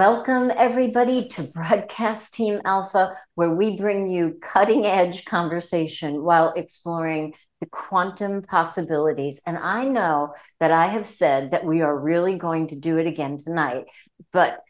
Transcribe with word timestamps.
Welcome, 0.00 0.50
everybody, 0.56 1.28
to 1.28 1.42
Broadcast 1.42 2.32
Team 2.32 2.62
Alpha, 2.64 3.18
where 3.34 3.50
we 3.50 3.76
bring 3.76 4.08
you 4.08 4.38
cutting 4.40 4.86
edge 4.86 5.26
conversation 5.26 6.22
while 6.22 6.54
exploring 6.56 7.34
the 7.60 7.66
quantum 7.66 8.40
possibilities. 8.40 9.42
And 9.44 9.58
I 9.58 9.84
know 9.84 10.32
that 10.58 10.70
I 10.70 10.86
have 10.86 11.06
said 11.06 11.50
that 11.50 11.66
we 11.66 11.82
are 11.82 11.94
really 11.94 12.36
going 12.36 12.68
to 12.68 12.76
do 12.76 12.96
it 12.96 13.06
again 13.06 13.36
tonight, 13.36 13.88
but 14.32 14.60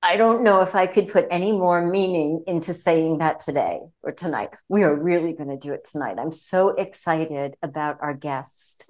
I 0.00 0.16
don't 0.16 0.44
know 0.44 0.60
if 0.60 0.76
I 0.76 0.86
could 0.86 1.08
put 1.08 1.26
any 1.28 1.50
more 1.50 1.84
meaning 1.84 2.44
into 2.46 2.72
saying 2.72 3.18
that 3.18 3.40
today 3.40 3.80
or 4.04 4.12
tonight. 4.12 4.50
We 4.68 4.84
are 4.84 4.94
really 4.94 5.32
going 5.32 5.50
to 5.50 5.58
do 5.58 5.72
it 5.72 5.88
tonight. 5.90 6.18
I'm 6.20 6.30
so 6.30 6.68
excited 6.68 7.56
about 7.62 7.96
our 8.00 8.14
guest 8.14 8.88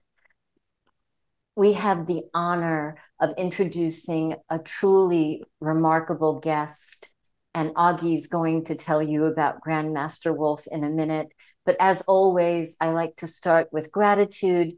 we 1.59 1.73
have 1.73 2.07
the 2.07 2.23
honor 2.33 2.97
of 3.19 3.35
introducing 3.37 4.37
a 4.49 4.61
truly 4.61 5.43
remarkable 5.61 6.39
guest. 6.39 7.11
And 7.53 7.75
Augie's 7.75 8.29
going 8.29 8.67
to 8.67 8.77
tell 8.77 9.03
you 9.03 9.25
about 9.25 9.61
Grandmaster 9.67 10.35
Wolf 10.35 10.69
in 10.71 10.85
a 10.85 10.89
minute. 10.89 11.33
But 11.67 11.77
as 11.81 12.01
always, 12.03 12.77
I 12.81 12.91
like 12.91 13.17
to 13.17 13.27
start 13.27 13.73
with 13.73 13.91
gratitude. 13.91 14.75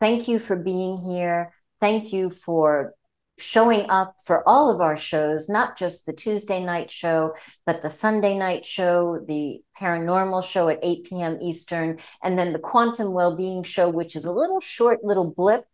Thank 0.00 0.26
you 0.26 0.38
for 0.38 0.56
being 0.56 0.96
here. 0.96 1.52
Thank 1.78 2.10
you 2.10 2.30
for 2.30 2.94
showing 3.38 3.90
up 3.90 4.14
for 4.24 4.48
all 4.48 4.70
of 4.70 4.80
our 4.80 4.96
shows, 4.96 5.50
not 5.50 5.76
just 5.76 6.06
the 6.06 6.14
Tuesday 6.14 6.64
night 6.64 6.90
show, 6.90 7.34
but 7.66 7.82
the 7.82 7.90
Sunday 7.90 8.38
night 8.38 8.64
show, 8.64 9.22
the 9.28 9.60
paranormal 9.78 10.42
show 10.42 10.70
at 10.70 10.78
8 10.82 11.04
p.m. 11.04 11.38
Eastern, 11.42 11.98
and 12.22 12.38
then 12.38 12.54
the 12.54 12.58
quantum 12.58 13.12
well-being 13.12 13.62
show, 13.62 13.90
which 13.90 14.16
is 14.16 14.24
a 14.24 14.32
little 14.32 14.60
short 14.60 15.04
little 15.04 15.30
blip 15.30 15.66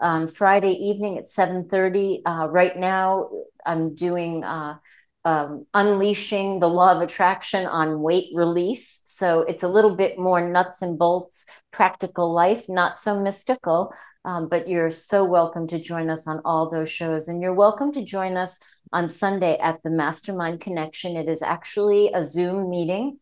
um, 0.00 0.26
Friday 0.26 0.72
evening 0.72 1.18
at 1.18 1.24
7.30. 1.24 2.20
Uh, 2.24 2.48
right 2.48 2.76
now, 2.76 3.30
I'm 3.64 3.94
doing 3.94 4.44
uh, 4.44 4.76
um, 5.24 5.66
Unleashing 5.74 6.60
the 6.60 6.68
Law 6.68 6.92
of 6.92 7.00
Attraction 7.00 7.66
on 7.66 8.00
weight 8.00 8.28
release. 8.32 9.00
So 9.04 9.40
it's 9.40 9.64
a 9.64 9.68
little 9.68 9.96
bit 9.96 10.18
more 10.18 10.46
nuts 10.46 10.82
and 10.82 10.98
bolts, 10.98 11.46
practical 11.72 12.32
life, 12.32 12.68
not 12.68 12.98
so 12.98 13.20
mystical. 13.20 13.92
Um, 14.24 14.48
but 14.48 14.68
you're 14.68 14.90
so 14.90 15.24
welcome 15.24 15.66
to 15.68 15.78
join 15.78 16.10
us 16.10 16.26
on 16.26 16.40
all 16.44 16.68
those 16.68 16.90
shows. 16.90 17.28
And 17.28 17.40
you're 17.40 17.54
welcome 17.54 17.92
to 17.92 18.04
join 18.04 18.36
us 18.36 18.58
on 18.92 19.08
Sunday 19.08 19.56
at 19.58 19.82
the 19.82 19.90
Mastermind 19.90 20.60
Connection. 20.60 21.16
It 21.16 21.28
is 21.28 21.42
actually 21.42 22.10
a 22.12 22.22
Zoom 22.22 22.68
meeting 22.68 23.18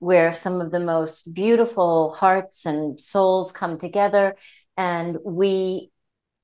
where 0.00 0.32
some 0.32 0.60
of 0.60 0.70
the 0.70 0.80
most 0.80 1.34
beautiful 1.34 2.14
hearts 2.14 2.66
and 2.66 3.00
souls 3.00 3.52
come 3.52 3.78
together. 3.78 4.36
And 4.76 5.18
we 5.24 5.90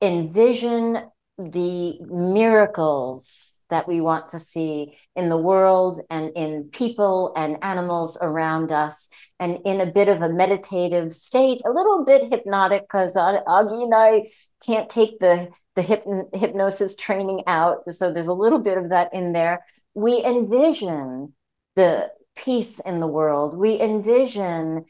envision 0.04 0.98
the 1.38 1.98
miracles 2.02 3.58
that 3.70 3.88
we 3.88 4.00
want 4.00 4.28
to 4.28 4.38
see 4.38 4.96
in 5.16 5.28
the 5.28 5.36
world 5.36 6.00
and 6.08 6.30
in 6.36 6.68
people 6.70 7.32
and 7.36 7.56
animals 7.62 8.16
around 8.20 8.70
us 8.70 9.08
and 9.40 9.58
in 9.64 9.80
a 9.80 9.86
bit 9.86 10.08
of 10.08 10.22
a 10.22 10.28
meditative 10.28 11.12
state 11.12 11.60
a 11.66 11.72
little 11.72 12.04
bit 12.04 12.30
hypnotic 12.30 12.82
because 12.82 13.16
augie 13.16 13.82
and 13.82 13.92
i 13.92 14.22
can't 14.64 14.88
take 14.88 15.18
the 15.18 15.50
the 15.76 15.82
hypn- 15.82 16.34
hypnosis 16.34 16.96
training 16.96 17.42
out 17.46 17.82
so 17.92 18.12
there's 18.12 18.26
a 18.26 18.32
little 18.32 18.58
bit 18.58 18.78
of 18.78 18.90
that 18.90 19.12
in 19.12 19.32
there. 19.32 19.64
We 19.94 20.24
envision 20.24 21.34
the 21.76 22.10
peace 22.36 22.80
in 22.80 23.00
the 23.00 23.06
world. 23.06 23.56
We 23.56 23.80
envision 23.80 24.84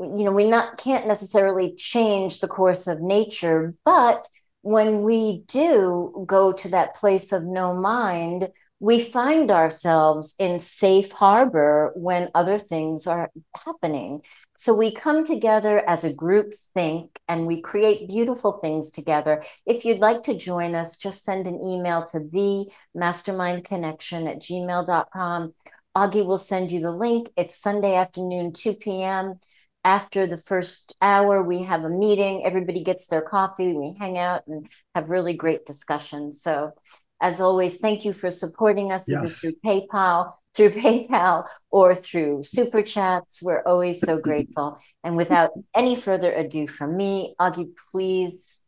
you 0.00 0.24
know 0.24 0.32
we 0.32 0.48
not 0.48 0.76
can't 0.76 1.06
necessarily 1.06 1.74
change 1.76 2.40
the 2.40 2.48
course 2.48 2.88
of 2.88 3.00
nature 3.00 3.74
but 3.84 4.28
when 4.64 5.02
we 5.02 5.44
do 5.46 6.24
go 6.26 6.50
to 6.50 6.70
that 6.70 6.96
place 6.96 7.32
of 7.32 7.42
no 7.44 7.74
mind, 7.74 8.48
we 8.80 8.98
find 8.98 9.50
ourselves 9.50 10.34
in 10.38 10.58
safe 10.58 11.12
harbor 11.12 11.92
when 11.94 12.30
other 12.34 12.58
things 12.58 13.06
are 13.06 13.30
happening. 13.54 14.22
So 14.56 14.74
we 14.74 14.90
come 14.90 15.22
together 15.22 15.86
as 15.86 16.02
a 16.02 16.14
group 16.14 16.54
think 16.72 17.18
and 17.28 17.46
we 17.46 17.60
create 17.60 18.08
beautiful 18.08 18.52
things 18.52 18.90
together. 18.90 19.44
If 19.66 19.84
you'd 19.84 19.98
like 19.98 20.22
to 20.24 20.34
join 20.34 20.74
us, 20.74 20.96
just 20.96 21.24
send 21.24 21.46
an 21.46 21.62
email 21.62 22.02
to 22.04 22.20
the 22.20 22.64
mastermind 22.94 23.64
connection 23.64 24.26
at 24.26 24.40
gmail.com. 24.40 25.52
Augie 25.94 26.24
will 26.24 26.38
send 26.38 26.72
you 26.72 26.80
the 26.80 26.90
link. 26.90 27.28
It's 27.36 27.54
Sunday 27.54 27.96
afternoon, 27.96 28.54
2 28.54 28.74
p.m 28.76 29.40
after 29.84 30.26
the 30.26 30.38
first 30.38 30.96
hour, 31.02 31.42
we 31.42 31.62
have 31.62 31.84
a 31.84 31.90
meeting. 31.90 32.44
Everybody 32.44 32.82
gets 32.82 33.06
their 33.06 33.20
coffee. 33.20 33.74
We 33.74 33.94
hang 33.98 34.16
out 34.16 34.42
and 34.46 34.66
have 34.94 35.10
really 35.10 35.34
great 35.34 35.66
discussions. 35.66 36.40
So, 36.40 36.72
as 37.20 37.40
always, 37.40 37.76
thank 37.76 38.04
you 38.04 38.12
for 38.12 38.30
supporting 38.30 38.92
us 38.92 39.04
yes. 39.08 39.38
through 39.38 39.52
PayPal, 39.64 40.32
through 40.54 40.70
PayPal, 40.84 41.46
or 41.70 41.94
through 41.94 42.44
super 42.44 42.82
chats. 42.82 43.42
We're 43.42 43.62
always 43.62 44.00
so 44.00 44.18
grateful. 44.18 44.78
And 45.02 45.16
without 45.16 45.50
any 45.74 45.96
further 45.96 46.32
ado 46.32 46.66
from 46.66 46.96
me, 46.96 47.34
Augie, 47.38 47.70
please 47.92 48.60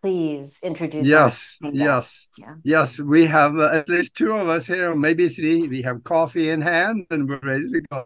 please 0.00 0.60
introduce 0.62 1.08
yes 1.08 1.56
yes 1.72 2.28
yeah. 2.36 2.54
yes 2.64 3.00
we 3.00 3.24
have 3.24 3.56
uh, 3.56 3.70
at 3.72 3.88
least 3.88 4.14
two 4.14 4.32
of 4.32 4.46
us 4.46 4.66
here 4.66 4.94
maybe 4.94 5.26
three 5.26 5.66
we 5.68 5.80
have 5.80 6.04
coffee 6.04 6.50
in 6.50 6.60
hand 6.60 7.06
and 7.10 7.26
we're 7.26 7.40
ready 7.42 7.66
to 7.66 7.80
go 7.90 8.04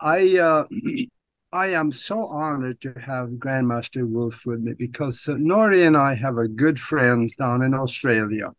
i 0.00 0.38
uh, 0.38 0.64
I 1.56 1.68
am 1.68 1.90
so 1.90 2.26
honored 2.26 2.82
to 2.82 2.92
have 3.00 3.40
Grandmaster 3.44 4.06
Wolf 4.06 4.44
with 4.44 4.60
me 4.60 4.74
because 4.74 5.22
Nori 5.22 5.86
and 5.86 5.96
I 5.96 6.12
have 6.14 6.36
a 6.36 6.48
good 6.48 6.78
friend 6.78 7.32
down 7.38 7.62
in 7.62 7.72
Australia, 7.72 8.52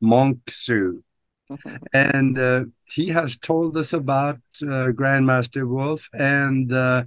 Monk 0.00 0.38
Sue. 0.48 1.04
and 1.92 2.38
uh, 2.38 2.64
he 2.86 3.08
has 3.08 3.36
told 3.36 3.76
us 3.76 3.92
about 3.92 4.38
uh, 4.62 4.88
Grandmaster 5.00 5.68
Wolf, 5.68 6.08
and 6.14 6.72
uh, 6.72 7.04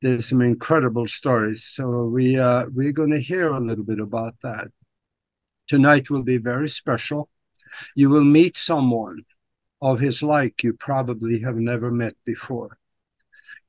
there's 0.00 0.30
some 0.30 0.40
incredible 0.40 1.08
stories. 1.08 1.64
So 1.64 2.06
we 2.06 2.38
uh, 2.38 2.64
we're 2.72 2.92
going 2.92 3.10
to 3.10 3.20
hear 3.20 3.52
a 3.52 3.60
little 3.60 3.84
bit 3.84 4.00
about 4.00 4.36
that. 4.42 4.68
Tonight 5.66 6.08
will 6.08 6.22
be 6.22 6.38
very 6.38 6.70
special. 6.70 7.28
You 7.94 8.08
will 8.08 8.24
meet 8.24 8.56
someone 8.56 9.26
of 9.82 10.00
his 10.00 10.22
like 10.22 10.62
you 10.62 10.72
probably 10.72 11.40
have 11.40 11.56
never 11.56 11.90
met 11.90 12.16
before. 12.24 12.78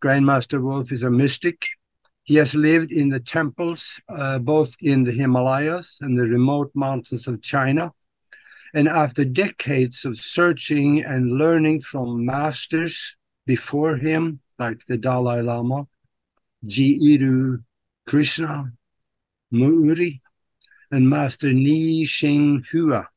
Grandmaster 0.03 0.62
Wolf 0.62 0.92
is 0.92 1.03
a 1.03 1.09
mystic. 1.09 1.68
He 2.24 2.36
has 2.36 2.56
lived 2.56 2.92
in 2.92 3.09
the 3.09 3.19
temples, 3.19 4.01
uh, 4.09 4.39
both 4.39 4.75
in 4.81 5.03
the 5.03 5.12
Himalayas 5.12 6.00
and 6.01 6.18
the 6.18 6.24
remote 6.24 6.71
mountains 6.74 7.27
of 7.27 7.42
China. 7.42 7.94
And 8.74 8.88
after 8.88 9.24
decades 9.24 10.06
of 10.06 10.18
searching 10.18 11.03
and 11.03 11.31
learning 11.31 11.81
from 11.81 12.25
masters 12.25 13.15
before 13.45 13.95
him, 13.97 14.42
like 14.59 14.86
the 14.88 14.97
Dalai 14.97 15.42
Lama, 15.42 15.88
Ji 16.65 17.19
Krishna, 18.06 18.71
Muri, 19.51 20.21
and 20.91 21.09
Master 21.09 21.53
Ni 21.53 22.06
Xing 22.06 22.65
Hua, 22.71 23.07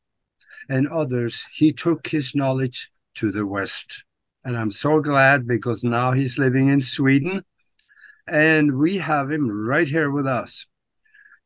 and 0.69 0.87
others, 0.89 1.45
he 1.53 1.73
took 1.73 2.09
his 2.09 2.35
knowledge 2.35 2.91
to 3.15 3.33
the 3.33 3.47
West. 3.47 4.05
And 4.49 4.57
I'm 4.57 4.71
so 4.71 5.03
glad 5.03 5.47
because 5.47 5.85
now 5.85 6.13
he's 6.13 6.39
living 6.39 6.69
in 6.69 6.81
Sweden 6.81 7.45
and 8.27 8.79
we 8.79 8.97
have 8.97 9.31
him 9.31 9.47
right 9.47 9.87
here 9.87 10.11
with 10.11 10.27
us. 10.27 10.65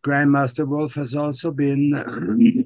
Grandmaster 0.06 0.69
Wolf 0.69 0.94
has 0.94 1.12
also 1.12 1.50
been 1.50 2.64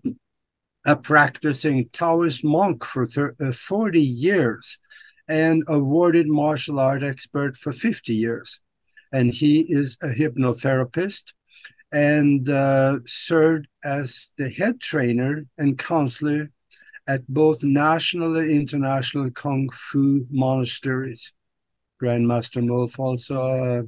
a 0.84 0.94
practicing 0.94 1.88
Taoist 1.90 2.44
monk 2.44 2.84
for 2.84 3.34
uh, 3.40 3.50
40 3.50 3.98
years 3.98 4.78
and 5.26 5.64
awarded 5.68 6.28
martial 6.28 6.80
art 6.80 7.02
expert 7.02 7.56
for 7.56 7.72
50 7.72 8.14
years. 8.14 8.60
And 9.10 9.32
he 9.32 9.60
is 9.60 9.96
a 10.02 10.08
hypnotherapist 10.08 11.32
and 11.90 12.50
uh, 12.50 12.98
served 13.06 13.68
as 13.82 14.32
the 14.36 14.50
head 14.50 14.82
trainer 14.82 15.46
and 15.56 15.78
counselor 15.78 16.50
at 17.06 17.26
both 17.28 17.62
national 17.62 18.36
and 18.36 18.50
international 18.50 19.30
kung 19.30 19.68
fu 19.72 20.26
monasteries. 20.30 21.32
Grandmaster 22.02 22.66
Wolf 22.68 22.98
also 22.98 23.40
uh, 23.40 23.82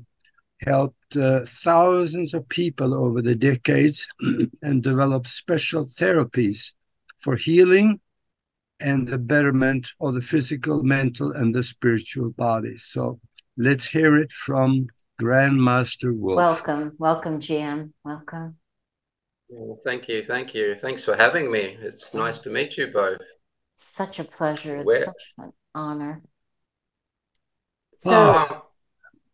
helped 0.61 1.17
uh, 1.17 1.45
thousands 1.45 2.33
of 2.35 2.49
people 2.49 2.95
over 2.95 3.21
the 3.21 3.35
decades 3.35 4.07
and 4.63 4.83
developed 4.83 5.29
special 5.29 5.85
therapies 5.85 6.73
for 7.19 7.37
healing 7.37 8.01
and 8.81 9.09
the 9.09 9.19
betterment 9.19 9.89
of 10.01 10.15
the 10.15 10.21
physical, 10.21 10.83
mental, 10.83 11.33
and 11.33 11.55
the 11.55 11.63
spiritual 11.63 12.31
body. 12.31 12.77
So 12.79 13.21
let's 13.57 13.87
hear 13.87 14.17
it 14.17 14.31
from 14.33 14.87
Grandmaster 15.21 16.17
Wolf. 16.17 16.37
Welcome, 16.37 16.95
welcome, 16.99 17.41
GM. 17.41 17.93
Welcome. 18.05 18.57
Well, 19.51 19.79
thank 19.85 20.09
you, 20.09 20.23
thank 20.23 20.55
you. 20.55 20.75
Thanks 20.75 21.05
for 21.05 21.17
having 21.17 21.51
me. 21.51 21.77
It's 21.81 22.13
nice 22.15 22.39
to 22.41 22.51
meet 22.51 22.77
you 22.77 22.89
both. 22.89 23.21
Such 23.77 24.19
a 24.19 24.25
pleasure. 24.25 24.77
It's 24.77 24.87
Where? 24.87 25.05
such 25.05 25.35
an 25.39 25.53
honor. 25.75 26.23
So 27.97 28.13
oh, 28.13 28.63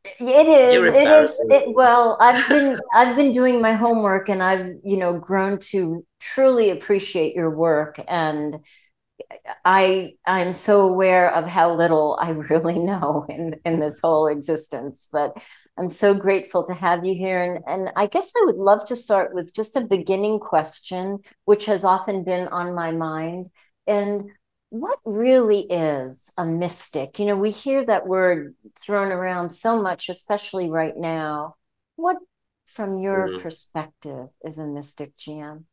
it 0.04 0.46
is. 0.46 0.94
It 0.94 1.08
is. 1.08 1.46
It, 1.50 1.74
well, 1.74 2.16
I've 2.20 2.48
been 2.48 2.78
I've 2.94 3.16
been 3.16 3.32
doing 3.32 3.60
my 3.60 3.72
homework, 3.72 4.28
and 4.28 4.42
I've 4.42 4.72
you 4.84 4.96
know 4.96 5.18
grown 5.18 5.58
to 5.70 6.06
truly 6.20 6.70
appreciate 6.70 7.34
your 7.34 7.50
work 7.50 8.00
and 8.08 8.60
I 9.64 10.14
I'm 10.26 10.52
so 10.52 10.82
aware 10.82 11.32
of 11.32 11.46
how 11.46 11.74
little 11.74 12.18
I 12.20 12.30
really 12.50 12.78
know 12.78 13.26
in 13.28 13.56
in 13.64 13.80
this 13.80 14.00
whole 14.00 14.26
existence, 14.26 15.08
but 15.12 15.36
I'm 15.76 15.90
so 15.90 16.14
grateful 16.14 16.64
to 16.64 16.74
have 16.74 17.04
you 17.04 17.14
here. 17.14 17.42
And 17.42 17.64
and 17.66 17.92
I 17.96 18.06
guess 18.06 18.32
I 18.36 18.44
would 18.46 18.56
love 18.56 18.84
to 18.86 18.96
start 18.96 19.34
with 19.34 19.54
just 19.54 19.76
a 19.76 19.80
beginning 19.80 20.38
question, 20.38 21.18
which 21.44 21.66
has 21.66 21.84
often 21.84 22.24
been 22.24 22.48
on 22.48 22.74
my 22.74 22.92
mind. 22.92 23.50
And 23.86 24.30
what 24.70 24.98
really 25.04 25.60
is 25.60 26.32
a 26.36 26.44
mystic? 26.44 27.18
You 27.18 27.26
know, 27.26 27.36
we 27.36 27.52
hear 27.52 27.84
that 27.86 28.08
word 28.08 28.56
thrown 28.80 29.12
around 29.12 29.50
so 29.50 29.80
much, 29.80 30.08
especially 30.08 30.68
right 30.68 30.96
now. 30.96 31.54
What, 31.96 32.16
from 32.66 32.98
your 32.98 33.28
mm-hmm. 33.28 33.42
perspective, 33.42 34.28
is 34.44 34.58
a 34.58 34.66
mystic, 34.66 35.16
GM? 35.16 35.64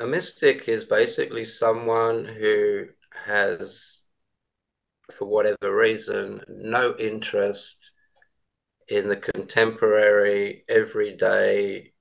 A 0.00 0.06
mystic 0.06 0.66
is 0.66 0.84
basically 0.84 1.44
someone 1.44 2.24
who 2.24 2.86
has, 3.26 4.01
for 5.12 5.26
whatever 5.26 5.74
reason, 5.74 6.42
no 6.48 6.94
interest 6.98 7.90
in 8.88 9.08
the 9.08 9.16
contemporary, 9.16 10.64
everyday. 10.68 11.92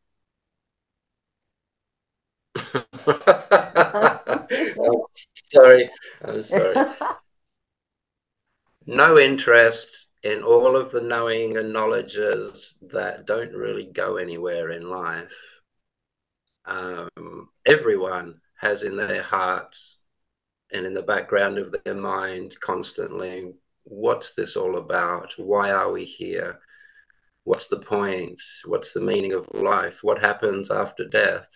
I'm 2.73 2.83
sorry, 5.51 5.89
I'm 6.23 6.43
sorry. 6.43 6.75
No 8.85 9.17
interest 9.17 10.07
in 10.23 10.43
all 10.43 10.75
of 10.75 10.91
the 10.91 11.01
knowing 11.01 11.57
and 11.57 11.71
knowledges 11.71 12.77
that 12.91 13.25
don't 13.25 13.53
really 13.53 13.85
go 13.85 14.17
anywhere 14.17 14.71
in 14.71 14.89
life 14.89 15.33
um, 16.65 17.49
everyone 17.65 18.39
has 18.59 18.83
in 18.83 18.97
their 18.97 19.23
hearts 19.23 20.00
and 20.71 20.85
in 20.85 20.93
the 20.93 21.01
background 21.01 21.57
of 21.57 21.73
their 21.83 21.95
mind 21.95 22.59
constantly 22.59 23.53
what's 23.83 24.33
this 24.33 24.55
all 24.55 24.77
about? 24.77 25.33
Why 25.37 25.71
are 25.71 25.91
we 25.91 26.05
here? 26.05 26.59
What's 27.43 27.67
the 27.67 27.79
point? 27.79 28.41
What's 28.65 28.93
the 28.93 29.01
meaning 29.01 29.33
of 29.33 29.51
life? 29.53 30.03
What 30.03 30.19
happens 30.19 30.69
after 30.69 31.05
death? 31.05 31.49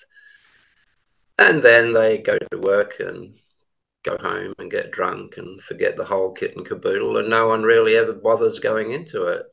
And 1.38 1.62
then 1.62 1.94
they 1.94 2.18
go 2.18 2.38
to 2.38 2.58
work 2.58 3.00
and 3.00 3.36
go 4.04 4.18
home 4.18 4.54
and 4.60 4.72
get 4.72 4.92
drunk 4.92 5.38
and 5.38 5.62
forget 5.62 5.96
the 5.96 6.06
whole 6.06 6.32
kit 6.32 6.56
and 6.56 6.66
caboodle, 6.66 7.18
and 7.18 7.30
no 7.30 7.48
one 7.48 7.64
really 7.64 7.96
ever 7.96 8.14
bothers 8.14 8.60
going 8.60 8.92
into 8.92 9.24
it. 9.24 9.46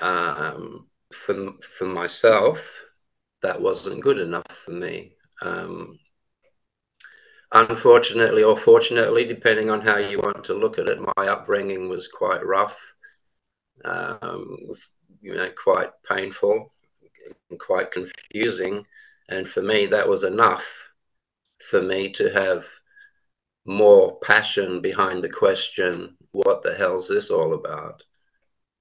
Um, 0.00 0.88
for, 1.12 1.52
for 1.62 1.84
myself, 1.86 2.84
that 3.42 3.60
wasn't 3.60 4.02
good 4.02 4.18
enough 4.18 4.46
for 4.48 4.72
me. 4.72 5.16
Um, 5.42 5.98
unfortunately, 7.52 8.42
or 8.42 8.56
fortunately, 8.56 9.24
depending 9.24 9.70
on 9.70 9.80
how 9.80 9.98
you 9.98 10.18
want 10.18 10.44
to 10.44 10.54
look 10.54 10.78
at 10.78 10.88
it, 10.88 10.98
my 11.16 11.28
upbringing 11.28 11.88
was 11.88 12.08
quite 12.08 12.44
rough, 12.44 12.94
um, 13.84 14.58
you 15.20 15.34
know, 15.34 15.50
quite 15.50 15.90
painful, 16.08 16.72
and 17.50 17.60
quite 17.60 17.90
confusing. 17.90 18.86
And 19.28 19.46
for 19.46 19.62
me, 19.62 19.86
that 19.86 20.08
was 20.08 20.24
enough 20.24 20.88
for 21.60 21.80
me 21.80 22.12
to 22.12 22.30
have 22.32 22.66
more 23.64 24.18
passion 24.20 24.80
behind 24.80 25.22
the 25.22 25.28
question, 25.28 26.16
what 26.32 26.62
the 26.62 26.74
hell's 26.74 27.08
this 27.08 27.30
all 27.30 27.54
about? 27.54 28.02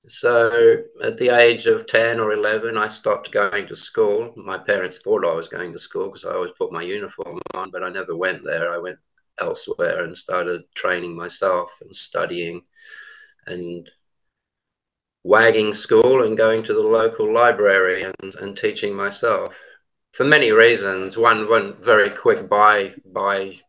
So 0.08 0.84
at 1.04 1.18
the 1.18 1.30
age 1.30 1.68
of 1.68 1.86
10 1.86 2.20
or 2.20 2.34
11, 2.34 2.78
I 2.78 2.88
stopped 2.88 3.32
going 3.32 3.68
to 3.68 3.76
school. 3.76 4.34
My 4.36 4.58
parents 4.58 5.02
thought 5.02 5.26
I 5.26 5.34
was 5.34 5.48
going 5.48 5.72
to 5.74 5.80
school 5.80 6.08
because 6.08 6.26
I 6.26 6.34
always 6.34 6.52
put 6.58 6.72
my 6.72 6.82
uniform 6.82 7.40
on, 7.54 7.70
but 7.70 7.84
I 7.84 7.90
never 7.90 8.16
went 8.16 8.44
there. 8.44 8.74
I 8.74 8.80
went 8.80 8.98
elsewhere 9.40 10.04
and 10.04 10.18
started 10.18 10.64
training 10.74 11.16
myself 11.16 11.72
and 11.82 11.96
studying 11.96 12.64
and 13.46 13.90
wagging 15.24 15.74
school 15.74 16.24
and 16.24 16.36
going 16.36 16.64
to 16.64 16.74
the 16.74 16.82
local 16.82 17.32
library 17.32 18.04
and, 18.04 18.36
and 18.36 18.58
teaching 18.58 18.96
myself 18.96 19.60
for 20.14 20.24
many 20.24 20.52
reasons. 20.52 21.16
One, 21.16 21.48
one 21.48 21.80
very 21.80 22.10
quick 22.10 22.50
by, 22.50 22.96
by 23.06 23.60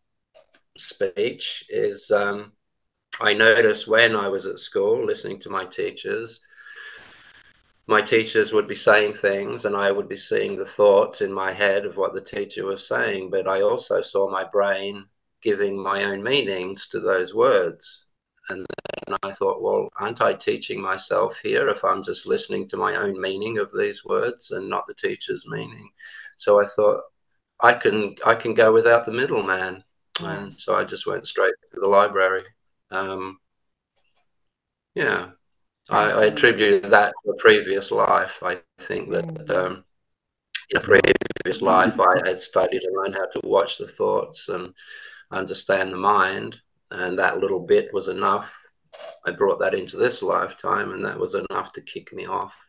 speech 0.78 1.64
is 1.68 2.10
um, 2.10 2.52
I 3.20 3.34
noticed 3.34 3.86
when 3.86 4.16
I 4.16 4.28
was 4.28 4.46
at 4.46 4.58
school 4.58 5.04
listening 5.04 5.38
to 5.40 5.50
my 5.50 5.64
teachers, 5.64 6.40
my 7.86 8.00
teachers 8.00 8.52
would 8.52 8.68
be 8.68 8.74
saying 8.74 9.12
things 9.12 9.64
and 9.64 9.76
I 9.76 9.90
would 9.90 10.08
be 10.08 10.16
seeing 10.16 10.56
the 10.56 10.64
thoughts 10.64 11.20
in 11.20 11.32
my 11.32 11.52
head 11.52 11.84
of 11.84 11.96
what 11.96 12.14
the 12.14 12.20
teacher 12.20 12.64
was 12.64 12.86
saying, 12.86 13.30
but 13.30 13.48
I 13.48 13.62
also 13.62 14.00
saw 14.00 14.30
my 14.30 14.44
brain 14.44 15.06
giving 15.42 15.82
my 15.82 16.04
own 16.04 16.22
meanings 16.22 16.88
to 16.88 17.00
those 17.00 17.34
words. 17.34 18.06
And 18.48 18.66
then 19.06 19.16
I 19.22 19.32
thought, 19.32 19.62
well, 19.62 19.88
aren't 19.98 20.20
I 20.20 20.34
teaching 20.34 20.80
myself 20.80 21.38
here 21.42 21.68
if 21.68 21.84
I'm 21.84 22.02
just 22.02 22.26
listening 22.26 22.68
to 22.68 22.76
my 22.76 22.96
own 22.96 23.20
meaning 23.20 23.58
of 23.58 23.72
these 23.72 24.04
words 24.04 24.52
and 24.52 24.68
not 24.68 24.86
the 24.86 24.94
teacher's 24.94 25.46
meaning? 25.48 25.90
So 26.36 26.60
I 26.60 26.66
thought, 26.66 27.02
I 27.60 27.74
can 27.74 28.16
I 28.26 28.34
can 28.34 28.54
go 28.54 28.72
without 28.72 29.04
the 29.06 29.12
middleman. 29.12 29.84
And 30.20 30.52
so 30.52 30.74
I 30.74 30.84
just 30.84 31.06
went 31.06 31.26
straight 31.26 31.54
to 31.72 31.80
the 31.80 31.88
library. 31.88 32.44
Um, 32.92 33.38
yeah, 34.94 35.30
I, 35.88 36.10
I, 36.10 36.24
attribute 36.26 36.90
that 36.90 37.14
to 37.24 37.30
a 37.30 37.36
previous 37.36 37.90
life. 37.90 38.42
I 38.42 38.58
think 38.78 39.10
that 39.10 39.24
mm. 39.24 39.50
um, 39.50 39.84
in 40.70 40.76
a 40.76 40.80
previous 40.80 41.62
life, 41.62 41.98
I 41.98 42.26
had 42.26 42.40
studied 42.40 42.82
and 42.82 42.94
learned 42.94 43.14
how 43.14 43.26
to 43.26 43.48
watch 43.48 43.78
the 43.78 43.88
thoughts 43.88 44.50
and 44.50 44.74
understand 45.30 45.92
the 45.92 45.96
mind, 45.96 46.60
and 46.90 47.18
that 47.18 47.38
little 47.40 47.60
bit 47.60 47.92
was 47.94 48.08
enough. 48.08 48.58
I 49.26 49.30
brought 49.30 49.58
that 49.60 49.74
into 49.74 49.96
this 49.96 50.22
lifetime, 50.22 50.92
and 50.92 51.02
that 51.04 51.18
was 51.18 51.34
enough 51.34 51.72
to 51.72 51.80
kick 51.80 52.12
me 52.12 52.26
off 52.26 52.62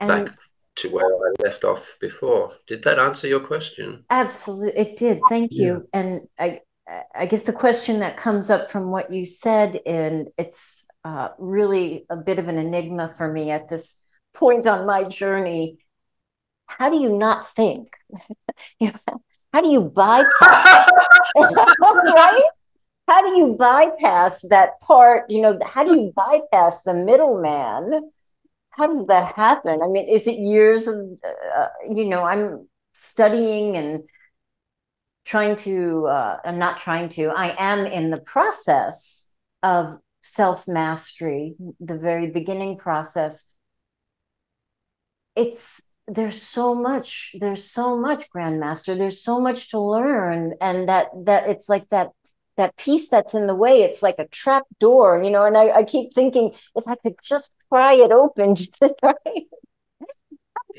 and 0.00 0.26
back 0.26 0.36
to 0.76 0.90
where 0.90 1.06
I 1.06 1.42
left 1.42 1.64
off 1.64 1.96
before. 2.00 2.52
Did 2.66 2.82
that 2.84 2.98
answer 2.98 3.26
your 3.26 3.40
question? 3.40 4.04
Absolutely, 4.10 4.80
it 4.80 4.96
did. 4.96 5.20
Thank 5.28 5.52
you. 5.52 5.88
Yeah. 5.92 6.00
And 6.00 6.20
I, 6.38 6.60
I 7.14 7.26
guess 7.26 7.44
the 7.44 7.52
question 7.52 8.00
that 8.00 8.16
comes 8.16 8.50
up 8.50 8.70
from 8.70 8.90
what 8.90 9.12
you 9.12 9.24
said, 9.24 9.80
and 9.86 10.28
it's 10.36 10.86
uh, 11.04 11.28
really 11.38 12.04
a 12.10 12.16
bit 12.16 12.38
of 12.38 12.48
an 12.48 12.58
enigma 12.58 13.08
for 13.08 13.32
me 13.32 13.50
at 13.50 13.68
this 13.68 14.02
point 14.34 14.66
on 14.66 14.86
my 14.86 15.04
journey. 15.04 15.78
How 16.66 16.90
do 16.90 16.96
you 16.96 17.16
not 17.16 17.52
think? 17.54 17.94
how 19.52 19.60
do 19.60 19.68
you 19.68 19.82
bypass? 19.82 20.90
right? 21.36 22.42
How 23.08 23.22
do 23.22 23.36
you 23.36 23.56
bypass 23.58 24.42
that 24.50 24.80
part? 24.80 25.30
You 25.30 25.42
know, 25.42 25.58
how 25.64 25.84
do 25.84 25.90
you 25.90 26.12
bypass 26.14 26.82
the 26.82 26.94
middleman? 26.94 28.10
How 28.70 28.86
does 28.86 29.06
that 29.06 29.34
happen? 29.34 29.80
I 29.82 29.88
mean, 29.88 30.08
is 30.08 30.26
it 30.26 30.38
years 30.38 30.86
of, 30.86 30.96
uh, 31.56 31.66
you 31.88 32.04
know, 32.04 32.22
I'm 32.22 32.68
studying 32.92 33.76
and 33.76 34.04
trying 35.24 35.56
to, 35.56 36.06
uh, 36.06 36.38
I'm 36.44 36.58
not 36.58 36.76
trying 36.76 37.08
to, 37.10 37.28
I 37.28 37.54
am 37.58 37.86
in 37.86 38.10
the 38.10 38.20
process 38.20 39.32
of 39.62 39.98
self 40.22 40.66
mastery, 40.66 41.54
the 41.78 41.96
very 41.96 42.30
beginning 42.30 42.78
process. 42.78 43.54
It's, 45.36 45.92
there's 46.06 46.42
so 46.42 46.74
much, 46.74 47.36
there's 47.38 47.64
so 47.64 47.96
much 47.96 48.30
grandmaster, 48.30 48.96
there's 48.98 49.22
so 49.22 49.40
much 49.40 49.70
to 49.70 49.80
learn. 49.80 50.54
And 50.60 50.88
that, 50.88 51.08
that 51.24 51.48
it's 51.48 51.68
like 51.68 51.88
that 51.90 52.10
that 52.60 52.76
piece 52.76 53.08
that's 53.08 53.32
in 53.32 53.46
the 53.46 53.54
way 53.54 53.80
it's 53.80 54.02
like 54.02 54.18
a 54.18 54.28
trap 54.28 54.64
door 54.78 55.22
you 55.22 55.30
know 55.30 55.46
and 55.46 55.56
i, 55.56 55.70
I 55.70 55.82
keep 55.82 56.12
thinking 56.12 56.52
if 56.76 56.86
i 56.86 56.94
could 56.94 57.14
just 57.22 57.54
pry 57.70 57.94
it 57.94 58.12
open 58.12 58.54
right? 59.02 59.46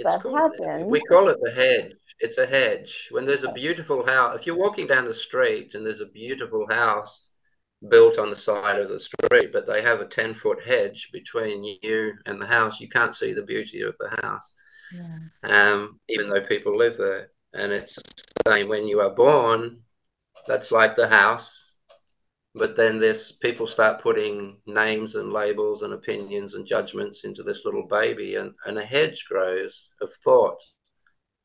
that 0.03 0.21
happen? 0.21 0.85
we 0.87 1.01
call 1.01 1.29
it 1.29 1.37
the 1.41 1.51
hedge 1.51 1.93
it's 2.21 2.37
a 2.37 2.45
hedge. 2.45 3.07
When 3.11 3.25
there's 3.25 3.43
a 3.43 3.51
beautiful 3.51 4.05
house 4.05 4.39
if 4.39 4.45
you're 4.45 4.57
walking 4.57 4.87
down 4.87 5.05
the 5.05 5.13
street 5.13 5.75
and 5.75 5.85
there's 5.85 6.01
a 6.01 6.05
beautiful 6.05 6.67
house 6.69 7.31
built 7.89 8.19
on 8.19 8.29
the 8.29 8.35
side 8.35 8.79
of 8.79 8.89
the 8.89 8.99
street 8.99 9.51
but 9.51 9.65
they 9.65 9.81
have 9.81 10.01
a 10.01 10.05
10 10.05 10.35
foot 10.35 10.59
hedge 10.63 11.09
between 11.11 11.63
you 11.81 12.13
and 12.27 12.39
the 12.39 12.45
house 12.45 12.79
you 12.79 12.87
can't 12.87 13.15
see 13.15 13.33
the 13.33 13.41
beauty 13.41 13.81
of 13.81 13.95
the 13.99 14.09
house 14.21 14.53
yes. 14.93 15.51
um, 15.51 15.99
even 16.07 16.27
though 16.27 16.41
people 16.41 16.77
live 16.77 16.97
there. 16.97 17.29
And 17.53 17.71
it's 17.71 17.95
the 17.95 18.51
same 18.51 18.69
when 18.69 18.87
you 18.87 18.99
are 19.01 19.15
born 19.15 19.79
that's 20.47 20.71
like 20.71 20.95
the 20.95 21.07
house. 21.07 21.73
But 22.53 22.75
then 22.75 22.99
this 22.99 23.31
people 23.31 23.65
start 23.65 24.01
putting 24.01 24.57
names 24.65 25.15
and 25.15 25.31
labels 25.31 25.83
and 25.83 25.93
opinions 25.93 26.55
and 26.55 26.67
judgments 26.67 27.23
into 27.23 27.43
this 27.43 27.63
little 27.63 27.87
baby 27.87 28.35
and, 28.35 28.53
and 28.65 28.77
a 28.77 28.83
hedge 28.83 29.25
grows 29.29 29.91
of 30.01 30.11
thought 30.23 30.61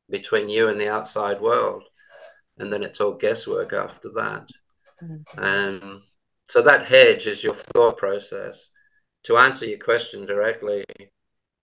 between 0.08 0.48
you 0.48 0.68
and 0.68 0.80
the 0.80 0.88
outside 0.88 1.40
world 1.40 1.84
and 2.58 2.72
then 2.72 2.82
it's 2.82 3.00
all 3.00 3.12
guesswork 3.12 3.72
after 3.72 4.08
that 4.10 4.48
mm-hmm. 5.02 5.42
and 5.42 6.00
so 6.48 6.62
that 6.62 6.86
hedge 6.86 7.26
is 7.26 7.42
your 7.42 7.54
thought 7.54 7.96
process 7.96 8.70
to 9.22 9.36
answer 9.36 9.66
your 9.66 9.78
question 9.78 10.24
directly 10.26 10.84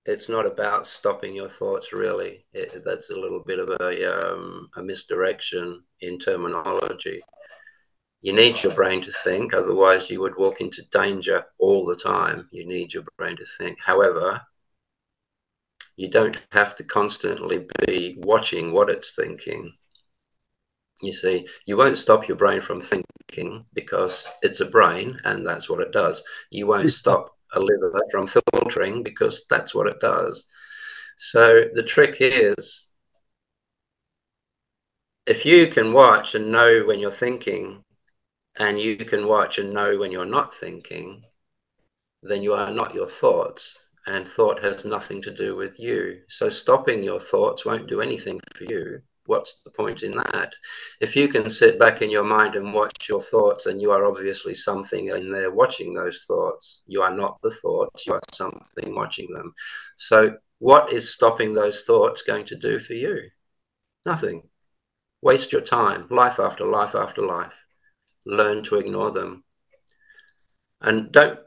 it's 0.05 0.27
not 0.27 0.45
about 0.45 0.85
stopping 0.85 1.33
your 1.33 1.49
thoughts 1.49 1.93
really 1.93 2.45
it, 2.53 2.83
that's 2.83 3.09
a 3.09 3.19
little 3.19 3.43
bit 3.45 3.59
of 3.59 3.69
a, 3.79 4.33
um, 4.33 4.69
a 4.75 4.83
misdirection 4.83 5.81
in 6.01 6.19
terminology 6.19 7.21
you 8.23 8.31
need 8.31 8.63
your 8.63 8.73
brain 8.73 9.01
to 9.01 9.11
think, 9.11 9.53
otherwise, 9.53 10.09
you 10.09 10.21
would 10.21 10.37
walk 10.37 10.61
into 10.61 10.81
danger 10.93 11.43
all 11.59 11.85
the 11.85 11.97
time. 11.97 12.47
You 12.51 12.65
need 12.65 12.93
your 12.93 13.03
brain 13.17 13.35
to 13.35 13.45
think. 13.57 13.77
However, 13.85 14.41
you 15.95 16.09
don't 16.09 16.37
have 16.51 16.75
to 16.77 16.83
constantly 16.83 17.65
be 17.85 18.15
watching 18.19 18.71
what 18.71 18.89
it's 18.89 19.13
thinking. 19.13 19.73
You 21.01 21.13
see, 21.13 21.47
you 21.65 21.77
won't 21.77 21.97
stop 21.97 22.27
your 22.27 22.37
brain 22.37 22.61
from 22.61 22.81
thinking 22.81 23.65
because 23.73 24.31
it's 24.41 24.61
a 24.61 24.65
brain 24.65 25.19
and 25.25 25.45
that's 25.45 25.69
what 25.69 25.81
it 25.81 25.91
does. 25.91 26.23
You 26.49 26.67
won't 26.67 26.81
mm-hmm. 26.81 26.89
stop 26.89 27.35
a 27.53 27.59
liver 27.59 28.01
from 28.11 28.27
filtering 28.27 29.03
because 29.03 29.45
that's 29.49 29.75
what 29.75 29.87
it 29.87 29.99
does. 29.99 30.45
So 31.17 31.65
the 31.73 31.83
trick 31.83 32.17
is 32.19 32.89
if 35.25 35.45
you 35.45 35.67
can 35.67 35.93
watch 35.93 36.35
and 36.35 36.51
know 36.51 36.83
when 36.85 36.99
you're 36.99 37.11
thinking, 37.11 37.83
and 38.55 38.79
you 38.79 38.95
can 38.97 39.27
watch 39.27 39.57
and 39.57 39.73
know 39.73 39.97
when 39.97 40.11
you're 40.11 40.25
not 40.25 40.53
thinking, 40.53 41.23
then 42.21 42.43
you 42.43 42.53
are 42.53 42.71
not 42.71 42.93
your 42.93 43.07
thoughts, 43.07 43.82
and 44.05 44.27
thought 44.27 44.63
has 44.63 44.85
nothing 44.85 45.21
to 45.21 45.31
do 45.31 45.55
with 45.55 45.79
you. 45.79 46.21
So 46.27 46.49
stopping 46.49 47.03
your 47.03 47.19
thoughts 47.19 47.65
won't 47.65 47.89
do 47.89 48.01
anything 48.01 48.39
for 48.55 48.65
you. 48.65 49.01
What's 49.25 49.63
the 49.63 49.71
point 49.71 50.03
in 50.03 50.11
that? 50.11 50.53
If 50.99 51.15
you 51.15 51.29
can 51.29 51.49
sit 51.49 51.79
back 51.79 52.01
in 52.01 52.09
your 52.09 52.25
mind 52.25 52.55
and 52.55 52.73
watch 52.73 53.07
your 53.07 53.21
thoughts, 53.21 53.67
and 53.67 53.81
you 53.81 53.91
are 53.91 54.05
obviously 54.05 54.53
something 54.53 55.07
in 55.07 55.31
there 55.31 55.51
watching 55.51 55.93
those 55.93 56.25
thoughts. 56.27 56.81
You 56.87 57.01
are 57.01 57.15
not 57.15 57.39
the 57.41 57.49
thoughts, 57.49 58.05
you 58.05 58.13
are 58.13 58.21
something 58.33 58.93
watching 58.93 59.31
them. 59.33 59.53
So, 59.95 60.37
what 60.59 60.91
is 60.91 61.13
stopping 61.13 61.53
those 61.53 61.83
thoughts 61.83 62.21
going 62.21 62.45
to 62.47 62.57
do 62.57 62.79
for 62.79 62.93
you? 62.93 63.29
Nothing. 64.05 64.43
Waste 65.21 65.53
your 65.53 65.61
time, 65.61 66.07
life 66.09 66.37
after 66.37 66.65
life 66.65 66.95
after 66.95 67.21
life 67.21 67.63
learn 68.25 68.63
to 68.63 68.75
ignore 68.75 69.11
them. 69.11 69.43
And 70.81 71.11
don't, 71.11 71.39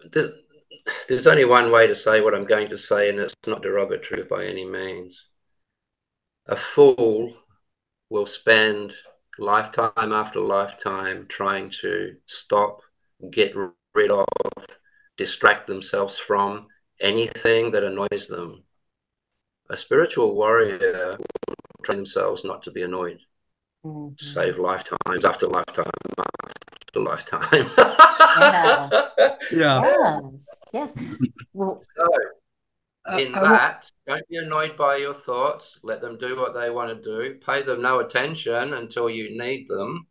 there's 1.09 1.27
only 1.27 1.45
one 1.45 1.71
way 1.71 1.87
to 1.87 1.95
say 1.95 2.21
what 2.21 2.35
I'm 2.35 2.47
going 2.47 2.69
to 2.71 2.77
say, 2.77 3.09
and 3.09 3.19
it's 3.19 3.35
not 3.47 3.63
derogatory 3.63 4.25
by 4.25 4.45
any 4.45 4.65
means. 4.65 5.29
A 6.47 6.57
fool 6.57 7.35
will 8.11 8.27
spend 8.27 8.95
lifetime 9.39 10.13
after 10.13 10.41
lifetime 10.41 11.27
trying 11.29 11.71
to 11.83 12.17
stop, 12.27 12.81
get 13.31 13.55
rid 13.95 14.11
of, 14.11 14.27
distract 15.17 15.67
themselves 15.67 16.19
from 16.19 16.67
anything 17.01 17.73
that 17.73 17.85
annoys 17.85 18.29
them. 18.29 18.63
A 19.69 19.77
spiritual 19.77 20.35
warrior 20.35 21.17
will 21.19 21.57
train 21.83 21.99
themselves 21.99 22.45
not 22.45 22.63
to 22.63 22.71
be 22.71 22.83
annoyed 22.83 23.19
mm-hmm. 23.87 24.15
save 24.19 24.59
lifetimes 24.59 25.25
after 25.25 25.47
lifetime 25.47 25.91
after 26.19 27.01
lifetime. 27.01 27.71
yeah. 28.41 28.91
yeah. 29.53 29.83
Yes. 29.83 30.47
Yes. 30.73 30.97
Well, 31.53 31.83
so, 31.97 32.09
uh, 33.09 33.17
in 33.19 33.33
that, 33.33 33.91
don't 34.07 34.29
be 34.29 34.37
annoyed 34.37 34.77
by 34.77 34.97
your 34.97 35.15
thoughts. 35.15 35.79
Let 35.83 36.01
them 36.01 36.19
do 36.19 36.37
what 36.37 36.55
they 36.55 36.71
want 36.71 36.91
to 36.91 37.03
do. 37.03 37.39
Pay 37.47 37.63
them 37.63 37.83
no 37.83 38.01
attention 38.01 38.75
until 38.75 39.09
you 39.09 39.39
need 39.39 39.69
them. 39.69 40.07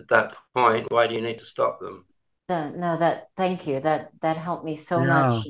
At 0.00 0.08
that 0.08 0.36
point, 0.54 0.90
why 0.90 1.06
do 1.06 1.14
you 1.14 1.20
need 1.20 1.38
to 1.38 1.44
stop 1.44 1.80
them? 1.80 2.04
Uh, 2.48 2.70
no, 2.70 2.96
that 2.96 3.28
thank 3.36 3.66
you. 3.66 3.80
That 3.80 4.12
that 4.20 4.36
helped 4.36 4.64
me 4.64 4.76
so 4.76 5.00
yeah. 5.00 5.28
much. 5.28 5.46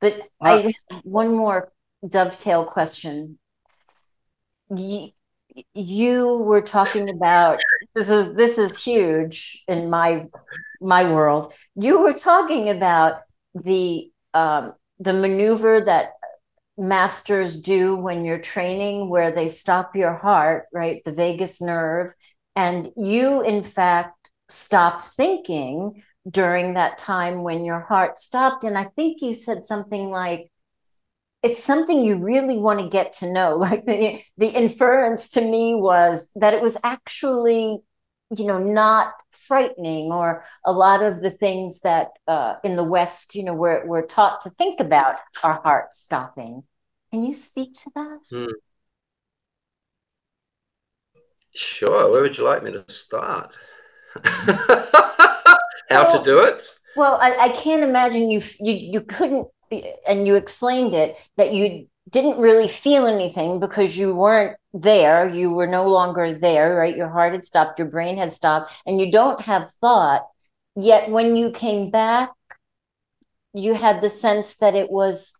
But 0.00 0.20
uh, 0.20 0.22
I 0.40 0.72
one 1.04 1.36
more 1.36 1.72
dovetail 2.08 2.64
question 2.64 3.38
you 5.74 6.36
were 6.36 6.60
talking 6.60 7.08
about 7.08 7.60
this 7.94 8.10
is 8.10 8.34
this 8.34 8.58
is 8.58 8.82
huge 8.82 9.62
in 9.68 9.88
my 9.88 10.26
my 10.80 11.04
world. 11.04 11.52
You 11.74 12.00
were 12.00 12.14
talking 12.14 12.68
about 12.68 13.20
the 13.54 14.10
um, 14.32 14.72
the 14.98 15.12
maneuver 15.12 15.80
that 15.82 16.12
masters 16.76 17.60
do 17.60 17.94
when 17.94 18.24
you're 18.24 18.38
training, 18.38 19.08
where 19.08 19.32
they 19.32 19.48
stop 19.48 19.94
your 19.94 20.14
heart, 20.14 20.66
right, 20.72 21.02
the 21.04 21.12
vagus 21.12 21.60
nerve, 21.60 22.12
and 22.56 22.90
you 22.96 23.42
in 23.42 23.62
fact 23.62 24.30
stop 24.48 25.04
thinking 25.04 26.02
during 26.28 26.74
that 26.74 26.98
time 26.98 27.42
when 27.42 27.64
your 27.64 27.80
heart 27.80 28.18
stopped. 28.18 28.64
And 28.64 28.76
I 28.76 28.84
think 28.96 29.22
you 29.22 29.32
said 29.32 29.64
something 29.64 30.10
like 30.10 30.50
it's 31.44 31.62
something 31.62 32.02
you 32.02 32.16
really 32.16 32.56
want 32.56 32.80
to 32.80 32.88
get 32.88 33.12
to 33.12 33.30
know. 33.30 33.56
Like 33.64 33.86
the, 33.86 34.20
the 34.38 34.48
inference 34.48 35.28
to 35.30 35.40
me 35.40 35.74
was 35.74 36.30
that 36.36 36.54
it 36.54 36.62
was 36.62 36.78
actually, 36.82 37.78
you 38.36 38.44
know, 38.46 38.58
not 38.58 39.12
frightening 39.30 40.10
or 40.10 40.42
a 40.64 40.72
lot 40.72 41.02
of 41.02 41.20
the 41.20 41.30
things 41.30 41.80
that 41.80 42.08
uh, 42.26 42.54
in 42.64 42.76
the 42.76 42.84
West, 42.84 43.34
you 43.34 43.42
know, 43.42 43.54
we're, 43.54 43.86
we're 43.86 44.06
taught 44.06 44.40
to 44.42 44.50
think 44.50 44.80
about 44.80 45.16
our 45.42 45.60
heart 45.62 45.92
stopping. 45.92 46.62
Can 47.12 47.22
you 47.22 47.34
speak 47.34 47.74
to 47.74 47.90
that? 47.94 48.18
Hmm. 48.30 48.46
Sure. 51.54 52.10
Where 52.10 52.22
would 52.22 52.36
you 52.36 52.44
like 52.44 52.62
me 52.64 52.72
to 52.72 52.84
start? 52.88 53.54
How 54.24 56.04
to 56.04 56.22
do 56.24 56.40
it? 56.40 56.62
Well, 56.96 57.18
I, 57.20 57.36
I 57.36 57.48
can't 57.50 57.82
imagine 57.82 58.30
you, 58.30 58.40
you 58.60 58.72
you 58.72 59.00
couldn't 59.00 59.48
and 59.70 60.26
you 60.26 60.36
explained 60.36 60.94
it 60.94 61.16
that 61.36 61.52
you 61.52 61.86
didn't 62.10 62.38
really 62.38 62.68
feel 62.68 63.06
anything 63.06 63.60
because 63.60 63.96
you 63.96 64.14
weren't 64.14 64.56
there. 64.72 65.28
You 65.28 65.50
were 65.50 65.66
no 65.66 65.88
longer 65.88 66.32
there 66.32 66.76
right? 66.76 66.96
Your 66.96 67.08
heart 67.08 67.32
had 67.32 67.44
stopped 67.44 67.78
your 67.78 67.88
brain 67.88 68.18
had 68.18 68.32
stopped 68.32 68.72
and 68.86 69.00
you 69.00 69.10
don't 69.10 69.40
have 69.42 69.70
thought. 69.70 70.26
Yet 70.76 71.10
when 71.10 71.36
you 71.36 71.50
came 71.50 71.90
back 71.90 72.30
you 73.54 73.74
had 73.74 74.02
the 74.02 74.10
sense 74.10 74.56
that 74.56 74.74
it 74.74 74.90
was 74.90 75.32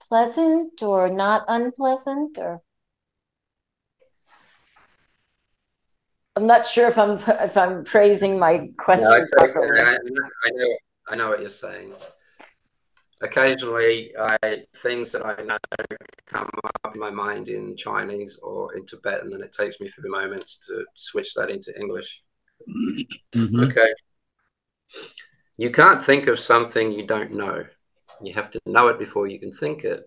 pleasant 0.00 0.82
or 0.82 1.08
not 1.08 1.44
unpleasant 1.48 2.36
or? 2.36 2.60
I'm 6.36 6.46
not 6.46 6.66
sure 6.66 6.88
if 6.88 6.98
I'm 6.98 7.18
if 7.18 7.56
I'm 7.56 7.84
praising 7.84 8.38
my 8.38 8.70
question. 8.76 9.08
No. 9.08 9.16
I, 9.16 9.96
I 9.96 10.50
know 10.50 10.76
I 11.08 11.16
know 11.16 11.28
what 11.28 11.40
you're 11.40 11.48
saying 11.48 11.92
occasionally 13.20 14.12
I, 14.18 14.64
things 14.76 15.12
that 15.12 15.24
I 15.24 15.42
know 15.42 15.58
come 16.26 16.48
up 16.84 16.94
in 16.94 17.00
my 17.00 17.10
mind 17.10 17.48
in 17.48 17.76
Chinese 17.76 18.38
or 18.42 18.74
in 18.76 18.86
Tibetan, 18.86 19.32
and 19.32 19.42
it 19.42 19.52
takes 19.52 19.80
me 19.80 19.88
a 19.88 19.90
few 19.90 20.10
moments 20.10 20.66
to 20.66 20.84
switch 20.94 21.34
that 21.34 21.50
into 21.50 21.78
English. 21.78 22.22
Mm-hmm. 23.34 23.60
Okay. 23.60 23.92
You 25.56 25.70
can't 25.70 26.02
think 26.02 26.26
of 26.26 26.40
something 26.40 26.92
you 26.92 27.06
don't 27.06 27.32
know. 27.32 27.64
You 28.22 28.32
have 28.34 28.50
to 28.52 28.60
know 28.66 28.88
it 28.88 28.98
before 28.98 29.26
you 29.26 29.38
can 29.38 29.52
think 29.52 29.84
it. 29.84 30.02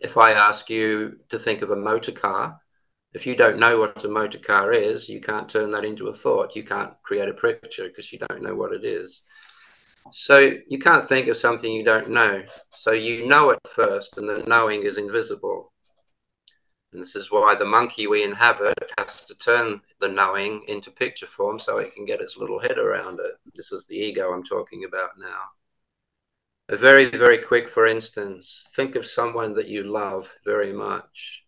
If 0.00 0.16
I 0.16 0.32
ask 0.32 0.68
you 0.68 1.18
to 1.28 1.38
think 1.38 1.62
of 1.62 1.70
a 1.70 1.76
motor 1.76 2.12
car, 2.12 2.60
If 3.14 3.26
you 3.26 3.36
don't 3.36 3.58
know 3.58 3.78
what 3.78 4.04
a 4.04 4.08
motor 4.08 4.38
car 4.38 4.72
is, 4.72 5.08
you 5.08 5.20
can't 5.20 5.48
turn 5.48 5.70
that 5.72 5.84
into 5.84 6.08
a 6.08 6.14
thought. 6.14 6.56
You 6.56 6.64
can't 6.64 6.94
create 7.02 7.28
a 7.28 7.34
picture 7.34 7.88
because 7.88 8.10
you 8.10 8.18
don't 8.18 8.42
know 8.42 8.54
what 8.54 8.72
it 8.72 8.84
is. 8.84 9.24
So 10.10 10.52
you 10.68 10.78
can't 10.78 11.06
think 11.06 11.28
of 11.28 11.36
something 11.36 11.70
you 11.70 11.84
don't 11.84 12.10
know. 12.10 12.42
So 12.70 12.92
you 12.92 13.26
know 13.26 13.50
it 13.50 13.60
first, 13.66 14.18
and 14.18 14.28
the 14.28 14.44
knowing 14.46 14.82
is 14.82 14.98
invisible. 14.98 15.72
And 16.92 17.00
this 17.00 17.16
is 17.16 17.30
why 17.30 17.54
the 17.54 17.64
monkey 17.64 18.06
we 18.06 18.22
inhabit 18.22 18.92
has 18.98 19.24
to 19.24 19.34
turn 19.36 19.80
the 20.00 20.08
knowing 20.08 20.64
into 20.68 20.90
picture 20.90 21.26
form 21.26 21.58
so 21.58 21.78
it 21.78 21.94
can 21.94 22.04
get 22.04 22.20
its 22.20 22.36
little 22.36 22.58
head 22.60 22.76
around 22.78 23.18
it. 23.20 23.32
This 23.54 23.72
is 23.72 23.86
the 23.86 23.96
ego 23.96 24.32
I'm 24.32 24.44
talking 24.44 24.84
about 24.84 25.10
now. 25.18 25.40
A 26.68 26.76
very, 26.76 27.06
very 27.06 27.38
quick, 27.38 27.68
for 27.68 27.86
instance, 27.86 28.66
think 28.74 28.94
of 28.94 29.06
someone 29.06 29.54
that 29.54 29.68
you 29.68 29.84
love 29.84 30.34
very 30.44 30.72
much. 30.72 31.44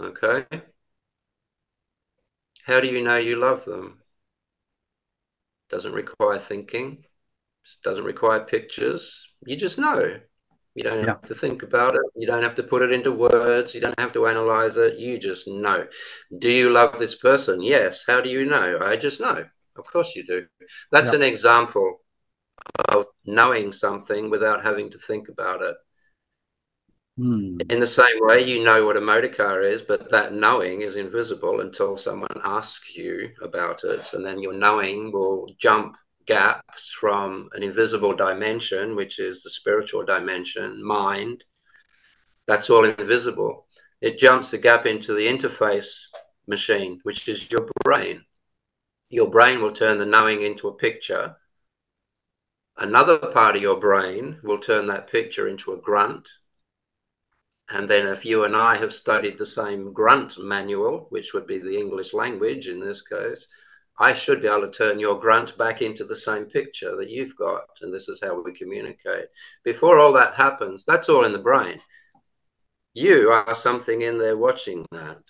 Okay? 0.00 0.44
How 2.64 2.80
do 2.80 2.88
you 2.88 3.02
know 3.02 3.16
you 3.16 3.36
love 3.36 3.64
them? 3.64 4.01
Doesn't 5.72 5.92
require 5.92 6.38
thinking, 6.38 7.04
doesn't 7.82 8.04
require 8.04 8.40
pictures. 8.40 9.26
You 9.46 9.56
just 9.56 9.78
know. 9.78 10.20
You 10.74 10.84
don't 10.84 11.06
have 11.06 11.22
to 11.22 11.34
think 11.34 11.62
about 11.62 11.94
it. 11.94 12.02
You 12.14 12.26
don't 12.26 12.42
have 12.42 12.54
to 12.54 12.62
put 12.62 12.82
it 12.82 12.92
into 12.92 13.12
words. 13.12 13.74
You 13.74 13.80
don't 13.80 13.98
have 13.98 14.12
to 14.12 14.26
analyze 14.26 14.76
it. 14.76 14.98
You 14.98 15.18
just 15.18 15.48
know. 15.48 15.86
Do 16.38 16.50
you 16.50 16.70
love 16.70 16.98
this 16.98 17.14
person? 17.14 17.62
Yes. 17.62 18.04
How 18.06 18.20
do 18.20 18.30
you 18.30 18.46
know? 18.46 18.78
I 18.80 18.96
just 18.96 19.20
know. 19.20 19.44
Of 19.76 19.84
course 19.90 20.14
you 20.14 20.26
do. 20.26 20.46
That's 20.90 21.10
yeah. 21.10 21.16
an 21.16 21.22
example 21.22 22.00
of 22.88 23.06
knowing 23.26 23.72
something 23.72 24.30
without 24.30 24.62
having 24.62 24.90
to 24.90 24.98
think 24.98 25.28
about 25.28 25.62
it. 25.62 25.74
Hmm. 27.18 27.58
In 27.68 27.78
the 27.78 27.86
same 27.86 28.16
way, 28.20 28.42
you 28.42 28.64
know 28.64 28.86
what 28.86 28.96
a 28.96 29.00
motor 29.00 29.28
car 29.28 29.60
is, 29.60 29.82
but 29.82 30.10
that 30.10 30.32
knowing 30.32 30.80
is 30.80 30.96
invisible 30.96 31.60
until 31.60 31.96
someone 31.96 32.40
asks 32.42 32.96
you 32.96 33.30
about 33.42 33.84
it. 33.84 34.14
And 34.14 34.24
then 34.24 34.40
your 34.40 34.54
knowing 34.54 35.12
will 35.12 35.46
jump 35.58 35.96
gaps 36.26 36.90
from 36.98 37.50
an 37.52 37.62
invisible 37.62 38.14
dimension, 38.14 38.96
which 38.96 39.18
is 39.18 39.42
the 39.42 39.50
spiritual 39.50 40.04
dimension, 40.04 40.82
mind. 40.82 41.44
That's 42.46 42.70
all 42.70 42.84
invisible. 42.84 43.66
It 44.00 44.18
jumps 44.18 44.50
the 44.50 44.58
gap 44.58 44.86
into 44.86 45.14
the 45.14 45.26
interface 45.26 46.06
machine, 46.46 47.00
which 47.02 47.28
is 47.28 47.50
your 47.50 47.68
brain. 47.84 48.24
Your 49.10 49.30
brain 49.30 49.60
will 49.60 49.74
turn 49.74 49.98
the 49.98 50.06
knowing 50.06 50.40
into 50.40 50.68
a 50.68 50.74
picture 50.74 51.36
Another 52.76 53.18
part 53.18 53.54
of 53.54 53.62
your 53.62 53.78
brain 53.78 54.40
will 54.42 54.58
turn 54.58 54.86
that 54.86 55.06
picture 55.06 55.46
into 55.46 55.72
a 55.72 55.76
grunt. 55.76 56.30
And 57.74 57.88
then 57.88 58.06
if 58.06 58.26
you 58.26 58.44
and 58.44 58.54
I 58.54 58.76
have 58.76 58.92
studied 58.92 59.38
the 59.38 59.46
same 59.46 59.94
grunt 59.94 60.36
manual, 60.38 61.06
which 61.08 61.32
would 61.32 61.46
be 61.46 61.58
the 61.58 61.78
English 61.78 62.12
language 62.12 62.68
in 62.68 62.80
this 62.80 63.00
case, 63.00 63.48
I 63.98 64.12
should 64.12 64.42
be 64.42 64.48
able 64.48 64.62
to 64.62 64.70
turn 64.70 64.98
your 64.98 65.18
grunt 65.18 65.56
back 65.56 65.80
into 65.80 66.04
the 66.04 66.16
same 66.16 66.44
picture 66.44 66.94
that 66.96 67.08
you've 67.08 67.34
got. 67.36 67.64
And 67.80 67.92
this 67.92 68.10
is 68.10 68.20
how 68.22 68.42
we 68.42 68.52
communicate. 68.52 69.28
Before 69.64 69.98
all 69.98 70.12
that 70.12 70.34
happens, 70.34 70.84
that's 70.84 71.08
all 71.08 71.24
in 71.24 71.32
the 71.32 71.38
brain. 71.38 71.78
You 72.92 73.30
are 73.30 73.54
something 73.54 74.02
in 74.02 74.18
there 74.18 74.36
watching 74.36 74.84
that. 74.92 75.22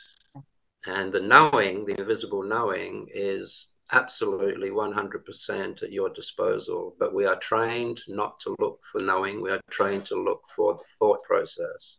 And 0.85 1.13
the 1.13 1.21
knowing, 1.21 1.85
the 1.85 2.01
invisible 2.01 2.43
knowing, 2.43 3.07
is 3.15 3.69
absolutely 3.93 4.71
100% 4.71 5.83
at 5.83 5.93
your 5.93 6.09
disposal. 6.09 6.97
But 6.99 7.15
we 7.15 7.25
are 7.25 7.37
trained 7.37 8.01
not 8.09 8.41
to 8.41 8.57
look 8.59 8.81
for 8.91 9.01
knowing, 9.01 9.41
we 9.41 9.53
are 9.53 9.61
trained 9.71 10.07
to 10.07 10.17
look 10.17 10.43
for 10.57 10.75
the 10.75 10.85
thought 10.99 11.23
process. 11.23 11.99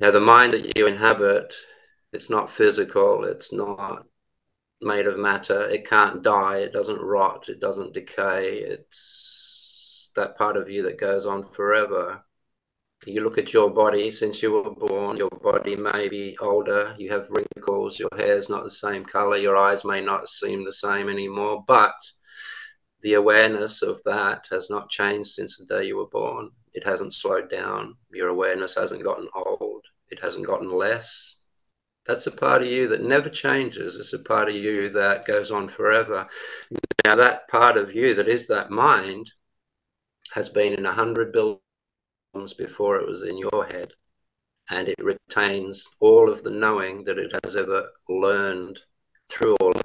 Now, 0.00 0.10
the 0.10 0.20
mind 0.20 0.52
that 0.52 0.76
you 0.76 0.86
inhabit, 0.86 1.54
it's 2.12 2.30
not 2.30 2.50
physical, 2.50 3.24
it's 3.24 3.52
not 3.52 4.04
made 4.80 5.06
of 5.06 5.18
matter, 5.18 5.68
it 5.68 5.88
can't 5.88 6.22
die, 6.22 6.58
it 6.58 6.72
doesn't 6.72 7.00
rot, 7.00 7.48
it 7.48 7.60
doesn't 7.60 7.94
decay. 7.94 8.58
It's 8.58 10.10
that 10.16 10.36
part 10.36 10.56
of 10.56 10.68
you 10.68 10.82
that 10.82 11.00
goes 11.00 11.26
on 11.26 11.42
forever 11.42 12.24
you 13.06 13.22
look 13.22 13.38
at 13.38 13.52
your 13.52 13.70
body 13.70 14.10
since 14.10 14.42
you 14.42 14.52
were 14.52 14.70
born, 14.70 15.16
your 15.16 15.30
body 15.30 15.76
may 15.76 16.08
be 16.08 16.36
older, 16.40 16.94
you 16.98 17.10
have 17.10 17.30
wrinkles, 17.30 17.98
your 17.98 18.10
hair's 18.16 18.48
not 18.48 18.64
the 18.64 18.70
same 18.70 19.04
color, 19.04 19.36
your 19.36 19.56
eyes 19.56 19.84
may 19.84 20.00
not 20.00 20.28
seem 20.28 20.64
the 20.64 20.72
same 20.72 21.08
anymore, 21.08 21.64
but 21.66 21.94
the 23.02 23.14
awareness 23.14 23.82
of 23.82 24.02
that 24.04 24.46
has 24.50 24.70
not 24.70 24.90
changed 24.90 25.30
since 25.30 25.58
the 25.58 25.66
day 25.66 25.86
you 25.86 25.96
were 25.96 26.06
born. 26.06 26.50
It 26.72 26.84
hasn't 26.84 27.12
slowed 27.12 27.50
down. 27.50 27.96
Your 28.12 28.28
awareness 28.28 28.74
hasn't 28.74 29.04
gotten 29.04 29.28
old. 29.34 29.73
It 30.14 30.22
hasn't 30.22 30.46
gotten 30.46 30.70
less. 30.70 31.38
That's 32.06 32.28
a 32.28 32.30
part 32.30 32.62
of 32.62 32.68
you 32.68 32.86
that 32.88 33.02
never 33.02 33.28
changes. 33.28 33.96
It's 33.96 34.12
a 34.12 34.20
part 34.20 34.48
of 34.48 34.54
you 34.54 34.90
that 34.90 35.26
goes 35.26 35.50
on 35.50 35.66
forever. 35.66 36.28
Now, 37.04 37.16
that 37.16 37.48
part 37.48 37.76
of 37.76 37.92
you 37.92 38.14
that 38.14 38.28
is 38.28 38.46
that 38.46 38.70
mind 38.70 39.32
has 40.32 40.48
been 40.48 40.72
in 40.72 40.86
a 40.86 40.92
hundred 40.92 41.32
billion 41.32 41.58
before 42.56 42.96
it 42.96 43.08
was 43.08 43.24
in 43.24 43.36
your 43.36 43.66
head. 43.66 43.92
And 44.70 44.86
it 44.86 45.02
retains 45.02 45.84
all 45.98 46.30
of 46.30 46.44
the 46.44 46.50
knowing 46.50 47.02
that 47.04 47.18
it 47.18 47.32
has 47.42 47.56
ever 47.56 47.88
learned 48.08 48.78
through 49.28 49.56
all 49.56 49.72
of 49.72 49.82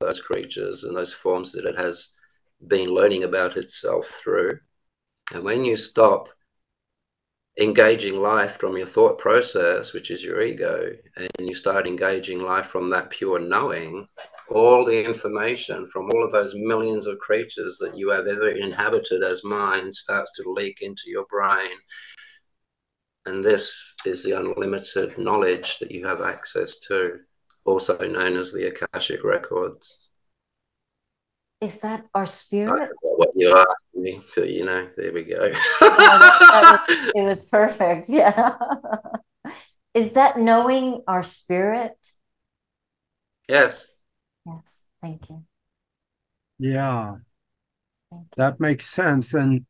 those 0.00 0.20
creatures 0.20 0.84
and 0.84 0.94
those 0.94 1.14
forms 1.14 1.52
that 1.52 1.64
it 1.64 1.78
has 1.78 2.10
been 2.68 2.90
learning 2.90 3.24
about 3.24 3.56
itself 3.56 4.20
through. 4.22 4.58
And 5.32 5.44
when 5.44 5.64
you 5.64 5.76
stop 5.76 6.28
engaging 7.58 8.20
life 8.20 8.56
from 8.58 8.76
your 8.76 8.86
thought 8.86 9.18
process, 9.18 9.92
which 9.92 10.10
is 10.10 10.24
your 10.24 10.42
ego, 10.42 10.90
and 11.16 11.30
you 11.38 11.54
start 11.54 11.86
engaging 11.86 12.42
life 12.42 12.66
from 12.66 12.90
that 12.90 13.10
pure 13.10 13.38
knowing, 13.38 14.08
all 14.50 14.84
the 14.84 15.04
information 15.04 15.86
from 15.86 16.10
all 16.10 16.24
of 16.24 16.32
those 16.32 16.54
millions 16.56 17.06
of 17.06 17.18
creatures 17.18 17.78
that 17.78 17.96
you 17.96 18.10
have 18.10 18.26
ever 18.26 18.48
inhabited 18.48 19.22
as 19.22 19.44
mind 19.44 19.94
starts 19.94 20.32
to 20.32 20.50
leak 20.50 20.78
into 20.82 21.04
your 21.06 21.26
brain. 21.26 21.70
And 23.26 23.42
this 23.42 23.94
is 24.04 24.22
the 24.22 24.32
unlimited 24.32 25.16
knowledge 25.16 25.78
that 25.78 25.90
you 25.90 26.06
have 26.06 26.20
access 26.20 26.80
to, 26.88 27.20
also 27.64 27.96
known 28.06 28.36
as 28.36 28.52
the 28.52 28.66
Akashic 28.66 29.22
Records. 29.24 30.10
Is 31.64 31.80
that 31.80 32.04
our 32.14 32.26
spirit? 32.26 32.90
What 33.00 33.30
you 33.34 33.56
asked 33.56 33.94
me, 33.94 34.20
so 34.34 34.44
you 34.44 34.66
know, 34.66 34.86
there 34.98 35.14
we 35.14 35.24
go. 35.24 35.50
was, 35.80 36.80
it 37.14 37.24
was 37.24 37.40
perfect. 37.40 38.10
Yeah. 38.10 38.56
Is 39.94 40.12
that 40.12 40.38
knowing 40.38 41.02
our 41.08 41.22
spirit? 41.22 41.96
Yes. 43.48 43.90
Yes, 44.44 44.84
thank 45.00 45.30
you. 45.30 45.44
Yeah, 46.58 47.16
that 48.36 48.60
makes 48.60 48.84
sense. 48.84 49.32
And 49.32 49.64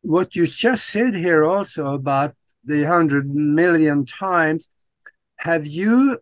what 0.00 0.34
you 0.34 0.46
just 0.46 0.86
said 0.86 1.14
here 1.14 1.44
also 1.44 1.92
about 1.92 2.34
the 2.64 2.84
hundred 2.84 3.28
million 3.28 4.06
times, 4.06 4.70
have 5.36 5.66
you, 5.66 6.18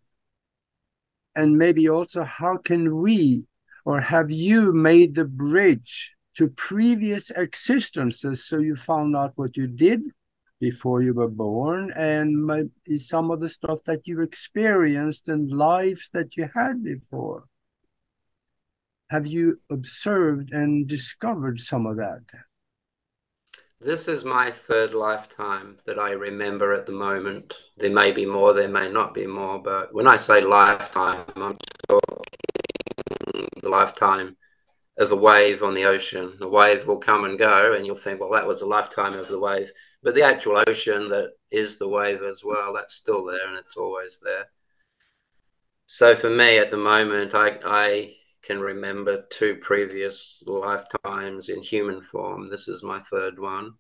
and 1.37 1.57
maybe 1.57 1.89
also 1.89 2.25
how 2.25 2.57
can 2.57 2.97
we, 2.97 3.47
or 3.85 4.01
have 4.01 4.31
you 4.31 4.73
made 4.73 5.15
the 5.15 5.25
bridge 5.25 6.15
to 6.37 6.49
previous 6.49 7.31
existences 7.31 8.47
so 8.47 8.59
you 8.59 8.75
found 8.75 9.15
out 9.17 9.33
what 9.37 9.57
you 9.57 9.67
did 9.67 10.01
before 10.61 11.03
you 11.03 11.13
were 11.13 11.29
born 11.29 11.93
and 11.97 12.71
some 12.97 13.31
of 13.31 13.41
the 13.41 13.49
stuff 13.49 13.81
that 13.85 14.07
you 14.07 14.21
experienced 14.21 15.29
and 15.29 15.51
lives 15.51 16.09
that 16.13 16.37
you 16.37 16.49
had 16.55 16.83
before? 16.83 17.45
have 19.13 19.27
you 19.27 19.61
observed 19.71 20.53
and 20.53 20.89
discovered 20.89 21.61
some 21.61 21.85
of 21.85 21.99
that? 21.99 22.23
This 23.79 24.09
is 24.09 24.25
my 24.25 24.51
third 24.51 24.95
lifetime 24.95 25.77
that 25.85 25.99
I 25.99 26.13
remember 26.13 26.73
at 26.73 26.87
the 26.87 26.93
moment. 26.93 27.53
There 27.77 27.91
may 27.91 28.11
be 28.13 28.25
more, 28.25 28.55
there 28.55 28.69
may 28.69 28.89
not 28.89 29.13
be 29.13 29.27
more, 29.27 29.59
but 29.59 29.93
when 29.93 30.07
I 30.07 30.17
say 30.17 30.41
lifetime, 30.41 31.27
I'm 31.37 31.59
talking 31.89 32.17
lifetime 33.73 34.37
of 34.99 35.11
a 35.13 35.17
wave 35.17 35.63
on 35.63 35.75
the 35.75 35.85
ocean. 35.85 36.35
The 36.39 36.49
wave 36.49 36.87
will 36.87 36.99
come 36.99 37.25
and 37.25 37.39
go, 37.39 37.75
and 37.75 37.87
you'll 37.87 37.95
think, 37.97 38.21
well, 38.21 38.33
that 38.33 38.47
was 38.47 38.61
the 38.61 38.67
lifetime 38.67 39.15
of 39.15 39.29
the 39.29 39.41
wave. 39.41 39.71
But 40.03 40.15
the 40.15 40.23
actual 40.23 40.63
ocean 40.67 41.09
that 41.09 41.33
is 41.51 41.79
the 41.79 41.89
wave 41.89 42.23
as 42.23 42.43
well, 42.45 42.73
that's 42.75 42.95
still 42.95 43.25
there 43.25 43.47
and 43.47 43.57
it's 43.57 43.77
always 43.77 44.19
there. 44.23 44.47
So 45.87 46.15
for 46.15 46.31
me 46.31 46.59
at 46.59 46.71
the 46.71 46.77
moment, 46.77 47.35
I, 47.35 47.59
I 47.65 48.15
can 48.43 48.61
remember 48.61 49.25
two 49.31 49.57
previous 49.57 50.43
lifetimes 50.47 51.49
in 51.49 51.63
human 51.63 52.01
form. 52.01 52.51
This 52.51 52.67
is 52.67 52.83
my 52.83 52.99
third 52.99 53.39
one. 53.39 53.75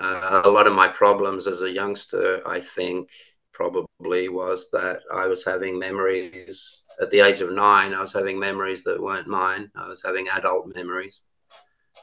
Uh, 0.00 0.42
a 0.44 0.50
lot 0.50 0.66
of 0.66 0.72
my 0.72 0.88
problems 0.88 1.46
as 1.46 1.62
a 1.62 1.70
youngster, 1.70 2.42
I 2.46 2.58
think, 2.58 3.10
probably 3.54 4.28
was 4.28 4.68
that 4.72 5.00
I 5.12 5.26
was 5.26 5.44
having 5.44 5.78
memories 5.78 6.82
at 7.00 7.10
the 7.10 7.20
age 7.20 7.40
of 7.40 7.52
nine. 7.52 7.94
I 7.94 8.00
was 8.00 8.12
having 8.12 8.38
memories 8.38 8.84
that 8.84 9.02
weren't 9.02 9.28
mine. 9.28 9.70
I 9.74 9.88
was 9.88 10.02
having 10.02 10.28
adult 10.28 10.74
memories. 10.74 11.24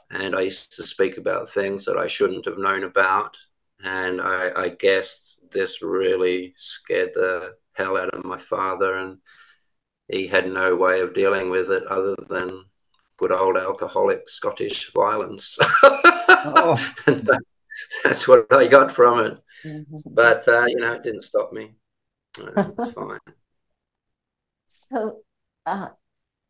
And 0.09 0.35
I 0.35 0.41
used 0.41 0.75
to 0.77 0.83
speak 0.83 1.17
about 1.17 1.49
things 1.49 1.85
that 1.85 1.97
I 1.97 2.07
shouldn't 2.07 2.45
have 2.45 2.57
known 2.57 2.83
about. 2.83 3.37
And 3.83 4.21
I, 4.21 4.51
I 4.55 4.69
guessed 4.69 5.41
this 5.51 5.81
really 5.81 6.53
scared 6.57 7.11
the 7.13 7.55
hell 7.73 7.97
out 7.97 8.13
of 8.13 8.23
my 8.25 8.37
father, 8.37 8.97
and 8.97 9.17
he 10.07 10.27
had 10.27 10.51
no 10.51 10.75
way 10.75 11.01
of 11.01 11.13
dealing 11.13 11.49
with 11.49 11.71
it 11.71 11.83
other 11.87 12.15
than 12.29 12.65
good 13.17 13.31
old 13.31 13.57
alcoholic 13.57 14.27
Scottish 14.29 14.91
violence. 14.93 15.57
oh. 15.83 16.93
that, 17.05 17.41
that's 18.03 18.27
what 18.27 18.51
I 18.51 18.67
got 18.67 18.91
from 18.91 19.19
it. 19.19 19.39
Mm-hmm. 19.65 20.13
But, 20.13 20.47
uh, 20.47 20.65
you 20.67 20.77
know, 20.77 20.93
it 20.93 21.03
didn't 21.03 21.23
stop 21.23 21.51
me. 21.53 21.73
It's 22.37 22.93
fine. 22.93 23.19
So, 24.65 25.21
uh, 25.65 25.89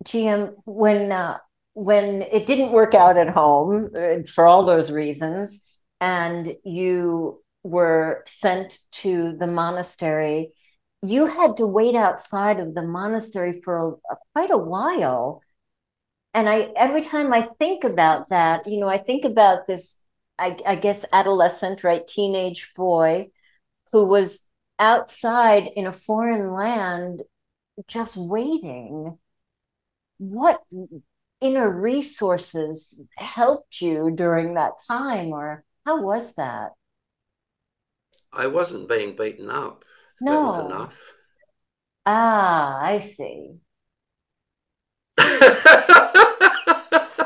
GM, 0.03 0.53
when 0.65 1.11
uh, 1.11 1.37
when 1.73 2.23
it 2.23 2.45
didn't 2.45 2.71
work 2.71 2.93
out 2.93 3.17
at 3.17 3.29
home 3.29 3.89
uh, 3.95 4.23
for 4.27 4.45
all 4.45 4.63
those 4.63 4.91
reasons, 4.91 5.67
and 5.99 6.55
you 6.63 7.41
were 7.63 8.23
sent 8.25 8.79
to 8.91 9.35
the 9.37 9.47
monastery, 9.47 10.51
you 11.01 11.27
had 11.27 11.57
to 11.57 11.67
wait 11.67 11.95
outside 11.95 12.59
of 12.59 12.75
the 12.75 12.81
monastery 12.83 13.59
for 13.63 13.77
a, 13.77 14.13
a, 14.13 14.17
quite 14.33 14.51
a 14.51 14.57
while. 14.57 15.41
And 16.33 16.49
I 16.49 16.71
every 16.75 17.01
time 17.01 17.33
I 17.33 17.49
think 17.59 17.83
about 17.83 18.29
that, 18.29 18.67
you 18.67 18.79
know, 18.79 18.89
I 18.89 18.97
think 18.97 19.25
about 19.25 19.67
this, 19.67 20.00
I, 20.41 20.57
I 20.65 20.75
guess, 20.75 21.05
adolescent, 21.13 21.83
right, 21.83 22.05
teenage 22.07 22.73
boy 22.75 23.29
who 23.91 24.05
was 24.05 24.45
outside 24.79 25.67
in 25.75 25.85
a 25.85 25.93
foreign 25.93 26.51
land 26.53 27.21
just 27.87 28.17
waiting. 28.17 29.17
What 30.17 30.61
inner 31.41 31.69
resources 31.69 33.01
helped 33.17 33.81
you 33.81 34.11
during 34.11 34.55
that 34.55 34.73
time, 34.87 35.29
or 35.29 35.63
how 35.85 36.01
was 36.01 36.35
that? 36.35 36.71
I 38.33 38.47
wasn't 38.47 38.89
being 38.89 39.15
beaten 39.15 39.49
up. 39.49 39.85
No. 40.21 40.31
That 40.33 40.43
was 40.43 40.57
enough. 40.57 41.13
Ah, 42.05 42.79
I 42.81 42.97
see. 42.99 43.59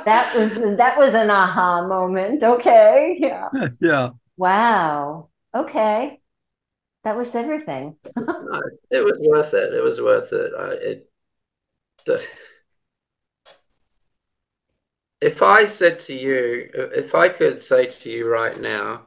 that 0.05 0.35
was 0.35 0.53
that 0.77 0.97
was 0.97 1.13
an 1.13 1.29
aha 1.29 1.87
moment. 1.87 2.43
Okay. 2.43 3.17
Yeah. 3.19 3.49
Yeah. 3.81 4.09
Wow. 4.37 5.29
Okay. 5.53 6.21
That 7.03 7.17
was 7.17 7.35
everything. 7.35 7.97
it 8.05 9.03
was 9.05 9.19
worth 9.21 9.53
it. 9.53 9.73
It 9.73 9.83
was 9.83 10.01
worth 10.01 10.33
it. 10.33 10.51
I, 10.57 10.71
it 10.73 11.09
the, 12.05 12.25
if 15.21 15.41
I 15.41 15.65
said 15.65 15.99
to 16.01 16.13
you, 16.13 16.69
if 16.73 17.15
I 17.15 17.29
could 17.29 17.61
say 17.61 17.87
to 17.87 18.09
you 18.09 18.27
right 18.27 18.59
now, 18.59 19.03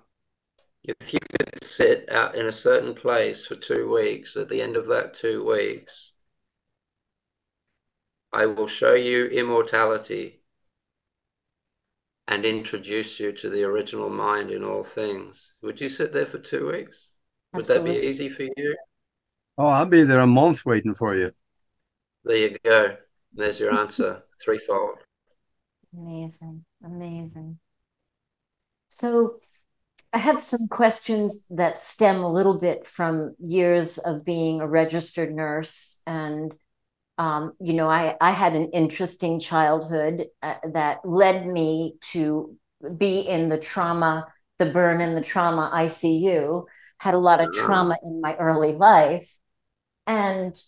if 0.84 1.12
you 1.12 1.18
could 1.38 1.62
sit 1.62 2.08
out 2.10 2.34
in 2.34 2.46
a 2.46 2.52
certain 2.52 2.94
place 2.94 3.46
for 3.46 3.56
two 3.56 3.92
weeks, 3.92 4.36
at 4.36 4.48
the 4.48 4.62
end 4.62 4.76
of 4.76 4.86
that 4.88 5.14
two 5.14 5.44
weeks, 5.44 6.12
I 8.32 8.46
will 8.46 8.66
show 8.68 8.94
you 8.94 9.26
immortality 9.26 10.37
and 12.28 12.44
introduce 12.44 13.18
you 13.18 13.32
to 13.32 13.48
the 13.48 13.64
original 13.64 14.10
mind 14.10 14.50
in 14.50 14.62
all 14.62 14.84
things. 14.84 15.54
Would 15.62 15.80
you 15.80 15.88
sit 15.88 16.12
there 16.12 16.26
for 16.26 16.38
two 16.38 16.68
weeks? 16.70 17.10
Would 17.54 17.62
Absolutely. 17.62 17.94
that 17.94 18.00
be 18.02 18.06
easy 18.06 18.28
for 18.28 18.42
you? 18.42 18.76
Oh, 19.56 19.66
I'll 19.66 19.86
be 19.86 20.02
there 20.02 20.20
a 20.20 20.26
month 20.26 20.64
waiting 20.66 20.94
for 20.94 21.16
you. 21.16 21.32
There 22.24 22.36
you 22.36 22.56
go. 22.62 22.96
There's 23.32 23.58
your 23.58 23.72
answer, 23.72 24.22
threefold. 24.42 24.98
Amazing. 25.96 26.66
Amazing. 26.84 27.58
So 28.90 29.40
I 30.12 30.18
have 30.18 30.42
some 30.42 30.68
questions 30.68 31.46
that 31.48 31.80
stem 31.80 32.22
a 32.22 32.32
little 32.32 32.58
bit 32.58 32.86
from 32.86 33.34
years 33.38 33.96
of 33.96 34.24
being 34.24 34.60
a 34.60 34.68
registered 34.68 35.34
nurse. 35.34 36.02
And, 36.06 36.54
um, 37.18 37.52
you 37.60 37.74
know, 37.74 37.90
I, 37.90 38.16
I 38.20 38.30
had 38.30 38.54
an 38.54 38.70
interesting 38.70 39.40
childhood 39.40 40.26
uh, 40.42 40.54
that 40.72 41.00
led 41.04 41.46
me 41.46 41.96
to 42.12 42.56
be 42.96 43.20
in 43.20 43.48
the 43.48 43.58
trauma, 43.58 44.26
the 44.58 44.66
burn 44.66 45.00
and 45.00 45.16
the 45.16 45.20
trauma 45.20 45.70
ICU, 45.72 46.66
had 46.98 47.14
a 47.14 47.18
lot 47.18 47.40
of 47.40 47.52
trauma 47.52 47.96
in 48.02 48.20
my 48.20 48.36
early 48.36 48.72
life. 48.72 49.36
And 50.06 50.58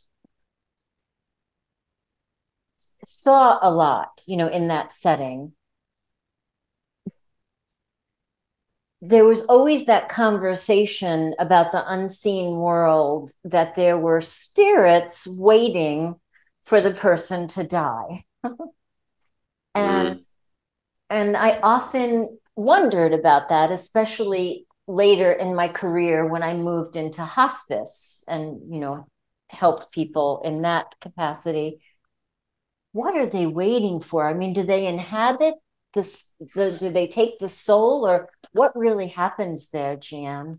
saw 3.04 3.58
a 3.62 3.70
lot, 3.70 4.20
you 4.26 4.36
know, 4.36 4.48
in 4.48 4.68
that 4.68 4.92
setting. 4.92 5.52
there 9.02 9.24
was 9.24 9.42
always 9.46 9.86
that 9.86 10.08
conversation 10.08 11.34
about 11.38 11.72
the 11.72 11.90
unseen 11.90 12.56
world 12.56 13.32
that 13.44 13.74
there 13.74 13.96
were 13.96 14.20
spirits 14.20 15.26
waiting 15.26 16.19
for 16.62 16.81
the 16.81 16.90
person 16.90 17.49
to 17.49 17.64
die 17.64 18.25
and 19.75 20.18
mm. 20.18 20.27
and 21.09 21.37
i 21.37 21.59
often 21.61 22.38
wondered 22.57 23.12
about 23.12 23.49
that 23.49 23.70
especially 23.70 24.66
later 24.87 25.33
in 25.33 25.55
my 25.55 25.68
career 25.68 26.27
when 26.27 26.42
i 26.42 26.55
moved 26.55 26.96
into 26.96 27.25
hospice 27.25 28.25
and 28.29 28.73
you 28.73 28.81
know 28.81 29.07
helped 29.49 29.92
people 29.92 30.40
in 30.44 30.62
that 30.62 30.87
capacity 31.01 31.81
what 32.92 33.16
are 33.16 33.27
they 33.27 33.46
waiting 33.46 34.01
for 34.01 34.29
i 34.29 34.35
mean 34.35 34.53
do 34.53 34.62
they 34.62 34.87
inhabit 34.87 35.55
this 35.94 36.33
the 36.55 36.70
do 36.79 36.88
they 36.90 37.07
take 37.07 37.38
the 37.38 37.49
soul 37.49 38.07
or 38.07 38.29
what 38.53 38.77
really 38.77 39.09
happens 39.09 39.70
there, 39.70 39.96
GM? 39.96 40.55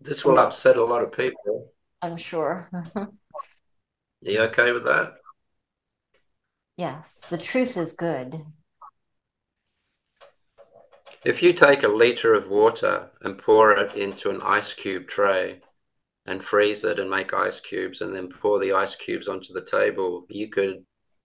This 0.00 0.24
will 0.24 0.38
upset 0.38 0.76
a 0.76 0.84
lot 0.84 1.02
of 1.02 1.12
people. 1.12 1.72
I'm 2.00 2.16
sure. 2.16 2.70
Are 2.96 3.10
you 4.22 4.40
okay 4.42 4.72
with 4.72 4.84
that? 4.84 5.14
Yes, 6.76 7.26
the 7.28 7.38
truth 7.38 7.76
is 7.76 7.92
good. 7.92 8.42
If 11.24 11.42
you 11.42 11.52
take 11.52 11.82
a 11.82 11.88
liter 11.88 12.32
of 12.32 12.48
water 12.48 13.10
and 13.20 13.38
pour 13.38 13.72
it 13.72 13.94
into 13.94 14.30
an 14.30 14.40
ice 14.42 14.72
cube 14.72 15.06
tray, 15.06 15.60
and 16.26 16.42
freeze 16.42 16.84
it 16.84 16.98
and 16.98 17.10
make 17.10 17.34
ice 17.34 17.60
cubes 17.60 18.00
and 18.00 18.14
then 18.14 18.28
pour 18.28 18.58
the 18.60 18.72
ice 18.72 18.94
cubes 18.94 19.28
onto 19.28 19.52
the 19.52 19.64
table 19.64 20.26
you 20.28 20.48
could 20.48 20.84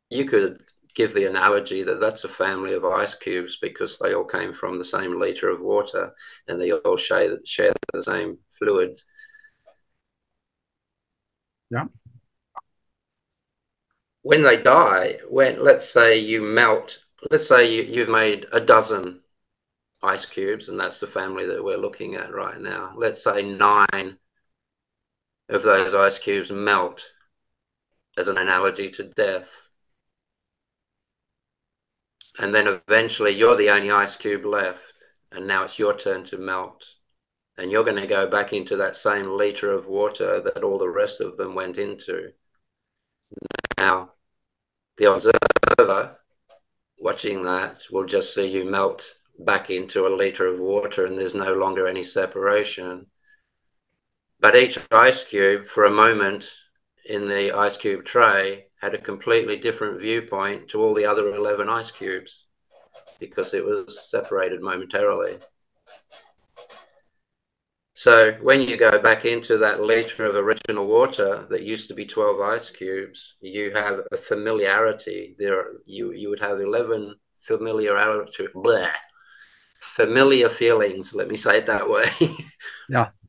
you 0.10 0.26
could 0.26 0.62
give 0.96 1.14
the 1.14 1.26
analogy 1.26 1.84
that 1.84 2.00
that's 2.00 2.24
a 2.24 2.30
family 2.30 2.74
of 2.74 2.86
ice 2.86 3.16
cubes 3.16 3.58
because 3.58 4.00
they 4.00 4.14
all 4.14 4.24
came 4.24 4.54
from 4.54 4.78
the 4.78 4.86
same 4.86 5.20
liter 5.20 5.50
of 5.50 5.62
water 5.62 6.14
and 6.48 6.60
they 6.60 6.72
all 6.72 6.98
share, 6.98 7.38
share 7.46 7.74
the 7.94 8.02
same 8.02 8.38
fluid. 8.50 9.02
Yeah. 11.70 11.86
When 14.22 14.42
they 14.42 14.58
die 14.58 15.20
when 15.30 15.64
let's 15.64 15.88
say 15.88 16.18
you 16.18 16.42
melt 16.42 17.00
let's 17.30 17.48
say 17.48 17.72
you, 17.72 17.84
you've 17.84 18.10
made 18.10 18.48
a 18.52 18.60
dozen 18.60 19.22
ice 20.02 20.26
cubes 20.26 20.70
and 20.70 20.80
that's 20.80 21.00
the 21.00 21.08
family 21.08 21.46
that 21.46 21.64
we're 21.64 21.78
looking 21.78 22.16
at 22.16 22.34
right 22.34 22.60
now. 22.60 22.94
Let's 22.96 23.24
say 23.24 23.42
nine 23.42 24.18
of 25.50 25.64
those 25.64 25.94
ice 25.94 26.20
cubes 26.20 26.52
melt 26.52 27.06
as 28.18 28.28
an 28.28 28.38
analogy 28.38 28.90
to 28.92 29.04
death. 29.04 29.65
And 32.40 32.54
then 32.54 32.68
eventually 32.68 33.32
you're 33.32 33.56
the 33.56 33.70
only 33.70 33.92
ice 33.92 34.16
cube 34.16 34.46
left, 34.46 34.94
and 35.32 35.48
now 35.48 35.64
it's 35.64 35.80
your 35.80 35.96
turn 35.96 36.26
to 36.26 36.38
melt. 36.38 36.86
And 37.58 37.72
you're 37.72 37.86
going 37.86 38.02
to 38.02 38.08
go 38.08 38.28
back 38.28 38.52
into 38.52 38.76
that 38.78 38.98
same 38.98 39.38
liter 39.38 39.72
of 39.72 39.88
water 39.88 40.42
that 40.42 40.64
all 40.64 40.78
the 40.78 40.90
rest 40.90 41.22
of 41.22 41.38
them 41.38 41.56
went 41.56 41.78
into. 41.78 42.32
Now, 43.78 44.12
the 44.98 45.12
observer 45.12 46.18
watching 46.98 47.44
that 47.44 47.82
will 47.92 48.06
just 48.06 48.34
see 48.34 48.48
you 48.48 48.66
melt 48.66 49.16
back 49.40 49.70
into 49.70 50.08
a 50.08 50.16
liter 50.16 50.48
of 50.48 50.60
water, 50.60 51.06
and 51.06 51.18
there's 51.18 51.36
no 51.36 51.54
longer 51.54 51.88
any 51.88 52.04
separation. 52.04 53.08
But 54.40 54.56
each 54.56 54.78
ice 54.92 55.26
cube, 55.26 55.66
for 55.66 55.86
a 55.86 55.92
moment 55.92 56.54
in 57.06 57.26
the 57.26 57.52
ice 57.54 57.78
cube 57.78 58.06
tray, 58.06 58.65
had 58.86 58.94
a 58.94 59.00
completely 59.00 59.58
different 59.58 60.00
viewpoint 60.00 60.70
to 60.70 60.80
all 60.80 60.94
the 60.94 61.06
other 61.06 61.34
11 61.34 61.68
ice 61.68 61.90
cubes 61.90 62.46
because 63.20 63.56
it 63.56 63.66
was 63.66 64.08
separated 64.12 64.62
momentarily. 64.62 65.38
So 67.96 68.34
when 68.44 68.62
you 68.62 68.78
go 68.78 69.00
back 69.00 69.26
into 69.26 69.58
that 69.58 69.82
liter 69.82 70.26
of 70.26 70.36
original 70.36 70.86
water 70.86 71.48
that 71.50 71.64
used 71.64 71.88
to 71.88 71.96
be 71.96 72.06
12 72.06 72.40
ice 72.42 72.70
cubes, 72.70 73.38
you 73.42 73.72
have 73.72 74.02
a 74.12 74.18
familiarity. 74.18 75.36
There, 75.40 75.66
you 75.88 76.12
you 76.12 76.30
would 76.30 76.42
have 76.42 76.60
11 76.62 77.16
familiarity, 77.38 78.48
blah, 78.54 78.90
familiar 79.80 80.50
feelings. 80.50 81.16
Let 81.16 81.28
me 81.28 81.38
say 81.38 81.58
it 81.58 81.66
that 81.66 81.90
way. 81.90 82.06
Yeah. 82.88 83.10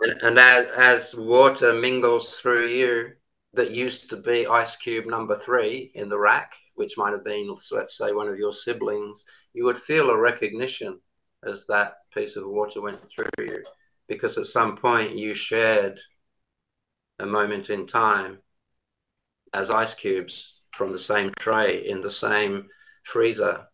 And, 0.00 0.22
and 0.22 0.38
as, 0.38 0.66
as 0.76 1.14
water 1.14 1.72
mingles 1.72 2.40
through 2.40 2.66
you, 2.66 3.12
that 3.54 3.70
used 3.70 4.10
to 4.10 4.16
be 4.16 4.46
ice 4.46 4.76
cube 4.76 5.06
number 5.06 5.36
three 5.36 5.92
in 5.94 6.08
the 6.08 6.18
rack 6.18 6.54
which 6.74 6.98
might 6.98 7.12
have 7.12 7.24
been, 7.24 7.54
let's 7.72 7.96
say, 7.96 8.12
one 8.12 8.28
of 8.28 8.38
your 8.38 8.52
siblings, 8.52 9.24
you 9.52 9.64
would 9.64 9.78
feel 9.78 10.10
a 10.10 10.18
recognition 10.18 10.98
as 11.44 11.66
that 11.66 11.94
piece 12.12 12.36
of 12.36 12.46
water 12.46 12.80
went 12.80 13.00
through 13.10 13.30
you. 13.38 13.62
Because 14.08 14.36
at 14.38 14.46
some 14.46 14.76
point 14.76 15.16
you 15.16 15.34
shared 15.34 16.00
a 17.18 17.26
moment 17.26 17.70
in 17.70 17.86
time 17.86 18.38
as 19.52 19.70
ice 19.70 19.94
cubes 19.94 20.60
from 20.72 20.90
the 20.90 20.98
same 20.98 21.32
tray 21.38 21.86
in 21.86 22.00
the 22.00 22.10
same 22.10 22.66
freezer, 23.04 23.66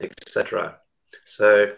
etc. 0.00 0.76
So 1.24 1.72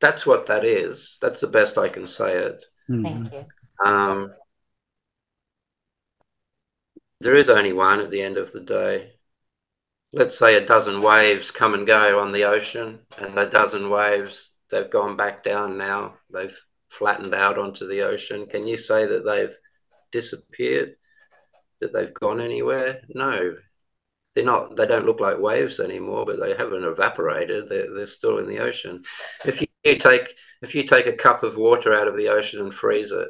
that's 0.00 0.24
what 0.24 0.46
that 0.46 0.64
is. 0.64 1.18
That's 1.20 1.40
the 1.40 1.48
best 1.48 1.78
I 1.78 1.88
can 1.88 2.06
say 2.06 2.36
it. 2.36 2.64
Thank 2.88 3.06
mm-hmm. 3.06 3.34
you. 3.34 3.90
Um, 3.90 4.32
there 7.24 7.36
is 7.36 7.48
only 7.48 7.72
one 7.72 8.00
at 8.00 8.10
the 8.10 8.22
end 8.22 8.36
of 8.36 8.52
the 8.52 8.60
day. 8.60 9.12
Let's 10.12 10.38
say 10.38 10.54
a 10.54 10.66
dozen 10.66 11.00
waves 11.00 11.50
come 11.50 11.74
and 11.74 11.86
go 11.86 12.20
on 12.20 12.30
the 12.30 12.44
ocean, 12.44 13.00
and 13.18 13.36
a 13.36 13.48
dozen 13.48 13.90
waves, 13.90 14.50
they've 14.70 14.90
gone 14.90 15.16
back 15.16 15.42
down 15.42 15.76
now. 15.76 16.14
They've 16.32 16.56
flattened 16.88 17.34
out 17.34 17.58
onto 17.58 17.88
the 17.88 18.02
ocean. 18.02 18.46
Can 18.46 18.66
you 18.66 18.76
say 18.76 19.06
that 19.06 19.24
they've 19.24 19.56
disappeared? 20.12 20.94
That 21.80 21.92
they've 21.92 22.14
gone 22.14 22.40
anywhere? 22.40 23.00
No. 23.08 23.56
They're 24.34 24.44
not, 24.44 24.76
they 24.76 24.86
don't 24.86 25.06
look 25.06 25.20
like 25.20 25.38
waves 25.38 25.80
anymore, 25.80 26.26
but 26.26 26.38
they 26.40 26.54
haven't 26.54 26.84
evaporated. 26.84 27.68
They're, 27.68 27.92
they're 27.92 28.06
still 28.06 28.38
in 28.38 28.48
the 28.48 28.58
ocean. 28.58 29.02
If 29.44 29.60
you 29.60 29.66
take 29.96 30.34
if 30.62 30.74
you 30.74 30.82
take 30.82 31.06
a 31.06 31.12
cup 31.12 31.42
of 31.42 31.56
water 31.56 31.92
out 31.92 32.08
of 32.08 32.16
the 32.16 32.28
ocean 32.28 32.60
and 32.60 32.72
freeze 32.72 33.12
it, 33.12 33.28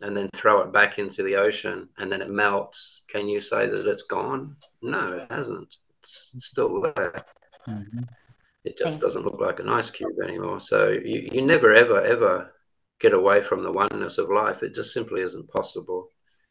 and 0.00 0.16
then 0.16 0.28
throw 0.34 0.60
it 0.60 0.72
back 0.72 0.98
into 0.98 1.22
the 1.22 1.36
ocean 1.36 1.88
and 1.98 2.10
then 2.10 2.20
it 2.20 2.30
melts, 2.30 3.02
can 3.08 3.28
you 3.28 3.40
say 3.40 3.66
that 3.66 3.86
it's 3.86 4.02
gone? 4.02 4.56
No, 4.82 5.08
it 5.08 5.30
hasn't. 5.30 5.68
It's 6.00 6.34
still 6.38 6.82
there. 6.82 7.24
Mm-hmm. 7.66 8.02
It 8.64 8.76
just 8.76 9.00
doesn't 9.00 9.24
look 9.24 9.40
like 9.40 9.60
an 9.60 9.68
ice 9.68 9.90
cube 9.90 10.18
anymore. 10.22 10.60
So 10.60 10.88
you, 10.88 11.30
you 11.32 11.42
never, 11.42 11.72
ever, 11.72 12.02
ever 12.02 12.52
get 13.00 13.12
away 13.12 13.40
from 13.40 13.62
the 13.62 13.72
oneness 13.72 14.18
of 14.18 14.28
life. 14.28 14.62
It 14.62 14.74
just 14.74 14.92
simply 14.92 15.22
isn't 15.22 15.48
possible. 15.48 16.08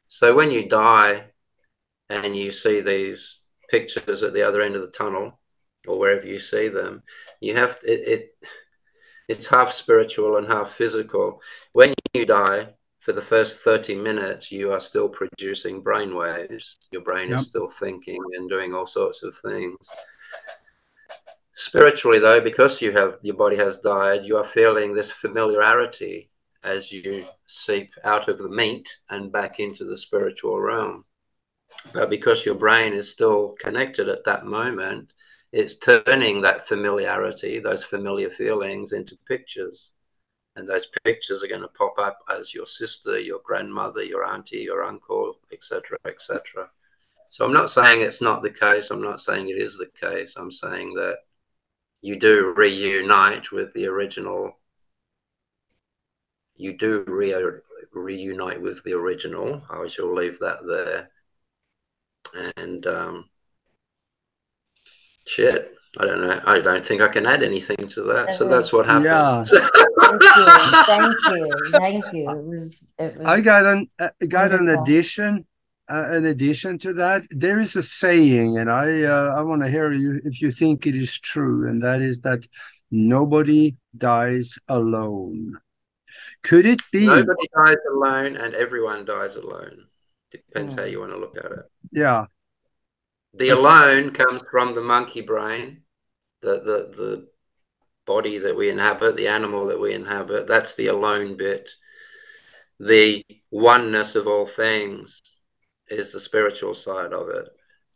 So 0.07 0.35
when 0.35 0.49
you 0.49 0.69
die 0.69 1.25
and 2.09 2.35
you 2.35 2.51
see 2.51 2.81
these 2.81 3.41
pictures 3.69 4.23
at 4.23 4.33
the 4.33 4.47
other 4.47 4.61
end 4.61 4.75
of 4.75 4.81
the 4.81 4.87
tunnel 4.87 5.39
or 5.87 5.99
wherever 5.99 6.25
you 6.25 6.39
see 6.39 6.67
them, 6.67 7.03
you 7.41 7.55
have 7.55 7.77
it, 7.83 8.07
it 8.07 8.29
it's 9.27 9.47
half 9.47 9.71
spiritual 9.71 10.37
and 10.37 10.47
half 10.47 10.69
physical. 10.71 11.41
When 11.73 11.93
you 12.13 12.25
die, 12.25 12.75
for 13.05 13.13
the 13.13 13.21
first 13.21 13.59
30 13.59 13.97
minutes, 13.97 14.51
you 14.51 14.71
are 14.71 14.79
still 14.79 15.07
producing 15.07 15.79
brain 15.79 16.15
waves. 16.15 16.79
Your 16.91 17.03
brain 17.03 17.29
yep. 17.29 17.37
is 17.37 17.45
still 17.45 17.67
thinking 17.67 18.17
and 18.35 18.49
doing 18.49 18.73
all 18.73 18.87
sorts 18.87 19.21
of 19.21 19.37
things. 19.37 19.77
Spiritually, 21.53 22.17
though, 22.17 22.41
because 22.41 22.81
you 22.81 22.91
have 22.93 23.19
your 23.21 23.35
body 23.35 23.57
has 23.57 23.77
died, 23.77 24.25
you 24.25 24.37
are 24.37 24.43
feeling 24.43 24.95
this 24.95 25.11
familiarity 25.11 26.31
as 26.63 26.91
you 26.91 27.23
seep 27.45 27.91
out 28.03 28.27
of 28.27 28.39
the 28.39 28.49
meat 28.49 28.89
and 29.11 29.31
back 29.31 29.59
into 29.59 29.85
the 29.85 29.95
spiritual 29.95 30.59
realm. 30.59 31.05
But 31.93 32.09
because 32.09 32.43
your 32.43 32.55
brain 32.55 32.93
is 32.93 33.11
still 33.11 33.55
connected 33.59 34.09
at 34.09 34.25
that 34.25 34.47
moment, 34.47 35.13
it's 35.51 35.77
turning 35.77 36.41
that 36.41 36.67
familiarity, 36.67 37.59
those 37.59 37.83
familiar 37.83 38.31
feelings, 38.31 38.93
into 38.93 39.15
pictures 39.27 39.91
and 40.55 40.67
those 40.67 40.87
pictures 41.03 41.43
are 41.43 41.47
going 41.47 41.61
to 41.61 41.67
pop 41.69 41.97
up 41.97 42.19
as 42.35 42.53
your 42.53 42.65
sister, 42.65 43.19
your 43.19 43.39
grandmother, 43.43 44.03
your 44.03 44.25
auntie, 44.25 44.59
your 44.59 44.83
uncle, 44.83 45.39
etc., 45.51 45.97
etc. 46.05 46.69
So 47.29 47.45
I'm 47.45 47.53
not 47.53 47.69
saying 47.69 48.01
it's 48.01 48.21
not 48.21 48.41
the 48.41 48.49
case. 48.49 48.91
I'm 48.91 49.01
not 49.01 49.19
saying 49.19 49.49
it 49.49 49.61
is 49.61 49.77
the 49.77 49.89
case. 49.99 50.37
I'm 50.37 50.51
saying 50.51 50.93
that 50.93 51.17
you 52.01 52.17
do 52.17 52.53
reunite 52.55 53.51
with 53.51 53.73
the 53.73 53.87
original. 53.87 54.57
You 56.55 56.77
do 56.77 57.03
re- 57.07 57.33
reunite 57.91 58.61
with 58.61 58.81
the 58.83 58.93
original. 58.93 59.61
I 59.69 59.87
shall 59.87 60.13
leave 60.13 60.39
that 60.39 60.59
there. 60.65 61.09
And 62.55 62.85
um, 62.87 63.29
shit, 65.27 65.73
I 65.97 66.05
don't 66.05 66.21
know. 66.21 66.41
I 66.45 66.59
don't 66.59 66.85
think 66.85 67.01
I 67.01 67.07
can 67.07 67.25
add 67.25 67.43
anything 67.43 67.87
to 67.87 68.03
that. 68.03 68.33
So 68.33 68.47
that's 68.47 68.73
what 68.73 68.85
happened. 68.85 69.05
Yeah. 69.05 69.43
thank 69.43 70.21
you, 70.21 70.45
thank 70.85 71.15
you, 71.31 71.51
thank 71.71 72.13
you. 72.13 72.29
It 72.29 72.43
was. 72.43 72.87
It 72.99 73.17
was 73.17 73.27
I 73.27 73.41
got 73.41 73.65
an 73.65 73.89
uh, 73.99 74.09
got 74.27 74.53
an 74.53 74.69
addition. 74.69 75.45
Uh, 75.87 76.09
in 76.13 76.25
addition 76.25 76.79
to 76.79 76.93
that, 76.93 77.27
there 77.29 77.59
is 77.59 77.75
a 77.75 77.83
saying, 77.83 78.57
and 78.57 78.71
I 78.71 79.03
uh, 79.03 79.35
I 79.37 79.41
want 79.41 79.61
to 79.61 79.69
hear 79.69 79.91
you 79.91 80.19
if 80.25 80.41
you 80.41 80.51
think 80.51 80.87
it 80.87 80.95
is 80.95 81.19
true, 81.19 81.69
and 81.69 81.83
that 81.83 82.01
is 82.01 82.21
that 82.21 82.47
nobody 82.89 83.75
dies 83.95 84.57
alone. 84.67 85.59
Could 86.43 86.65
it 86.65 86.81
be 86.91 87.05
nobody 87.05 87.47
dies 87.55 87.77
alone, 87.91 88.35
and 88.35 88.55
everyone 88.55 89.05
dies 89.05 89.35
alone? 89.35 89.85
Depends 90.31 90.73
how 90.73 90.83
you 90.83 90.99
want 90.99 91.11
to 91.11 91.17
look 91.17 91.37
at 91.37 91.51
it. 91.51 91.65
Yeah. 91.91 92.25
The 93.35 93.49
alone 93.49 94.11
comes 94.11 94.41
from 94.49 94.73
the 94.73 94.81
monkey 94.81 95.21
brain 95.21 95.81
the, 96.45 96.61
the, 96.61 96.95
the 96.95 97.27
body 98.05 98.37
that 98.37 98.55
we 98.55 98.69
inhabit, 98.69 99.15
the 99.15 99.27
animal 99.27 99.65
that 99.67 99.79
we 99.79 99.93
inhabit. 99.93 100.47
That's 100.47 100.75
the 100.75 100.87
alone 100.87 101.35
bit. 101.35 101.69
The 102.79 103.23
oneness 103.51 104.15
of 104.15 104.27
all 104.27 104.45
things 104.45 105.21
is 105.87 106.11
the 106.11 106.19
spiritual 106.19 106.73
side 106.73 107.13
of 107.13 107.29
it. 107.29 107.47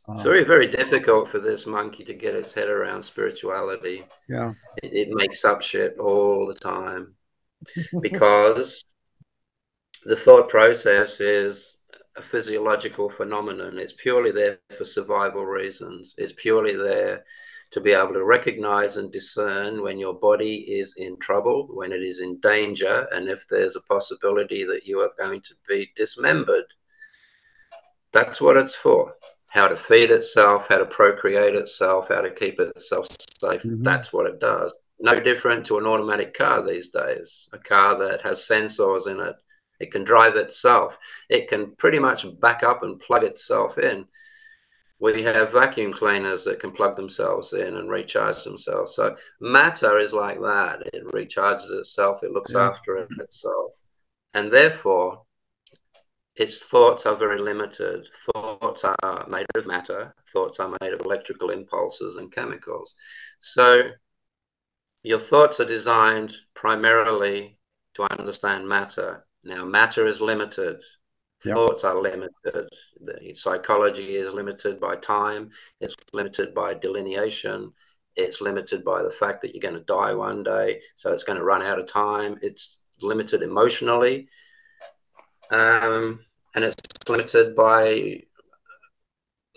Oh. 0.07 0.15
It's 0.15 0.23
very, 0.23 0.43
very 0.43 0.67
difficult 0.67 1.29
for 1.29 1.39
this 1.39 1.65
monkey 1.65 2.03
to 2.05 2.13
get 2.13 2.35
its 2.35 2.53
head 2.53 2.69
around 2.69 3.03
spirituality. 3.03 4.03
Yeah. 4.27 4.53
It, 4.81 4.93
it 4.93 5.09
makes 5.11 5.45
up 5.45 5.61
shit 5.61 5.97
all 5.99 6.47
the 6.47 6.55
time 6.55 7.13
because 8.01 8.85
the 10.05 10.15
thought 10.15 10.49
process 10.49 11.19
is 11.19 11.77
a 12.15 12.21
physiological 12.21 13.09
phenomenon. 13.09 13.77
It's 13.77 13.93
purely 13.93 14.31
there 14.31 14.59
for 14.75 14.85
survival 14.85 15.45
reasons. 15.45 16.15
It's 16.17 16.33
purely 16.33 16.75
there 16.75 17.25
to 17.71 17.79
be 17.79 17.91
able 17.91 18.13
to 18.13 18.23
recognize 18.23 18.97
and 18.97 19.11
discern 19.11 19.83
when 19.83 19.99
your 19.99 20.13
body 20.13 20.55
is 20.55 20.95
in 20.97 21.17
trouble, 21.17 21.67
when 21.71 21.91
it 21.91 22.01
is 22.01 22.21
in 22.21 22.39
danger, 22.39 23.07
and 23.11 23.27
if 23.27 23.47
there's 23.47 23.75
a 23.75 23.81
possibility 23.81 24.63
that 24.63 24.85
you 24.85 24.99
are 24.99 25.11
going 25.19 25.41
to 25.41 25.53
be 25.67 25.91
dismembered. 25.95 26.65
That's 28.11 28.41
what 28.41 28.57
it's 28.57 28.75
for. 28.75 29.13
How 29.51 29.67
to 29.67 29.75
feed 29.75 30.09
itself, 30.11 30.67
how 30.69 30.79
to 30.79 30.85
procreate 30.85 31.55
itself, 31.55 32.09
how 32.09 32.21
to 32.21 32.31
keep 32.31 32.59
itself 32.59 33.07
safe. 33.39 33.61
Mm-hmm. 33.61 33.83
That's 33.83 34.11
what 34.11 34.25
it 34.25 34.39
does. 34.39 34.77
No 34.99 35.15
different 35.15 35.65
to 35.67 35.77
an 35.77 35.85
automatic 35.85 36.33
car 36.33 36.65
these 36.65 36.89
days. 36.89 37.47
A 37.53 37.57
car 37.57 37.97
that 37.99 38.21
has 38.21 38.39
sensors 38.39 39.07
in 39.07 39.19
it. 39.19 39.35
It 39.79 39.91
can 39.91 40.03
drive 40.03 40.35
itself. 40.35 40.97
It 41.29 41.47
can 41.47 41.75
pretty 41.77 41.99
much 41.99 42.25
back 42.39 42.63
up 42.63 42.83
and 42.83 42.99
plug 42.99 43.23
itself 43.23 43.77
in 43.77 44.05
we 44.99 45.21
have 45.23 45.53
vacuum 45.53 45.93
cleaners 45.93 46.43
that 46.43 46.59
can 46.59 46.71
plug 46.71 46.95
themselves 46.95 47.53
in 47.53 47.77
and 47.77 47.89
recharge 47.89 48.43
themselves. 48.43 48.95
So 48.95 49.15
matter 49.39 49.97
is 49.97 50.13
like 50.13 50.39
that. 50.41 50.81
It 50.93 51.05
recharges 51.05 51.71
itself, 51.71 52.23
it 52.23 52.31
looks 52.31 52.53
yeah. 52.53 52.67
after 52.67 52.97
it 52.97 53.09
itself. 53.19 53.73
And 54.33 54.51
therefore, 54.51 55.23
its 56.35 56.65
thoughts 56.65 57.05
are 57.05 57.15
very 57.15 57.39
limited. 57.39 58.05
Thoughts 58.33 58.85
are 58.85 59.27
made 59.29 59.45
of 59.55 59.67
matter, 59.67 60.13
thoughts 60.31 60.59
are 60.59 60.75
made 60.81 60.93
of 60.93 61.01
electrical 61.01 61.49
impulses 61.49 62.17
and 62.17 62.31
chemicals. 62.31 62.95
So 63.39 63.89
your 65.03 65.19
thoughts 65.19 65.59
are 65.59 65.65
designed 65.65 66.35
primarily 66.53 67.57
to 67.95 68.03
understand 68.19 68.67
matter. 68.67 69.25
Now, 69.43 69.65
matter 69.65 70.05
is 70.05 70.21
limited. 70.21 70.81
Yep. 71.45 71.55
Thoughts 71.55 71.83
are 71.85 72.01
limited. 72.01 72.69
The 73.01 73.33
psychology 73.33 74.15
is 74.15 74.33
limited 74.33 74.79
by 74.79 74.97
time. 74.97 75.51
It's 75.79 75.95
limited 76.11 76.53
by 76.53 76.73
delineation. 76.73 77.71
It's 78.15 78.41
limited 78.41 78.83
by 78.83 79.03
the 79.03 79.09
fact 79.09 79.41
that 79.41 79.55
you're 79.55 79.61
going 79.61 79.79
to 79.79 79.85
die 79.85 80.13
one 80.13 80.43
day. 80.43 80.81
So 80.95 81.13
it's 81.13 81.23
going 81.23 81.39
to 81.39 81.45
run 81.45 81.61
out 81.61 81.79
of 81.79 81.87
time. 81.87 82.37
It's 82.41 82.81
limited 83.01 83.41
emotionally. 83.41 84.27
Um, 85.51 86.19
and 86.55 86.65
it's 86.65 86.75
limited 87.07 87.55
by 87.55 88.23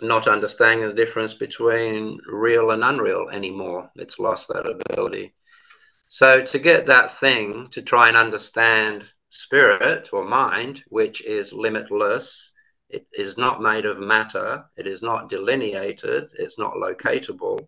not 0.01 0.29
understanding 0.29 0.87
the 0.87 0.95
difference 0.95 1.35
between 1.35 2.18
real 2.27 2.71
and 2.71 2.85
unreal 2.85 3.29
anymore. 3.31 3.90
It's 3.97 4.18
lost 4.18 4.49
that 4.49 4.68
ability. 4.68 5.35
So 6.09 6.42
to 6.42 6.59
get 6.59 6.87
that 6.87 7.11
thing 7.11 7.68
to 7.71 7.83
try 7.83 8.09
and 8.09 8.16
understand 8.16 9.05
spirit 9.33 10.11
or 10.12 10.25
mind, 10.25 10.85
which 10.88 11.25
is 11.25 11.53
limitless. 11.53 12.53
It 12.90 13.07
is 13.12 13.38
not 13.38 13.62
made 13.62 13.87
of 13.87 13.99
matter. 13.99 14.64
It 14.77 14.87
is 14.87 15.03
not 15.03 15.31
delineated. 15.31 16.29
It's 16.38 16.59
not 16.59 16.75
locatable. 16.75 17.66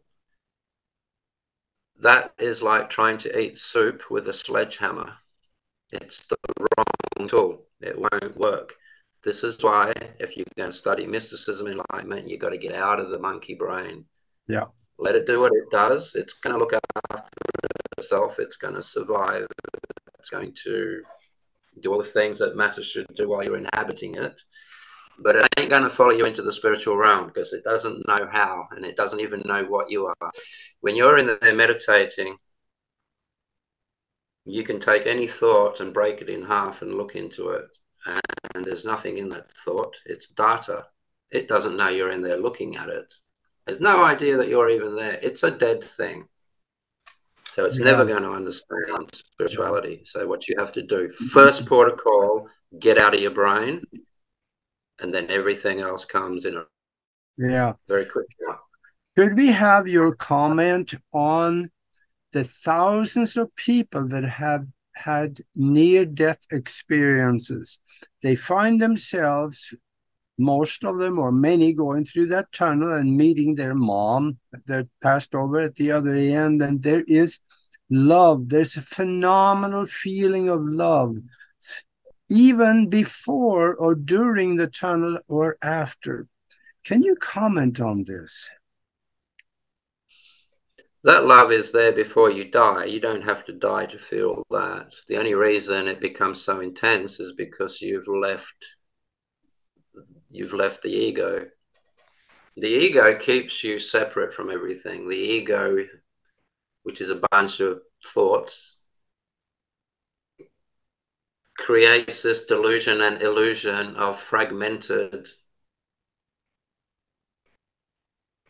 That 2.01 2.35
is 2.39 2.61
like 2.61 2.91
trying 2.91 3.17
to 3.19 3.41
eat 3.41 3.57
soup 3.57 4.11
with 4.11 4.29
a 4.29 4.33
sledgehammer. 4.33 5.15
It's 5.91 6.27
the 6.27 6.37
wrong 6.59 7.29
tool. 7.29 7.63
It 7.81 7.99
won't 7.99 8.37
work. 8.37 8.75
This 9.23 9.43
is 9.43 9.63
why, 9.65 9.95
if 10.21 10.37
you're 10.37 10.45
going 10.59 10.71
to 10.71 10.77
study 10.77 11.07
mysticism, 11.07 11.67
enlightenment, 11.69 12.29
you've 12.29 12.41
got 12.41 12.51
to 12.51 12.59
get 12.59 12.75
out 12.75 13.01
of 13.01 13.09
the 13.09 13.19
monkey 13.19 13.55
brain. 13.55 14.05
Yeah. 14.49 14.65
Let 14.99 15.15
it 15.15 15.27
do 15.27 15.41
what 15.41 15.53
it 15.55 15.71
does. 15.73 16.15
It's 16.15 16.35
going 16.35 16.53
to 16.53 16.59
look 16.59 16.75
after 17.11 17.25
itself. 17.97 18.39
It's 18.39 18.57
going 18.57 18.75
to 18.75 18.83
survive. 18.83 19.47
It's 20.19 20.29
going 20.29 20.55
to 20.65 21.01
do 21.81 21.93
all 21.93 21.99
the 21.99 22.05
things 22.05 22.39
that 22.39 22.57
matter 22.57 22.83
should 22.83 23.07
do 23.15 23.29
while 23.29 23.43
you're 23.43 23.57
inhabiting 23.57 24.15
it. 24.17 24.41
But 25.19 25.37
it 25.37 25.49
ain't 25.57 25.71
going 25.71 25.85
to 25.85 25.91
follow 25.91 26.11
you 26.11 26.25
into 26.25 26.43
the 26.43 26.53
spiritual 26.53 26.97
realm 26.97 27.27
because 27.29 27.53
it 27.53 27.63
doesn't 27.65 28.07
know 28.09 28.29
how 28.31 28.67
and 28.73 28.85
it 28.85 28.97
doesn't 28.97 29.21
even 29.21 29.43
know 29.45 29.65
what 29.65 29.91
you 29.91 30.07
are. 30.07 30.33
When 30.81 30.97
you're 30.97 31.19
in 31.19 31.39
there 31.41 31.55
meditating, 31.55 32.37
you 34.45 34.65
can 34.65 34.81
take 34.81 35.07
any 35.07 35.27
thought 35.27 35.81
and 35.81 35.95
break 35.95 36.21
it 36.21 36.29
in 36.29 36.45
half 36.45 36.83
and 36.83 36.95
look 36.95 37.15
into 37.15 37.51
it. 37.51 37.67
And 38.07 38.65
there's 38.65 38.85
nothing 38.85 39.19
in 39.19 39.29
that 39.31 39.51
thought. 39.51 39.95
It's 40.05 40.29
data. 40.29 40.87
It 41.31 41.49
doesn't 41.49 41.77
know 41.77 41.89
you're 41.89 42.13
in 42.13 42.23
there 42.23 42.37
looking 42.37 42.77
at 42.77 42.89
it. 42.89 43.15
There's 43.67 43.81
no 43.81 44.05
idea 44.05 44.37
that 44.37 44.49
you're 44.49 44.69
even 44.69 44.95
there. 44.95 45.19
It's 45.23 45.43
a 45.43 45.51
dead 45.51 45.83
thing. 45.83 46.29
So 47.55 47.65
it's 47.65 47.79
yeah. 47.79 47.85
never 47.85 48.05
going 48.05 48.25
to 48.25 48.33
understand 48.33 49.11
spirituality. 49.13 50.01
So 50.03 50.27
what 50.27 50.49
you 50.49 50.57
have 50.59 50.73
to 50.73 50.83
do, 50.83 51.13
first 51.13 51.67
protocol, 51.67 52.49
get 52.81 52.99
out 52.99 53.15
of 53.15 53.21
your 53.21 53.31
brain, 53.31 53.81
and 54.99 55.15
then 55.15 55.31
everything 55.31 55.79
else 55.79 56.05
comes 56.05 56.47
in 56.47 56.57
a 56.57 56.65
yeah 57.39 57.75
very 57.87 58.07
quick. 58.07 58.27
Could 59.15 59.37
we 59.37 59.53
have 59.53 59.87
your 59.87 60.17
comment 60.17 60.95
on 61.13 61.71
the 62.33 62.43
thousands 62.43 63.37
of 63.37 63.55
people 63.55 64.09
that 64.09 64.25
have 64.25 64.67
had 64.97 65.39
near 65.55 66.05
death 66.05 66.45
experiences? 66.51 67.79
They 68.21 68.35
find 68.35 68.83
themselves 68.83 69.73
most 70.39 70.85
of 70.85 70.99
them 70.99 71.19
or 71.19 71.31
many 71.31 71.73
going 71.73 72.05
through 72.05 72.27
that 72.27 72.53
tunnel 72.53 72.93
and 72.93 73.17
meeting 73.17 73.55
their 73.55 73.75
mom 73.75 74.39
that 74.67 74.89
passed 75.03 75.35
over 75.35 75.61
at 75.61 75.77
the 75.77 75.93
other 75.93 76.15
end. 76.15 76.63
And 76.63 76.83
there 76.83 77.05
is 77.07 77.41
love. 77.91 78.49
There's 78.49 78.77
a 78.77 78.83
phenomenal 78.83 79.87
feeling 79.87 80.49
of 80.49 80.61
love 80.63 81.17
even 82.31 82.89
before 82.89 83.75
or 83.75 83.95
during 83.95 84.57
the 84.57 84.67
tunnel 84.67 85.19
or 85.29 85.57
after. 85.63 86.27
Can 86.85 87.03
you 87.03 87.17
comment 87.17 87.81
on 87.81 88.05
this? 88.05 88.51
That 91.05 91.27
love 91.27 91.53
is 91.53 91.71
there 91.71 91.93
before 91.93 92.31
you 92.31 92.51
die. 92.51 92.87
You 92.87 92.99
don't 92.99 93.23
have 93.23 93.45
to 93.45 93.53
die 93.53 93.85
to 93.87 93.99
feel 93.99 94.43
that. 94.51 94.91
The 95.07 95.19
only 95.19 95.35
reason 95.35 95.87
it 95.87 96.01
becomes 96.01 96.41
so 96.41 96.61
intense 96.61 97.21
is 97.21 97.35
because 97.35 97.83
you've 97.83 98.09
left 98.09 98.57
you've 100.35 100.53
left 100.53 100.83
the 100.83 100.93
ego. 100.93 101.47
The 102.57 102.69
ego 102.69 103.17
keeps 103.19 103.63
you 103.65 103.79
separate 103.79 104.35
from 104.35 104.51
everything. 104.51 105.09
The 105.09 105.17
ego, 105.17 105.87
which 106.83 107.01
is 107.01 107.11
a 107.11 107.23
bunch 107.31 107.61
of 107.61 107.81
thoughts, 108.05 108.77
creates 111.57 112.23
this 112.23 112.47
delusion 112.47 113.01
and 113.01 113.23
illusion 113.23 113.97
of 113.97 114.21
fragmented 114.21 115.29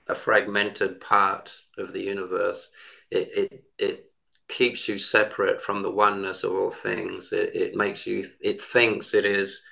a 0.07 0.15
fragmented 0.15 1.01
part 1.01 1.51
of 1.79 1.93
the 1.93 2.01
universe. 2.01 2.71
It, 3.11 3.31
it, 3.37 3.65
it 3.79 4.13
keeps 4.49 4.87
you 4.87 4.99
separate 4.99 5.63
from 5.63 5.83
the 5.83 5.91
oneness 5.91 6.45
of 6.45 6.53
all 6.53 6.71
things. 6.71 7.33
It, 7.33 7.55
it 7.55 7.75
makes 7.75 8.07
you, 8.07 8.27
it 8.41 8.61
thinks 8.61 9.15
it 9.15 9.25
is 9.25 9.65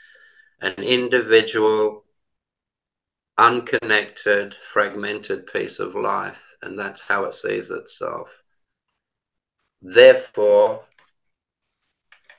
an 0.62 0.74
individual, 0.74 2.04
unconnected, 3.36 4.54
fragmented 4.54 5.46
piece 5.48 5.80
of 5.80 5.96
life, 5.96 6.54
and 6.62 6.78
that's 6.78 7.00
how 7.00 7.24
it 7.24 7.34
sees 7.34 7.70
itself. 7.70 8.42
Therefore, 9.82 10.84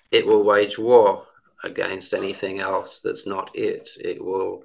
it 0.09 0.25
will 0.25 0.43
wage 0.43 0.79
war 0.79 1.25
against 1.65 2.13
anything 2.13 2.59
else 2.59 3.01
that's 3.01 3.27
not 3.27 3.51
it. 3.53 3.89
It 3.99 4.23
will 4.23 4.63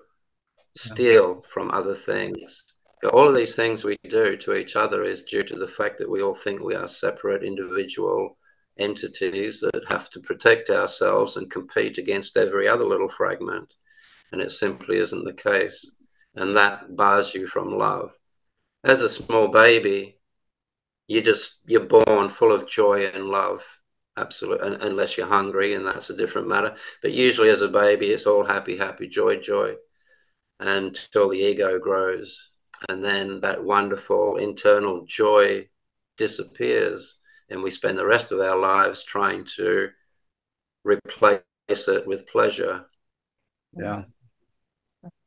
steal 0.77 1.43
from 1.49 1.73
other 1.73 1.97
things. 1.97 2.65
All 3.13 3.29
of 3.29 3.35
these 3.35 3.57
things 3.57 3.83
we 3.83 3.97
do 4.09 4.37
to 4.37 4.55
each 4.55 4.77
other 4.77 5.03
is 5.03 5.25
due 5.25 5.43
to 5.43 5.57
the 5.57 5.67
fact 5.67 5.99
that 5.99 6.11
we 6.11 6.23
all 6.23 6.35
think 6.35 6.63
we 6.63 6.77
are 6.77 6.87
separate 6.87 7.43
individual 7.43 8.38
entities 8.79 9.61
that 9.61 9.85
have 9.89 10.11
to 10.11 10.21
protect 10.21 10.71
ourselves 10.71 11.37
and 11.37 11.51
compete 11.51 11.99
against 11.99 12.37
every 12.37 12.69
other 12.69 12.85
little 12.85 13.09
fragment. 13.09 13.75
And 14.33 14.41
it 14.41 14.51
simply 14.51 14.99
isn't 14.99 15.25
the 15.25 15.33
case. 15.33 15.97
And 16.35 16.57
that 16.57 16.97
bars 16.97 17.35
you 17.35 17.47
from 17.47 17.77
love. 17.77 18.17
As 18.85 19.01
a 19.01 19.09
small 19.09 19.49
baby, 19.49 20.19
you 21.09 21.23
just 21.23 21.57
you're 21.67 21.81
born 21.81 22.29
full 22.29 22.53
of 22.53 22.69
joy 22.69 23.07
and 23.07 23.25
love 23.25 23.65
absolutely 24.17 24.77
unless 24.83 25.17
you're 25.17 25.27
hungry 25.27 25.75
and 25.75 25.87
that's 25.87 26.11
a 26.11 26.17
different 26.17 26.47
matter 26.47 26.75
but 27.03 27.13
usually 27.13 27.49
as 27.49 27.63
a 27.63 27.69
baby 27.69 28.09
it's 28.09 28.27
all 28.27 28.45
happy 28.45 28.77
happy 28.77 29.09
joy 29.09 29.37
joy 29.37 29.75
until 30.61 31.31
the 31.31 31.39
ego 31.39 31.79
grows 31.79 32.51
and 32.89 33.03
then 33.03 33.41
that 33.41 33.63
wonderful 33.63 34.37
internal 34.37 35.05
joy 35.07 35.67
disappears 36.17 37.18
and 37.51 37.63
we 37.63 37.71
spend 37.71 37.99
the 37.99 38.07
rest 38.07 38.33
of 38.33 38.41
our 38.41 38.57
lives 38.57 39.03
trying 39.03 39.45
to 39.57 39.91
replace 40.85 41.43
it 41.69 42.07
with 42.07 42.29
pleasure. 42.29 42.87
Yeah. 43.77 44.05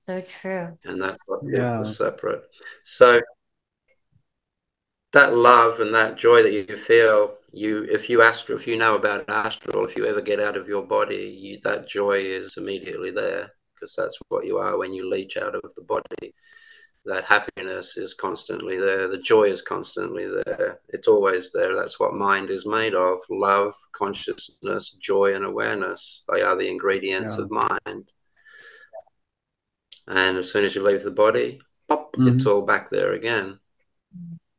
so 0.05 0.21
true. 0.21 0.77
And 0.83 1.01
that's 1.01 1.19
what 1.25 1.41
yeah. 1.43 1.83
separate. 1.83 2.43
So 2.83 3.21
that 5.13 5.35
love 5.35 5.79
and 5.79 5.93
that 5.93 6.17
joy 6.17 6.43
that 6.43 6.53
you 6.53 6.77
feel, 6.77 7.33
you 7.51 7.83
if 7.83 8.09
you 8.09 8.21
astral, 8.21 8.57
if 8.57 8.67
you 8.67 8.77
know 8.77 8.95
about 8.95 9.29
astral, 9.29 9.85
if 9.85 9.95
you 9.95 10.05
ever 10.05 10.21
get 10.21 10.39
out 10.39 10.57
of 10.57 10.67
your 10.67 10.83
body, 10.83 11.37
you, 11.39 11.59
that 11.63 11.87
joy 11.87 12.19
is 12.19 12.57
immediately 12.57 13.11
there 13.11 13.51
because 13.73 13.95
that's 13.95 14.17
what 14.29 14.45
you 14.45 14.57
are 14.57 14.77
when 14.77 14.93
you 14.93 15.09
leach 15.09 15.37
out 15.37 15.55
of 15.55 15.75
the 15.75 15.81
body 15.81 16.33
that 17.05 17.25
happiness 17.25 17.97
is 17.97 18.13
constantly 18.13 18.77
there 18.77 19.07
the 19.07 19.17
joy 19.17 19.43
is 19.43 19.61
constantly 19.61 20.27
there. 20.27 20.79
It's 20.89 21.07
always 21.07 21.51
there. 21.51 21.75
That's 21.75 21.99
what 21.99 22.13
mind 22.13 22.49
is 22.49 22.65
made 22.65 22.93
of. 22.93 23.19
Love 23.29 23.73
consciousness 23.91 24.91
joy 24.91 25.33
and 25.33 25.45
awareness. 25.45 26.23
They 26.31 26.41
are 26.41 26.55
the 26.55 26.69
ingredients 26.69 27.35
yeah. 27.37 27.43
of 27.43 27.51
mind. 27.51 28.11
And 30.07 30.37
as 30.37 30.51
soon 30.51 30.65
as 30.65 30.75
you 30.75 30.83
leave 30.83 31.03
the 31.03 31.11
body 31.11 31.59
pop 31.87 32.13
mm-hmm. 32.13 32.35
it's 32.35 32.45
all 32.45 32.61
back 32.61 32.89
there 32.89 33.13
again. 33.13 33.59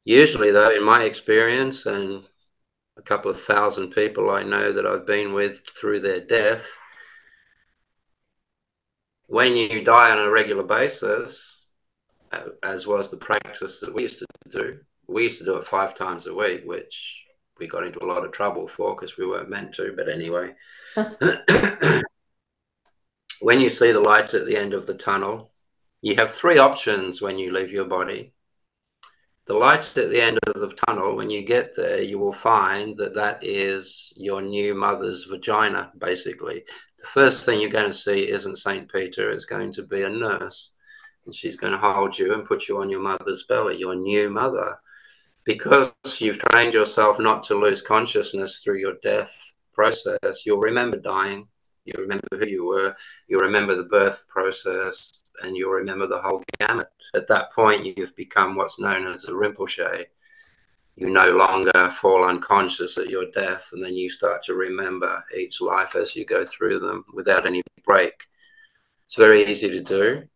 Usually 0.05 0.51
though 0.51 0.71
in 0.71 0.85
my 0.85 1.05
experience 1.05 1.87
and 1.87 2.25
a 2.97 3.03
couple 3.03 3.31
of 3.31 3.41
thousand 3.41 3.91
people 3.91 4.31
i 4.31 4.43
know 4.43 4.73
that 4.73 4.87
i've 4.87 5.07
been 5.07 5.33
with 5.33 5.63
through 5.69 6.01
their 6.01 6.21
death 6.21 6.69
when 9.27 9.57
you 9.57 9.83
die 9.83 10.11
on 10.11 10.19
a 10.19 10.31
regular 10.31 10.63
basis 10.63 11.62
as 12.63 12.87
was 12.87 13.11
the 13.11 13.17
practice 13.17 13.81
that 13.81 13.95
we 13.95 14.03
used 14.03 14.19
to 14.21 14.27
do. 14.51 14.79
We 15.09 15.25
used 15.25 15.39
to 15.39 15.45
do 15.45 15.57
it 15.57 15.65
five 15.65 15.95
times 15.95 16.27
a 16.27 16.35
week, 16.35 16.63
which 16.65 17.25
we 17.59 17.67
got 17.67 17.85
into 17.85 18.05
a 18.05 18.07
lot 18.07 18.25
of 18.25 18.33
trouble 18.33 18.67
for 18.67 18.95
because 18.95 19.17
we 19.17 19.27
weren't 19.27 19.51
meant 19.51 19.75
to. 19.75 19.93
But 19.97 20.09
anyway, 20.09 20.55
when 23.41 23.61
you 23.61 23.69
see 23.69 23.93
the 23.93 24.01
lights 24.01 24.35
at 24.35 24.47
the 24.47 24.57
end 24.57 24.75
of 24.75 24.87
the 24.87 24.95
tunnel, 24.95 25.53
you 26.01 26.17
have 26.17 26.33
three 26.33 26.59
options 26.59 27.21
when 27.23 27.39
you 27.39 27.53
leave 27.53 27.71
your 27.71 27.85
body. 27.85 28.33
The 29.47 29.55
lights 29.55 29.97
at 29.99 30.11
the 30.11 30.23
end 30.23 30.39
of 30.47 30.61
the 30.61 30.73
tunnel, 30.87 31.17
when 31.17 31.29
you 31.29 31.43
get 31.45 31.75
there, 31.75 32.01
you 32.01 32.19
will 32.19 32.33
find 32.33 32.97
that 32.99 33.15
that 33.15 33.41
is 33.43 34.13
your 34.17 34.41
new 34.41 34.73
mother's 34.75 35.25
vagina, 35.25 35.91
basically. 35.99 36.65
The 36.99 37.07
first 37.07 37.45
thing 37.45 37.61
you're 37.61 37.69
going 37.69 37.91
to 37.91 37.93
see 37.93 38.31
isn't 38.31 38.57
St. 38.57 38.91
Peter, 38.91 39.31
it's 39.31 39.45
going 39.45 39.73
to 39.73 39.83
be 39.83 40.03
a 40.03 40.09
nurse 40.09 40.77
and 41.27 41.35
she's 41.35 41.57
going 41.57 41.73
to 41.73 41.79
hold 41.79 42.19
you 42.19 42.35
and 42.35 42.45
put 42.45 42.69
you 42.69 42.81
on 42.81 42.91
your 42.91 43.01
mother's 43.01 43.45
belly, 43.45 43.79
your 43.79 43.95
new 43.95 44.29
mother. 44.31 44.79
Because 45.45 45.93
you've 46.19 46.39
trained 46.39 46.75
yourself 46.75 47.19
not 47.19 47.43
to 47.45 47.55
lose 47.55 47.83
consciousness 47.83 48.61
through 48.61 48.79
your 48.79 48.95
death 49.03 49.55
process, 49.73 50.45
you'll 50.47 50.61
remember 50.61 50.97
dying, 50.97 51.49
you 51.85 51.95
remember 51.99 52.27
who 52.33 52.47
you 52.47 52.65
were, 52.65 52.95
you 53.27 53.41
remember 53.41 53.75
the 53.75 53.83
birth 53.85 54.27
process, 54.29 55.25
and 55.43 55.57
you'll 55.57 55.73
remember 55.73 56.07
the 56.07 56.21
whole 56.21 56.43
gamut. 56.61 56.89
At 57.15 57.27
that 57.29 57.53
point, 57.53 57.97
you've 57.97 58.15
become 58.15 58.55
what's 58.55 58.79
known 58.79 59.07
as 59.07 59.25
a 59.25 59.33
Rinpoche. 59.33 60.07
You 60.95 61.11
no 61.11 61.31
longer 61.33 61.91
fall 61.91 62.27
unconscious 62.27 62.99
at 62.99 63.09
your 63.09 63.27
death, 63.33 63.71
and 63.73 63.83
then 63.83 63.95
you 63.95 64.11
start 64.11 64.45
to 64.45 64.55
remember 64.55 65.25
each 65.37 65.61
life 65.61 65.97
as 65.97 66.15
you 66.15 66.25
go 66.25 66.45
through 66.45 66.79
them 66.81 67.05
without 67.15 67.47
any 67.47 67.63
break. 67.83 68.27
It's 69.07 69.17
very 69.17 69.51
easy 69.51 69.71
to 69.71 69.83
do 69.83 70.29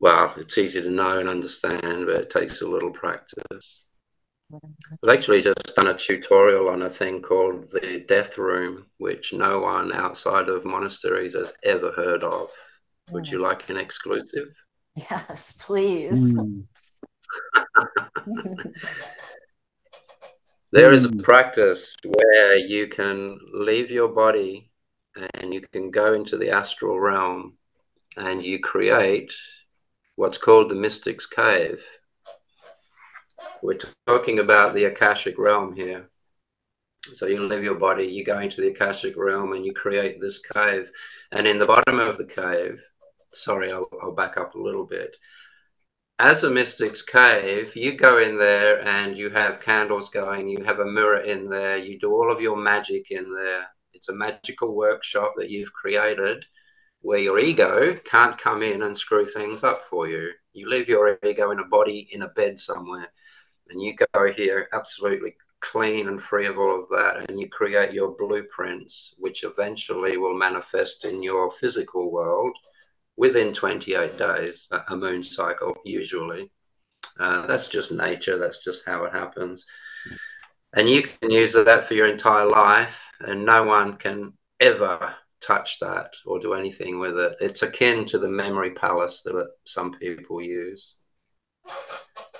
well, 0.00 0.32
it's 0.38 0.56
easy 0.56 0.80
to 0.82 0.90
know 0.90 1.18
and 1.18 1.28
understand, 1.28 2.06
but 2.06 2.16
it 2.16 2.30
takes 2.30 2.62
a 2.62 2.66
little 2.66 2.90
practice. 2.90 3.84
I've 4.52 5.10
actually 5.10 5.42
just 5.42 5.76
done 5.76 5.88
a 5.88 5.96
tutorial 5.96 6.68
on 6.68 6.82
a 6.82 6.90
thing 6.90 7.22
called 7.22 7.70
the 7.70 8.04
death 8.08 8.36
room, 8.38 8.86
which 8.96 9.32
no 9.32 9.60
one 9.60 9.92
outside 9.92 10.48
of 10.48 10.64
monasteries 10.64 11.34
has 11.34 11.52
ever 11.62 11.92
heard 11.92 12.24
of. 12.24 12.50
Would 13.12 13.28
you 13.28 13.38
like 13.38 13.68
an 13.68 13.76
exclusive? 13.76 14.48
Yes, 14.96 15.52
please. 15.58 16.34
Mm. 16.34 16.64
there 20.72 20.92
is 20.92 21.04
a 21.04 21.12
practice 21.12 21.94
where 22.04 22.56
you 22.56 22.88
can 22.88 23.38
leave 23.52 23.90
your 23.90 24.08
body 24.08 24.70
and 25.34 25.52
you 25.52 25.60
can 25.60 25.90
go 25.90 26.14
into 26.14 26.38
the 26.38 26.50
astral 26.50 26.98
realm 26.98 27.56
and 28.16 28.44
you 28.44 28.58
create 28.58 29.32
what's 30.20 30.36
called 30.36 30.68
the 30.68 30.74
mystic's 30.74 31.24
cave. 31.24 31.82
We're 33.62 33.78
talking 34.06 34.38
about 34.38 34.74
the 34.74 34.84
Akashic 34.84 35.38
realm 35.38 35.74
here. 35.74 36.10
So 37.14 37.26
you 37.26 37.42
leave 37.42 37.64
your 37.64 37.76
body, 37.76 38.04
you 38.04 38.22
go 38.22 38.38
into 38.38 38.60
the 38.60 38.68
Akashic 38.68 39.16
realm 39.16 39.54
and 39.54 39.64
you 39.64 39.72
create 39.72 40.20
this 40.20 40.38
cave. 40.38 40.90
And 41.32 41.46
in 41.46 41.58
the 41.58 41.64
bottom 41.64 41.98
of 42.00 42.18
the 42.18 42.26
cave, 42.26 42.82
sorry, 43.32 43.72
I'll, 43.72 43.88
I'll 44.02 44.14
back 44.14 44.36
up 44.36 44.54
a 44.54 44.60
little 44.60 44.84
bit. 44.84 45.16
As 46.18 46.44
a 46.44 46.50
mystic's 46.50 47.02
cave, 47.02 47.74
you 47.74 47.96
go 47.96 48.18
in 48.18 48.36
there 48.36 48.86
and 48.86 49.16
you 49.16 49.30
have 49.30 49.62
candles 49.62 50.10
going, 50.10 50.48
you 50.48 50.62
have 50.64 50.80
a 50.80 50.84
mirror 50.84 51.20
in 51.20 51.48
there, 51.48 51.78
you 51.78 51.98
do 51.98 52.12
all 52.12 52.30
of 52.30 52.42
your 52.42 52.58
magic 52.58 53.10
in 53.10 53.34
there. 53.34 53.68
It's 53.94 54.10
a 54.10 54.14
magical 54.14 54.76
workshop 54.76 55.32
that 55.38 55.48
you've 55.48 55.72
created 55.72 56.44
where 57.02 57.18
your 57.18 57.38
ego 57.38 57.94
can't 58.04 58.38
come 58.38 58.62
in 58.62 58.82
and 58.82 58.96
screw 58.96 59.26
things 59.26 59.64
up 59.64 59.80
for 59.88 60.08
you. 60.08 60.30
You 60.52 60.68
leave 60.68 60.88
your 60.88 61.18
ego 61.24 61.50
in 61.50 61.60
a 61.60 61.64
body 61.64 62.08
in 62.12 62.22
a 62.22 62.28
bed 62.28 62.58
somewhere, 62.58 63.10
and 63.68 63.80
you 63.80 63.94
go 63.94 64.32
here 64.32 64.68
absolutely 64.72 65.34
clean 65.60 66.08
and 66.08 66.20
free 66.20 66.46
of 66.46 66.58
all 66.58 66.78
of 66.78 66.88
that, 66.88 67.28
and 67.28 67.38
you 67.38 67.48
create 67.48 67.92
your 67.92 68.16
blueprints, 68.16 69.14
which 69.18 69.44
eventually 69.44 70.16
will 70.16 70.36
manifest 70.36 71.04
in 71.04 71.22
your 71.22 71.50
physical 71.50 72.10
world 72.10 72.56
within 73.16 73.52
28 73.52 74.16
days, 74.16 74.66
a 74.88 74.96
moon 74.96 75.22
cycle, 75.22 75.76
usually. 75.84 76.50
Uh, 77.18 77.46
that's 77.46 77.68
just 77.68 77.92
nature, 77.92 78.38
that's 78.38 78.64
just 78.64 78.86
how 78.86 79.04
it 79.04 79.12
happens. 79.12 79.66
And 80.72 80.88
you 80.88 81.02
can 81.02 81.30
use 81.30 81.52
that 81.52 81.84
for 81.84 81.94
your 81.94 82.06
entire 82.06 82.46
life, 82.46 83.10
and 83.20 83.44
no 83.44 83.64
one 83.64 83.96
can 83.96 84.32
ever 84.60 85.14
touch 85.40 85.80
that 85.80 86.12
or 86.26 86.38
do 86.38 86.54
anything 86.54 86.98
with 86.98 87.18
it. 87.18 87.36
It's 87.40 87.62
akin 87.62 88.04
to 88.06 88.18
the 88.18 88.28
memory 88.28 88.72
palace 88.72 89.22
that 89.22 89.48
some 89.64 89.92
people 89.92 90.40
use. 90.40 90.96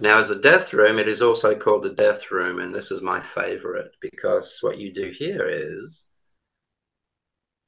Now, 0.01 0.19
as 0.19 0.31
a 0.31 0.41
death 0.41 0.73
room, 0.73 0.99
it 0.99 1.09
is 1.09 1.21
also 1.23 1.55
called 1.55 1.83
the 1.83 1.95
death 1.95 2.31
room, 2.31 2.59
and 2.59 2.75
this 2.75 2.91
is 2.91 3.03
my 3.03 3.21
favorite 3.21 3.93
because 4.01 4.59
what 4.63 4.79
you 4.79 4.93
do 4.93 5.11
here 5.11 5.47
is 5.47 6.07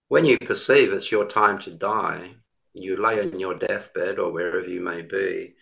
when 0.08 0.24
you 0.24 0.38
perceive 0.38 0.92
it's 0.92 1.10
your 1.10 1.26
time 1.26 1.58
to 1.60 1.70
die, 1.70 2.34
you 2.74 2.96
lay 2.96 3.20
on 3.20 3.38
your 3.38 3.54
deathbed 3.54 4.18
or 4.18 4.32
wherever 4.32 4.66
you 4.66 4.80
may 4.80 5.02
be, 5.02 5.54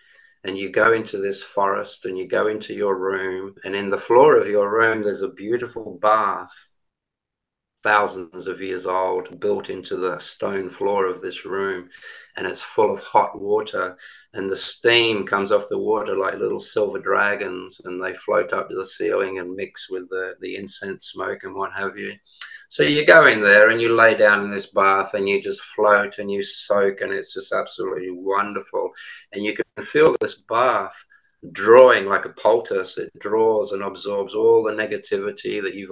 and 0.44 0.56
you 0.56 0.70
go 0.70 0.92
into 0.92 1.18
this 1.18 1.42
forest 1.42 2.04
and 2.04 2.16
you 2.16 2.26
go 2.26 2.46
into 2.46 2.74
your 2.74 2.96
room, 2.96 3.54
and 3.64 3.74
in 3.74 3.90
the 3.90 3.98
floor 3.98 4.36
of 4.36 4.48
your 4.48 4.72
room, 4.72 5.02
there's 5.02 5.22
a 5.22 5.28
beautiful 5.28 5.98
bath 6.00 6.50
thousands 7.82 8.46
of 8.46 8.60
years 8.60 8.86
old, 8.86 9.40
built 9.40 9.70
into 9.70 9.96
the 9.96 10.18
stone 10.18 10.68
floor 10.68 11.06
of 11.06 11.20
this 11.20 11.44
room, 11.44 11.88
and 12.36 12.46
it's 12.46 12.60
full 12.60 12.92
of 12.92 13.00
hot 13.00 13.40
water. 13.40 13.96
And 14.32 14.48
the 14.48 14.56
steam 14.56 15.26
comes 15.26 15.50
off 15.50 15.68
the 15.68 15.78
water 15.78 16.16
like 16.16 16.38
little 16.38 16.60
silver 16.60 16.98
dragons, 16.98 17.80
and 17.84 18.02
they 18.02 18.14
float 18.14 18.52
up 18.52 18.68
to 18.68 18.76
the 18.76 18.84
ceiling 18.84 19.38
and 19.38 19.54
mix 19.54 19.90
with 19.90 20.08
the, 20.08 20.34
the 20.40 20.56
incense 20.56 21.06
smoke 21.06 21.42
and 21.42 21.54
what 21.54 21.72
have 21.72 21.96
you. 21.96 22.14
So 22.68 22.84
you 22.84 23.04
go 23.04 23.26
in 23.26 23.42
there 23.42 23.70
and 23.70 23.80
you 23.80 23.96
lay 23.96 24.16
down 24.16 24.44
in 24.44 24.50
this 24.50 24.70
bath 24.70 25.14
and 25.14 25.28
you 25.28 25.42
just 25.42 25.60
float 25.60 26.18
and 26.18 26.30
you 26.30 26.42
soak, 26.42 27.00
and 27.00 27.12
it's 27.12 27.34
just 27.34 27.52
absolutely 27.52 28.10
wonderful. 28.10 28.90
And 29.32 29.44
you 29.44 29.54
can 29.56 29.84
feel 29.84 30.14
this 30.20 30.42
bath 30.42 30.94
drawing 31.52 32.06
like 32.06 32.24
a 32.24 32.30
poultice. 32.30 32.98
It 32.98 33.10
draws 33.18 33.72
and 33.72 33.82
absorbs 33.82 34.34
all 34.34 34.62
the 34.62 34.72
negativity 34.72 35.62
that 35.62 35.74
you've 35.74 35.90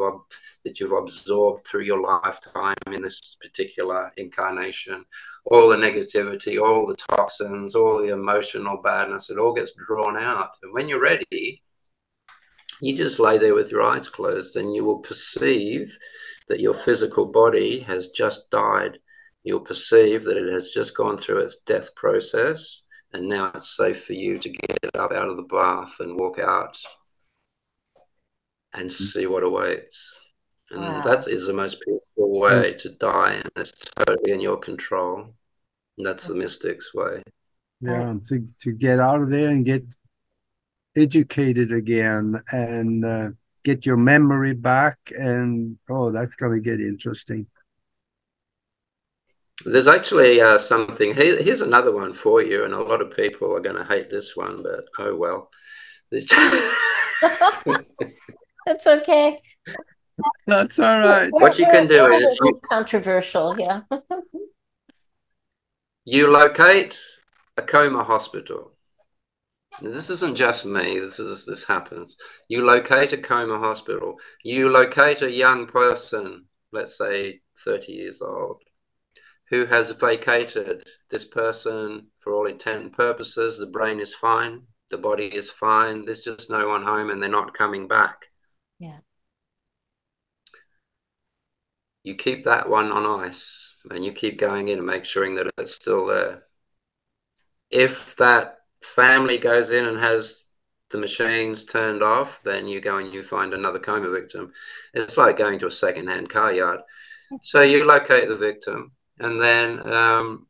that 0.64 0.80
you've 0.80 0.92
absorbed 0.92 1.64
through 1.64 1.84
your 1.84 2.02
lifetime 2.02 2.74
in 2.92 3.02
this 3.02 3.36
particular 3.40 4.12
incarnation. 4.16 5.04
All 5.44 5.68
the 5.68 5.76
negativity, 5.76 6.60
all 6.60 6.86
the 6.86 6.96
toxins, 6.96 7.74
all 7.74 7.98
the 7.98 8.12
emotional 8.12 8.80
badness, 8.82 9.30
it 9.30 9.38
all 9.38 9.54
gets 9.54 9.72
drawn 9.74 10.18
out. 10.18 10.50
And 10.62 10.74
when 10.74 10.88
you're 10.88 11.00
ready, 11.00 11.62
you 12.82 12.96
just 12.96 13.18
lay 13.18 13.38
there 13.38 13.54
with 13.54 13.70
your 13.70 13.82
eyes 13.82 14.08
closed 14.08 14.56
and 14.56 14.74
you 14.74 14.84
will 14.84 15.00
perceive 15.00 15.96
that 16.48 16.60
your 16.60 16.74
physical 16.74 17.26
body 17.26 17.80
has 17.80 18.08
just 18.08 18.50
died. 18.50 18.98
You'll 19.44 19.60
perceive 19.60 20.24
that 20.24 20.36
it 20.36 20.52
has 20.52 20.70
just 20.70 20.96
gone 20.96 21.16
through 21.16 21.38
its 21.38 21.62
death 21.62 21.94
process 21.94 22.84
and 23.12 23.28
now 23.28 23.50
it's 23.54 23.76
safe 23.76 24.04
for 24.04 24.12
you 24.12 24.38
to 24.38 24.48
get 24.48 24.78
up 24.94 25.12
out 25.12 25.28
of 25.28 25.36
the 25.36 25.42
bath 25.44 26.00
and 26.00 26.16
walk 26.16 26.38
out 26.38 26.76
and 28.74 28.90
mm-hmm. 28.90 29.04
see 29.04 29.26
what 29.26 29.42
awaits. 29.42 30.24
And 30.70 30.82
wow. 30.82 31.00
that 31.02 31.28
is 31.28 31.46
the 31.46 31.54
most 31.54 31.80
peaceful 31.80 32.38
way 32.38 32.74
to 32.74 32.90
die, 32.90 33.34
and 33.34 33.50
it's 33.56 33.72
totally 33.96 34.32
in 34.32 34.40
your 34.40 34.58
control. 34.58 35.34
And 35.96 36.06
that's 36.06 36.26
the 36.26 36.34
mystic's 36.34 36.94
way. 36.94 37.22
Yeah, 37.80 38.14
to, 38.26 38.46
to 38.60 38.72
get 38.72 39.00
out 39.00 39.22
of 39.22 39.30
there 39.30 39.48
and 39.48 39.64
get 39.64 39.84
educated 40.96 41.72
again 41.72 42.42
and 42.50 43.04
uh, 43.04 43.28
get 43.64 43.86
your 43.86 43.96
memory 43.96 44.52
back. 44.52 44.98
And 45.18 45.78
oh, 45.88 46.10
that's 46.10 46.34
going 46.34 46.52
to 46.52 46.60
get 46.60 46.80
interesting. 46.80 47.46
There's 49.64 49.88
actually 49.88 50.40
uh, 50.40 50.58
something. 50.58 51.14
here's 51.14 51.62
another 51.62 51.92
one 51.92 52.12
for 52.12 52.42
you, 52.42 52.64
and 52.64 52.72
a 52.72 52.82
lot 52.82 53.00
of 53.00 53.16
people 53.16 53.52
are 53.54 53.60
going 53.60 53.76
to 53.76 53.84
hate 53.84 54.10
this 54.10 54.36
one, 54.36 54.62
but 54.62 54.84
oh 54.98 55.16
well. 55.16 55.50
That's 56.10 56.32
okay. 58.86 59.40
That's 60.46 60.78
all 60.78 61.00
right. 61.00 61.28
What 61.32 61.58
you 61.58 61.66
can 61.66 61.88
do 61.88 62.06
is 62.12 62.38
you, 62.42 62.60
controversial, 62.64 63.58
yeah. 63.58 63.80
you 66.04 66.32
locate 66.32 66.98
a 67.56 67.62
coma 67.62 68.04
hospital. 68.04 68.72
This 69.82 70.08
isn't 70.08 70.36
just 70.36 70.66
me. 70.66 70.98
This 70.98 71.18
is 71.18 71.44
this 71.44 71.64
happens. 71.64 72.16
You 72.48 72.64
locate 72.64 73.12
a 73.12 73.18
coma 73.18 73.58
hospital. 73.58 74.16
You 74.44 74.70
locate 74.70 75.22
a 75.22 75.30
young 75.30 75.66
person, 75.66 76.46
let's 76.72 76.96
say 76.96 77.40
30 77.64 77.92
years 77.92 78.22
old 78.22 78.62
who 79.50 79.66
has 79.66 79.90
vacated 79.90 80.86
this 81.10 81.24
person 81.24 82.06
for 82.20 82.34
all 82.34 82.46
intent 82.46 82.82
and 82.82 82.92
purposes. 82.92 83.58
The 83.58 83.66
brain 83.66 84.00
is 84.00 84.14
fine, 84.14 84.62
the 84.90 84.98
body 84.98 85.26
is 85.26 85.50
fine. 85.50 86.02
There's 86.02 86.22
just 86.22 86.50
no 86.50 86.68
one 86.68 86.82
home, 86.82 87.10
and 87.10 87.22
they're 87.22 87.30
not 87.30 87.54
coming 87.54 87.88
back. 87.88 88.26
Yeah. 88.78 88.98
You 92.04 92.14
keep 92.14 92.44
that 92.44 92.68
one 92.68 92.92
on 92.92 93.24
ice, 93.24 93.76
and 93.90 94.04
you 94.04 94.12
keep 94.12 94.38
going 94.38 94.68
in 94.68 94.78
and 94.78 94.86
make 94.86 95.04
sure 95.04 95.34
that 95.34 95.50
it's 95.58 95.74
still 95.74 96.06
there. 96.06 96.44
If 97.70 98.16
that 98.16 98.58
family 98.82 99.38
goes 99.38 99.72
in 99.72 99.84
and 99.84 99.98
has 99.98 100.44
the 100.90 100.98
machines 100.98 101.64
turned 101.64 102.02
off, 102.02 102.42
then 102.42 102.66
you 102.66 102.80
go 102.80 102.96
and 102.96 103.12
you 103.12 103.22
find 103.22 103.52
another 103.52 103.78
coma 103.78 104.08
victim. 104.10 104.52
It's 104.94 105.18
like 105.18 105.36
going 105.36 105.58
to 105.58 105.66
a 105.66 105.70
second-hand 105.70 106.30
car 106.30 106.52
yard. 106.52 106.80
So 107.42 107.60
you 107.60 107.86
locate 107.86 108.28
the 108.28 108.36
victim 108.36 108.92
and 109.20 109.40
then, 109.40 109.92
um, 109.92 110.46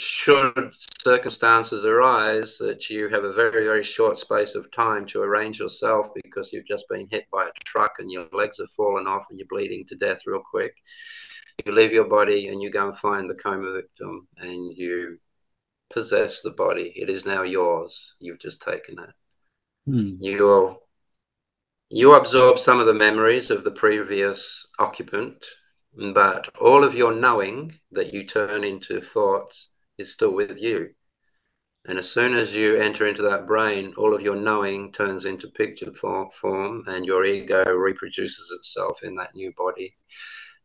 should 0.00 0.72
circumstances 1.02 1.84
arise 1.84 2.56
that 2.56 2.88
you 2.88 3.08
have 3.08 3.24
a 3.24 3.32
very, 3.32 3.64
very 3.64 3.84
short 3.84 4.16
space 4.16 4.54
of 4.54 4.70
time 4.72 5.04
to 5.06 5.20
arrange 5.20 5.58
yourself 5.58 6.08
because 6.14 6.52
you've 6.52 6.66
just 6.66 6.88
been 6.88 7.06
hit 7.10 7.26
by 7.30 7.44
a 7.44 7.64
truck 7.64 7.96
and 7.98 8.10
your 8.10 8.26
legs 8.32 8.58
have 8.58 8.70
fallen 8.70 9.06
off 9.06 9.26
and 9.28 9.38
you're 9.38 9.48
bleeding 9.48 9.84
to 9.86 9.96
death 9.96 10.26
real 10.26 10.42
quick, 10.50 10.74
you 11.64 11.72
leave 11.72 11.92
your 11.92 12.08
body 12.08 12.48
and 12.48 12.62
you 12.62 12.70
go 12.70 12.88
and 12.88 12.96
find 12.96 13.28
the 13.28 13.34
coma 13.34 13.72
victim 13.74 14.26
and 14.38 14.74
you 14.74 15.18
possess 15.90 16.40
the 16.40 16.50
body. 16.50 16.92
It 16.96 17.10
is 17.10 17.26
now 17.26 17.42
yours. 17.42 18.14
You've 18.20 18.40
just 18.40 18.62
taken 18.62 18.98
it. 18.98 19.10
Hmm. 19.86 20.14
You 20.18 20.78
you 21.90 22.14
absorb 22.14 22.58
some 22.58 22.78
of 22.78 22.86
the 22.86 22.94
memories 22.94 23.50
of 23.50 23.64
the 23.64 23.70
previous 23.70 24.68
occupant 24.78 25.44
but 25.96 26.48
all 26.60 26.84
of 26.84 26.94
your 26.94 27.14
knowing 27.14 27.78
that 27.92 28.12
you 28.12 28.24
turn 28.26 28.64
into 28.64 29.00
thoughts 29.00 29.70
is 29.98 30.12
still 30.12 30.32
with 30.32 30.60
you. 30.60 30.90
And 31.86 31.98
as 31.98 32.10
soon 32.10 32.34
as 32.34 32.54
you 32.54 32.76
enter 32.76 33.06
into 33.06 33.22
that 33.22 33.46
brain, 33.46 33.94
all 33.96 34.14
of 34.14 34.20
your 34.20 34.36
knowing 34.36 34.92
turns 34.92 35.24
into 35.24 35.48
picture 35.48 35.90
form, 35.92 36.84
and 36.86 37.06
your 37.06 37.24
ego 37.24 37.64
reproduces 37.64 38.52
itself 38.52 39.02
in 39.02 39.14
that 39.16 39.34
new 39.34 39.52
body. 39.56 39.96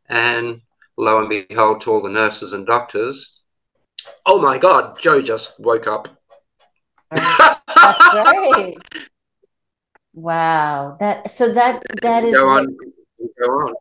And 0.07 0.61
lo 0.97 1.19
and 1.19 1.29
behold, 1.29 1.81
to 1.81 1.91
all 1.91 2.01
the 2.01 2.09
nurses 2.09 2.53
and 2.53 2.67
doctors, 2.67 3.41
oh 4.25 4.41
my 4.41 4.57
God, 4.57 4.99
Joe 4.99 5.21
just 5.21 5.57
woke 5.59 5.87
up. 5.87 6.09
That's 7.11 7.65
right. 8.13 8.75
Wow. 10.13 10.97
That 10.99 11.31
so 11.31 11.53
that 11.53 11.83
that 12.01 12.25
is 12.25 12.35
go 12.35 12.49
on, 12.49 12.77
go 13.39 13.45
on. 13.45 13.73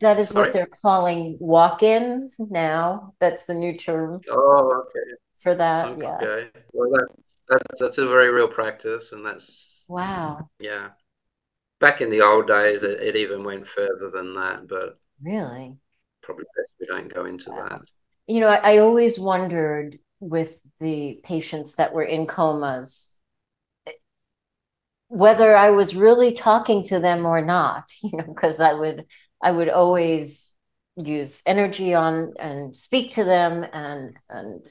That 0.00 0.18
is 0.18 0.32
Sorry. 0.32 0.34
what 0.34 0.52
they're 0.52 0.66
calling 0.66 1.36
walk-ins 1.40 2.38
now. 2.40 3.14
That's 3.20 3.44
the 3.46 3.54
new 3.54 3.76
term 3.76 4.22
Oh, 4.30 4.82
okay. 4.86 5.16
for 5.38 5.54
that. 5.54 5.94
Yeah. 5.96 6.26
Okay. 6.26 6.50
Well, 6.72 6.90
that, 6.92 7.08
that's 7.48 7.80
that's 7.80 7.98
a 7.98 8.06
very 8.08 8.30
real 8.30 8.48
practice, 8.48 9.12
and 9.12 9.24
that's 9.26 9.86
Wow. 9.88 10.50
yeah. 10.60 10.90
Back 11.80 12.00
in 12.02 12.10
the 12.10 12.22
old 12.22 12.48
days, 12.48 12.82
it, 12.84 13.00
it 13.00 13.16
even 13.16 13.44
went 13.44 13.66
further 13.66 14.10
than 14.10 14.34
that, 14.34 14.68
but 14.68 14.98
Really? 15.22 15.78
probably 16.22 16.44
best 16.56 16.72
we 16.80 16.86
don't 16.86 17.12
go 17.12 17.24
into 17.26 17.52
that. 17.52 17.82
You 18.26 18.40
know, 18.40 18.48
I, 18.48 18.74
I 18.74 18.78
always 18.78 19.18
wondered 19.18 19.98
with 20.20 20.58
the 20.78 21.20
patients 21.24 21.76
that 21.76 21.92
were 21.92 22.02
in 22.04 22.26
comas 22.26 23.12
eh, 23.86 23.92
whether 25.08 25.56
I 25.56 25.70
was 25.70 25.94
really 25.96 26.32
talking 26.32 26.84
to 26.84 26.98
them 27.00 27.26
or 27.26 27.40
not, 27.44 27.90
you 28.02 28.16
know, 28.16 28.24
because 28.24 28.60
I 28.60 28.72
would 28.72 29.06
I 29.42 29.50
would 29.50 29.68
always 29.68 30.54
use 30.96 31.42
energy 31.46 31.94
on 31.94 32.34
and 32.38 32.76
speak 32.76 33.10
to 33.14 33.24
them 33.24 33.64
and 33.72 34.16
and 34.28 34.62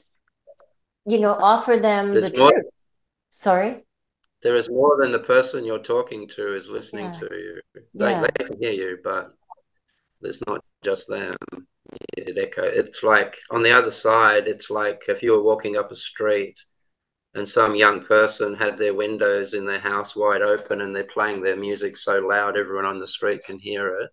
you 1.06 1.18
know 1.18 1.32
offer 1.34 1.76
them 1.76 2.12
There's 2.12 2.30
the 2.30 2.38
more- 2.38 2.52
truth. 2.52 2.66
Sorry. 3.30 3.84
There 4.42 4.56
is 4.56 4.70
more 4.70 4.96
than 5.00 5.10
the 5.10 5.18
person 5.18 5.64
you're 5.64 5.78
talking 5.82 6.26
to 6.28 6.54
is 6.54 6.68
listening 6.68 7.06
Yeah. 7.12 7.20
to 7.20 7.34
you. 7.34 7.60
They, 7.94 8.10
Yeah. 8.10 8.20
they 8.26 8.44
can 8.44 8.58
hear 8.58 8.72
you, 8.72 8.98
but 9.04 9.34
it's 10.22 10.40
not 10.46 10.64
just 10.82 11.08
them. 11.08 11.36
It 12.16 12.38
echo. 12.38 12.62
It's 12.62 13.02
like 13.02 13.36
on 13.50 13.62
the 13.62 13.72
other 13.72 13.90
side. 13.90 14.46
It's 14.48 14.70
like 14.70 15.02
if 15.08 15.22
you 15.22 15.32
were 15.32 15.42
walking 15.42 15.76
up 15.76 15.90
a 15.90 15.96
street 15.96 16.58
and 17.34 17.48
some 17.48 17.74
young 17.74 18.02
person 18.04 18.54
had 18.54 18.78
their 18.78 18.94
windows 18.94 19.54
in 19.54 19.66
their 19.66 19.78
house 19.80 20.16
wide 20.16 20.42
open 20.42 20.80
and 20.80 20.94
they're 20.94 21.04
playing 21.04 21.42
their 21.42 21.56
music 21.56 21.96
so 21.96 22.18
loud 22.20 22.56
everyone 22.56 22.86
on 22.86 22.98
the 23.00 23.06
street 23.06 23.44
can 23.44 23.58
hear 23.58 23.88
it. 24.00 24.10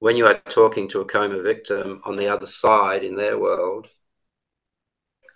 When 0.00 0.16
you 0.16 0.26
are 0.26 0.40
talking 0.48 0.88
to 0.88 1.00
a 1.00 1.04
coma 1.04 1.40
victim 1.42 2.00
on 2.04 2.16
the 2.16 2.26
other 2.28 2.46
side 2.46 3.04
in 3.04 3.14
their 3.16 3.38
world, 3.38 3.86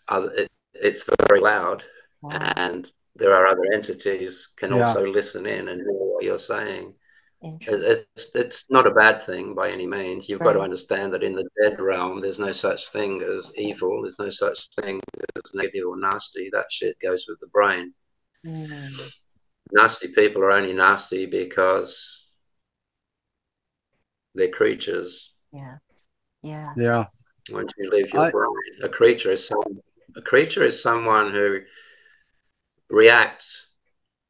other, 0.09 0.31
it, 0.33 0.51
it's 0.75 1.09
very 1.29 1.41
loud 1.41 1.85
Wow. 2.23 2.53
and 2.57 2.91
there 3.15 3.35
are 3.35 3.47
other 3.47 3.67
entities 3.73 4.49
can 4.57 4.73
Yeah. 4.75 4.87
also 4.89 5.07
listen 5.07 5.47
in 5.47 5.69
and 5.69 5.81
hear 5.83 5.93
what 5.93 6.25
you're 6.25 6.39
saying. 6.39 6.95
It- 7.43 8.07
It's 8.17 8.35
it's 8.35 8.71
not 8.71 8.87
a 8.87 8.91
bad 8.91 9.23
thing 9.23 9.55
by 9.55 9.69
any 9.71 9.87
means. 9.87 10.29
You've 10.31 10.41
got 10.41 10.55
to 10.55 10.61
understand 10.61 11.13
that 11.13 11.23
in 11.23 11.35
the 11.37 11.47
dead 11.63 11.79
realm, 11.79 12.21
there's 12.23 12.39
no 12.39 12.53
such 12.53 12.89
thing 12.89 13.21
as 13.23 13.53
evil. 13.59 14.01
There's 14.01 14.19
no 14.19 14.31
such 14.31 14.69
thing 14.71 14.99
as 15.37 15.53
negative 15.53 15.87
or 15.87 15.99
nasty. 16.01 16.49
That 16.51 16.73
shit 16.73 16.99
goes 17.01 17.27
with 17.29 17.39
the 17.41 17.49
brain. 17.49 17.93
Mm, 18.47 19.13
Nasty 19.73 20.09
people 20.09 20.43
are 20.43 20.53
only 20.53 20.73
nasty 20.73 21.27
because 21.27 22.24
they're 24.35 24.49
creatures. 24.49 25.33
yeah. 25.53 25.77
Yeah. 26.43 26.73
Yeah. 26.77 27.05
Once 27.51 27.73
you 27.79 27.91
leave 27.91 28.13
your 28.13 28.23
I- 28.25 28.31
brain, 28.31 28.51
a 28.83 28.89
creature 28.89 29.31
is 29.31 29.47
some 29.47 29.81
a 30.17 30.23
creature 30.23 30.63
is 30.63 30.81
someone 30.83 31.33
who 31.33 31.61
reacts 32.91 33.71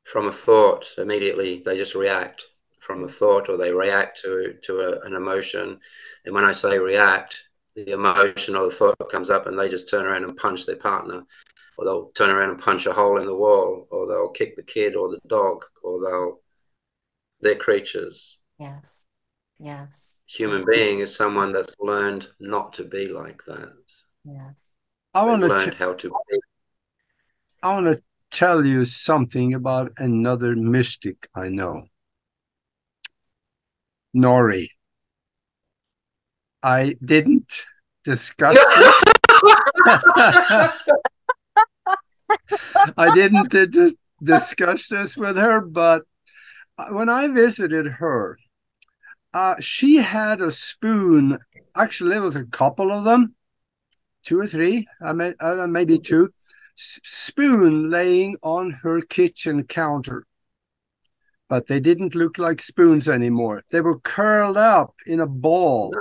from 0.05 0.27
a 0.29 0.33
thought 0.33 0.87
immediately. 0.99 1.63
They 1.65 1.77
just 1.77 1.95
react 1.95 2.45
from 2.81 3.03
a 3.05 3.09
thought, 3.09 3.49
or 3.49 3.57
they 3.57 3.73
react 3.73 4.21
to 4.23 4.55
to 4.63 4.81
a, 4.81 5.01
an 5.07 5.15
emotion. 5.15 5.79
And 6.25 6.35
when 6.35 6.45
I 6.45 6.53
say 6.53 6.79
react, 6.79 7.45
the 7.75 7.91
emotion 7.93 8.57
or 8.57 8.65
the 8.67 8.75
thought 8.75 9.11
comes 9.11 9.31
up, 9.31 9.47
and 9.47 9.59
they 9.59 9.69
just 9.69 9.89
turn 9.91 10.07
around 10.07 10.25
and 10.25 10.37
punch 10.37 10.67
their 10.67 10.77
partner, 10.77 11.23
or 11.77 11.85
they'll 11.85 12.11
turn 12.11 12.31
around 12.31 12.51
and 12.51 12.61
punch 12.61 12.87
a 12.87 12.93
hole 12.93 13.19
in 13.19 13.27
the 13.27 13.35
wall, 13.35 13.87
or 13.91 14.07
they'll 14.07 14.31
kick 14.31 14.57
the 14.57 14.63
kid 14.63 14.95
or 14.95 15.09
the 15.09 15.21
dog, 15.27 15.65
or 15.83 16.01
they'll. 16.01 16.41
They're 17.41 17.57
creatures. 17.57 18.39
Yes. 18.59 19.04
Yes. 19.59 20.19
Human 20.27 20.65
being 20.71 21.01
is 21.01 21.15
someone 21.15 21.53
that's 21.53 21.75
learned 21.79 22.29
not 22.41 22.73
to 22.75 22.85
be 22.85 23.09
like 23.09 23.43
that. 23.47 23.73
Yeah. 24.25 24.51
I 25.15 25.25
want 25.25 25.43
to 25.43 25.49
learned 25.49 25.75
how 25.75 25.95
to 25.95 26.09
be. 26.09 26.39
I 27.63 27.75
want 27.75 27.87
to 27.87 28.03
tell 28.31 28.67
you 28.67 28.85
something 28.85 29.55
about 29.55 29.93
another 29.97 30.57
mystic 30.57 31.29
I 31.35 31.49
know. 31.49 31.85
Nori. 34.15 34.69
I 36.63 36.97
didn't 37.05 37.65
discuss 38.05 38.57
it. 38.59 38.95
I 42.97 43.11
didn't 43.13 43.55
uh, 43.55 43.67
dis- 43.67 43.97
discuss 44.23 44.89
this 44.89 45.17
with 45.17 45.37
her, 45.37 45.61
but 45.61 46.03
uh, 46.79 46.87
when 46.87 47.09
I 47.09 47.29
visited 47.29 47.87
her, 47.87 48.39
uh, 49.35 49.57
she 49.61 49.97
had 49.97 50.41
a 50.41 50.51
spoon. 50.51 51.39
Actually, 51.75 52.11
there 52.11 52.23
was 52.23 52.37
a 52.37 52.45
couple 52.47 52.93
of 52.93 53.05
them, 53.05 53.35
two 54.23 54.39
or 54.39 54.47
three, 54.47 54.87
I 55.03 55.13
may, 55.13 55.35
uh, 55.41 55.67
maybe 55.67 55.99
two, 55.99 56.33
s- 56.79 57.01
spoon 57.03 57.91
laying 57.91 58.37
on 58.43 58.71
her 58.71 59.01
kitchen 59.01 59.65
counter. 59.65 60.25
But 61.49 61.67
they 61.67 61.81
didn't 61.81 62.15
look 62.15 62.39
like 62.39 62.61
spoons 62.63 63.09
anymore. 63.09 63.65
They 63.71 63.81
were 63.81 63.99
curled 64.01 64.57
up 64.57 64.95
in 65.07 65.21
a 65.21 65.27
ball. 65.27 65.95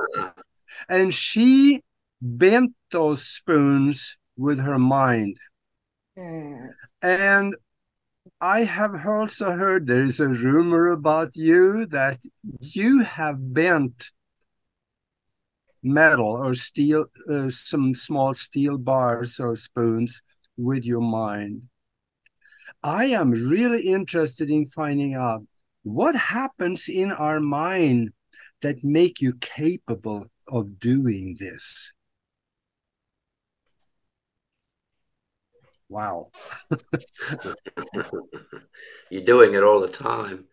And 0.87 1.13
she 1.13 1.81
bent 2.21 2.73
those 2.91 3.27
spoons 3.27 4.17
with 4.37 4.59
her 4.59 4.79
mind. 4.79 5.37
Mm, 6.17 6.69
And 7.01 7.55
I 8.43 8.65
have 8.65 9.05
also 9.07 9.51
heard 9.51 9.87
there 9.87 10.03
is 10.03 10.19
a 10.19 10.27
rumor 10.27 10.91
about 10.91 11.33
you 11.33 11.85
that 11.85 12.19
you 12.59 12.99
have 12.99 13.53
bent 13.53 14.11
metal 15.81 16.27
or 16.27 16.53
steel, 16.53 17.05
uh, 17.31 17.49
some 17.49 17.95
small 17.95 18.33
steel 18.33 18.77
bars 18.77 19.39
or 19.39 19.55
spoons 19.55 20.21
with 20.57 20.83
your 20.83 20.99
mind. 20.99 21.69
I 22.83 23.05
am 23.05 23.31
really 23.31 23.83
interested 23.83 24.49
in 24.49 24.65
finding 24.65 25.13
out 25.13 25.47
what 25.83 26.13
happens 26.13 26.89
in 26.89 27.13
our 27.13 27.39
mind 27.39 28.11
that 28.61 28.83
make 28.83 29.21
you 29.21 29.35
capable 29.39 30.25
of 30.49 30.79
doing 30.79 31.37
this. 31.39 31.93
Wow. 35.89 36.31
You're 39.09 39.23
doing 39.23 39.53
it 39.53 39.63
all 39.63 39.79
the 39.79 39.87
time. 39.87 40.45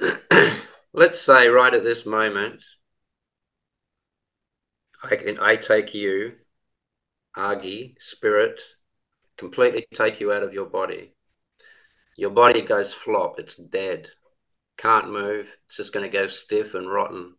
Let's 0.92 1.20
say 1.20 1.48
right 1.48 1.72
at 1.72 1.84
this 1.84 2.04
moment, 2.06 2.62
I 5.02 5.16
can 5.16 5.38
I 5.40 5.56
take 5.56 5.94
you, 5.94 6.34
Agi, 7.36 7.94
spirit, 7.98 8.60
completely 9.36 9.86
take 9.94 10.20
you 10.20 10.32
out 10.32 10.42
of 10.42 10.52
your 10.52 10.66
body. 10.66 11.14
Your 12.16 12.30
body 12.30 12.60
goes 12.62 12.92
flop, 12.92 13.38
it's 13.38 13.56
dead. 13.56 14.08
Can't 14.76 15.10
move, 15.10 15.52
it's 15.66 15.76
just 15.76 15.92
gonna 15.92 16.08
go 16.08 16.26
stiff 16.26 16.74
and 16.74 16.90
rotten. 16.90 17.36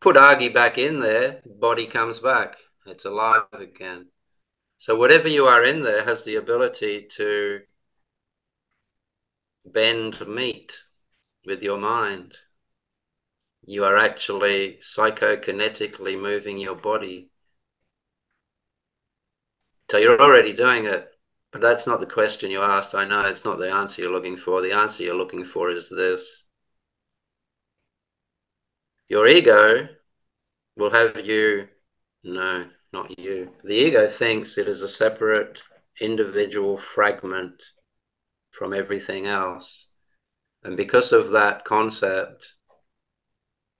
Put 0.00 0.16
Agi 0.16 0.54
back 0.54 0.78
in 0.78 1.00
there, 1.00 1.42
body 1.44 1.86
comes 1.86 2.20
back. 2.20 2.56
It's 2.86 3.04
alive 3.04 3.42
again. 3.52 4.06
So 4.86 4.94
whatever 4.94 5.26
you 5.26 5.46
are 5.46 5.64
in 5.64 5.82
there 5.82 6.04
has 6.04 6.22
the 6.22 6.36
ability 6.36 7.08
to 7.16 7.62
bend 9.64 10.24
meat 10.28 10.78
with 11.44 11.60
your 11.60 11.76
mind. 11.76 12.36
You 13.64 13.82
are 13.82 13.96
actually 13.96 14.78
psychokinetically 14.80 16.22
moving 16.22 16.58
your 16.58 16.76
body. 16.76 17.32
So 19.90 19.98
you're 19.98 20.22
already 20.22 20.52
doing 20.52 20.84
it, 20.84 21.08
but 21.50 21.60
that's 21.60 21.88
not 21.88 21.98
the 21.98 22.06
question 22.06 22.52
you 22.52 22.62
asked. 22.62 22.94
I 22.94 23.06
know 23.06 23.22
it's 23.22 23.44
not 23.44 23.58
the 23.58 23.72
answer 23.72 24.02
you're 24.02 24.12
looking 24.12 24.36
for. 24.36 24.62
The 24.62 24.70
answer 24.70 25.02
you're 25.02 25.16
looking 25.16 25.44
for 25.44 25.68
is 25.68 25.90
this. 25.90 26.44
Your 29.08 29.26
ego 29.26 29.88
will 30.76 30.90
have 30.90 31.26
you, 31.26 31.66
no, 32.22 32.66
not 32.92 33.18
you. 33.18 33.50
The 33.64 33.74
ego 33.74 34.06
thinks 34.08 34.58
it 34.58 34.68
is 34.68 34.82
a 34.82 34.88
separate 34.88 35.58
individual 36.00 36.76
fragment 36.76 37.62
from 38.50 38.72
everything 38.72 39.26
else. 39.26 39.88
And 40.64 40.76
because 40.76 41.12
of 41.12 41.30
that 41.30 41.64
concept, 41.64 42.54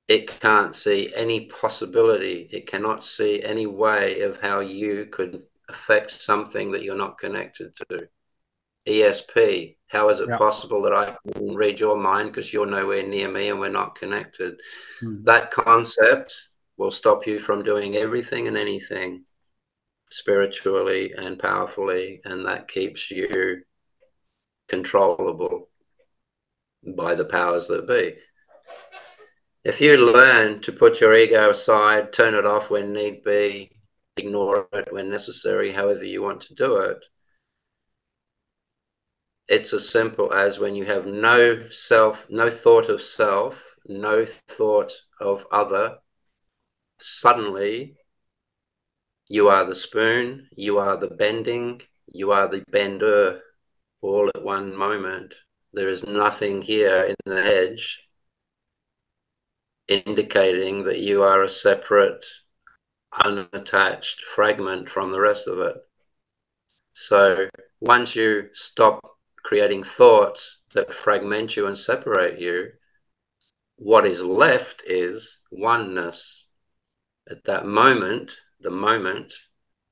it 0.09 0.29
can't 0.41 0.75
see 0.77 1.13
any 1.15 1.47
possibility, 1.47 2.49
it 2.53 2.67
cannot 2.67 3.03
see 3.03 3.43
any 3.43 3.67
way 3.67 4.21
of 4.21 4.41
how 4.41 4.61
you 4.61 5.07
could 5.07 5.43
affect 5.69 6.13
something 6.13 6.71
that 6.71 6.83
you're 6.83 6.97
not 6.97 7.19
connected 7.19 7.75
to. 7.91 8.09
ESP, 8.87 9.77
how 9.89 10.09
is 10.11 10.21
it 10.21 10.29
Yeah. 10.29 10.39
possible 10.39 10.81
that 10.83 10.93
I 10.93 11.17
can 11.33 11.57
read 11.57 11.81
your 11.81 11.97
mind 11.97 12.31
because 12.31 12.53
you're 12.53 12.67
nowhere 12.67 13.03
near 13.03 13.29
me 13.29 13.49
and 13.51 13.59
we're 13.59 13.69
not 13.69 13.97
connected? 13.97 14.61
Hmm. 15.01 15.25
That 15.25 15.51
concept 15.51 16.33
will 16.77 16.91
stop 16.91 17.27
you 17.27 17.39
from 17.39 17.63
doing 17.63 17.97
everything 17.97 18.49
and 18.49 18.57
anything 18.57 19.25
spiritually 20.11 21.13
and 21.17 21.39
powerfully, 21.39 22.21
and 22.25 22.47
that 22.47 22.69
keeps 22.69 23.11
you 23.11 23.63
controllable. 24.69 25.69
by 26.97 27.15
the 27.15 27.25
powers 27.25 27.67
that 27.69 27.89
be. 27.89 28.15
If 29.65 29.81
you 29.81 30.13
learn 30.13 30.61
to 30.63 30.73
put 30.73 31.01
your 31.01 31.15
ego 31.17 31.51
aside, 31.51 32.13
turn 32.13 32.35
it 32.35 32.47
off 32.47 32.71
when 32.71 32.93
need 32.93 33.25
be, 33.25 33.73
ignore 34.17 34.69
it 34.73 34.93
when 34.93 35.11
necessary, 35.11 35.73
however 35.73 36.05
you 36.05 36.23
want 36.23 36.43
to 36.43 36.55
do 36.55 36.77
it, 36.77 36.99
it's 39.49 39.73
as 39.73 39.89
simple 39.89 40.33
as 40.33 40.59
when 40.59 40.75
you 40.77 40.85
have 40.85 41.07
no 41.07 41.69
self, 41.71 42.27
no 42.31 42.51
thought 42.51 42.89
of 42.89 43.03
self, 43.03 43.65
no 43.87 44.25
thought 44.27 44.93
of 45.21 45.47
other, 45.51 45.99
suddenly 46.99 47.97
you 49.29 49.49
are 49.49 49.65
the 49.65 49.75
spoon, 49.75 50.49
you 50.57 50.79
are 50.79 50.97
the 50.97 51.09
bending, 51.09 51.83
you 52.13 52.31
are 52.31 52.49
the 52.49 52.65
bender 52.71 53.41
all 54.01 54.31
at 54.35 54.43
one 54.43 54.75
moment. 54.75 55.35
There 55.73 55.89
is 55.89 56.07
nothing 56.07 56.63
here 56.63 57.03
in 57.03 57.17
the 57.25 57.45
edge 57.45 58.01
indicating 59.89 60.85
that 60.85 60.99
you 60.99 61.23
are 61.23 61.43
a 61.43 61.49
separate, 61.49 62.25
unattached 63.25 64.21
fragment 64.23 64.89
from 64.89 65.13
the 65.13 65.21
rest 65.21 65.47
of 65.47 65.61
it. 65.61 65.77
So 66.93 67.49
once 67.81 68.17
you 68.17 68.49
stop 68.53 69.01
creating 69.43 69.85
thoughts 69.85 70.63
that 70.75 70.93
fragment 70.93 71.57
you 71.57 71.67
and 71.67 71.77
separate 71.77 72.41
you, 72.41 72.71
what 73.77 74.07
is 74.07 74.23
left 74.23 74.83
is 74.87 75.41
oneness. 75.51 76.46
At 77.29 77.43
that 77.45 77.67
moment, 77.67 78.41
the 78.61 78.71
moment, 78.71 79.35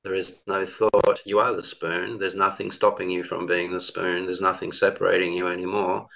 there 0.03 0.13
is 0.13 0.41
no 0.47 0.65
thought. 0.65 1.21
You 1.25 1.39
are 1.39 1.53
the 1.53 1.63
spoon. 1.63 2.17
There's 2.17 2.35
nothing 2.35 2.71
stopping 2.71 3.09
you 3.09 3.25
from 3.25 3.45
being 3.45 3.73
the 3.73 3.79
spoon. 3.79 4.25
There's 4.25 4.39
nothing 4.39 4.71
separating 4.71 5.33
you 5.33 5.47
anymore. 5.47 6.07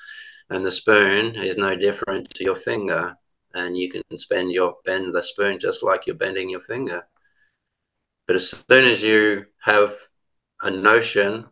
And 0.49 0.65
the 0.65 0.71
spoon 0.71 1.35
is 1.35 1.57
no 1.57 1.75
different 1.75 2.29
to 2.35 2.43
your 2.43 2.55
finger. 2.55 3.15
And 3.53 3.77
you 3.77 3.89
can 3.89 4.03
spend 4.17 4.51
your 4.51 4.77
bend 4.85 5.13
the 5.13 5.21
spoon 5.21 5.59
just 5.59 5.83
like 5.83 6.07
you're 6.07 6.15
bending 6.15 6.49
your 6.49 6.61
finger. 6.61 7.05
But 8.25 8.37
as 8.37 8.49
soon 8.69 8.85
as 8.85 9.01
you 9.01 9.47
have 9.63 9.95
a 10.61 10.69
notion 10.69 11.47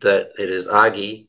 that 0.00 0.30
it 0.38 0.50
is 0.50 0.68
Agi 0.68 1.26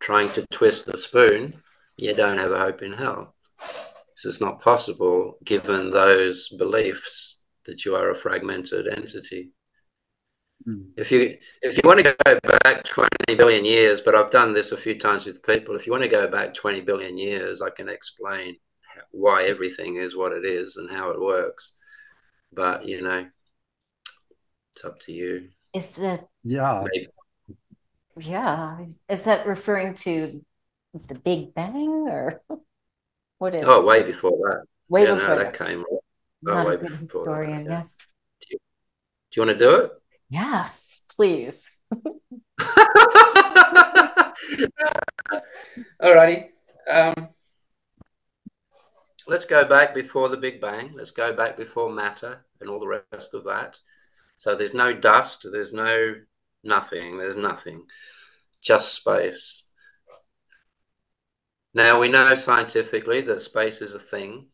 trying 0.00 0.30
to 0.30 0.46
twist 0.50 0.86
the 0.86 0.98
spoon, 0.98 1.62
you 1.96 2.14
don't 2.14 2.38
have 2.38 2.50
a 2.50 2.58
hope 2.58 2.82
in 2.82 2.94
hell. 2.94 3.34
This 3.58 4.24
is 4.24 4.40
not 4.40 4.60
possible 4.60 5.38
given 5.44 5.90
those 5.90 6.48
beliefs 6.48 7.27
that 7.68 7.84
you 7.84 7.94
are 7.94 8.10
a 8.10 8.14
fragmented 8.14 8.88
entity. 8.88 9.52
Mm. 10.66 10.88
If 10.96 11.12
you 11.12 11.36
if 11.62 11.76
you 11.76 11.82
want 11.84 11.98
to 12.00 12.16
go 12.24 12.38
back 12.64 12.84
20 12.84 13.08
billion 13.36 13.64
years, 13.64 14.00
but 14.00 14.14
I've 14.14 14.30
done 14.30 14.52
this 14.52 14.72
a 14.72 14.76
few 14.76 14.98
times 14.98 15.26
with 15.26 15.42
people, 15.44 15.76
if 15.76 15.86
you 15.86 15.92
want 15.92 16.02
to 16.02 16.08
go 16.08 16.26
back 16.28 16.54
20 16.54 16.80
billion 16.80 17.16
years, 17.16 17.62
I 17.62 17.70
can 17.70 17.88
explain 17.88 18.56
why 19.12 19.44
everything 19.44 19.96
is 19.96 20.16
what 20.16 20.32
it 20.32 20.44
is 20.44 20.76
and 20.76 20.90
how 20.90 21.10
it 21.10 21.20
works. 21.20 21.74
But 22.52 22.88
you 22.88 23.02
know, 23.02 23.26
it's 24.74 24.84
up 24.84 24.98
to 25.00 25.12
you. 25.12 25.50
Is 25.74 25.90
that 25.92 26.26
yeah? 26.42 26.84
Maybe, 26.90 27.08
yeah. 28.26 28.78
Is 29.08 29.24
that 29.24 29.46
referring 29.46 29.94
to 30.06 30.44
the 31.06 31.14
Big 31.14 31.54
Bang 31.54 32.08
or 32.08 32.40
what 33.38 33.54
is 33.54 33.64
Oh, 33.66 33.84
way 33.84 34.02
before 34.02 34.32
that. 34.32 34.64
Way 34.88 35.04
yeah, 35.04 35.14
before 35.14 35.36
no, 35.36 35.44
that. 35.44 35.58
came 35.58 35.84
oh, 35.90 36.00
Not 36.42 36.72
a 36.72 36.76
good 36.76 36.90
historian, 36.90 37.64
that, 37.64 37.70
yeah. 37.70 37.78
yes. 37.78 37.96
Do 38.40 38.46
you, 38.50 38.58
do 39.30 39.40
you 39.40 39.46
want 39.46 39.58
to 39.58 39.64
do 39.64 39.74
it? 39.76 39.90
Yes, 40.30 41.04
please. 41.16 41.80
All 46.00 46.14
righty. 46.14 46.50
Um, 46.90 47.28
let's 49.26 49.44
go 49.44 49.64
back 49.64 49.94
before 49.94 50.28
the 50.28 50.36
Big 50.36 50.60
Bang. 50.60 50.92
Let's 50.94 51.10
go 51.10 51.32
back 51.32 51.56
before 51.56 51.90
matter 51.90 52.44
and 52.60 52.70
all 52.70 52.80
the 52.80 53.02
rest 53.12 53.34
of 53.34 53.44
that. 53.44 53.78
So 54.36 54.54
there's 54.54 54.74
no 54.74 54.92
dust, 54.92 55.46
there's 55.50 55.72
no 55.72 56.14
Nothing. 56.64 57.18
There's 57.18 57.36
nothing. 57.36 57.84
Just 58.60 58.94
space. 58.94 59.64
Now 61.74 62.00
we 62.00 62.08
know 62.08 62.34
scientifically 62.34 63.20
that 63.22 63.40
space 63.40 63.80
is 63.80 63.94
a 63.94 64.00
thing. 64.00 64.48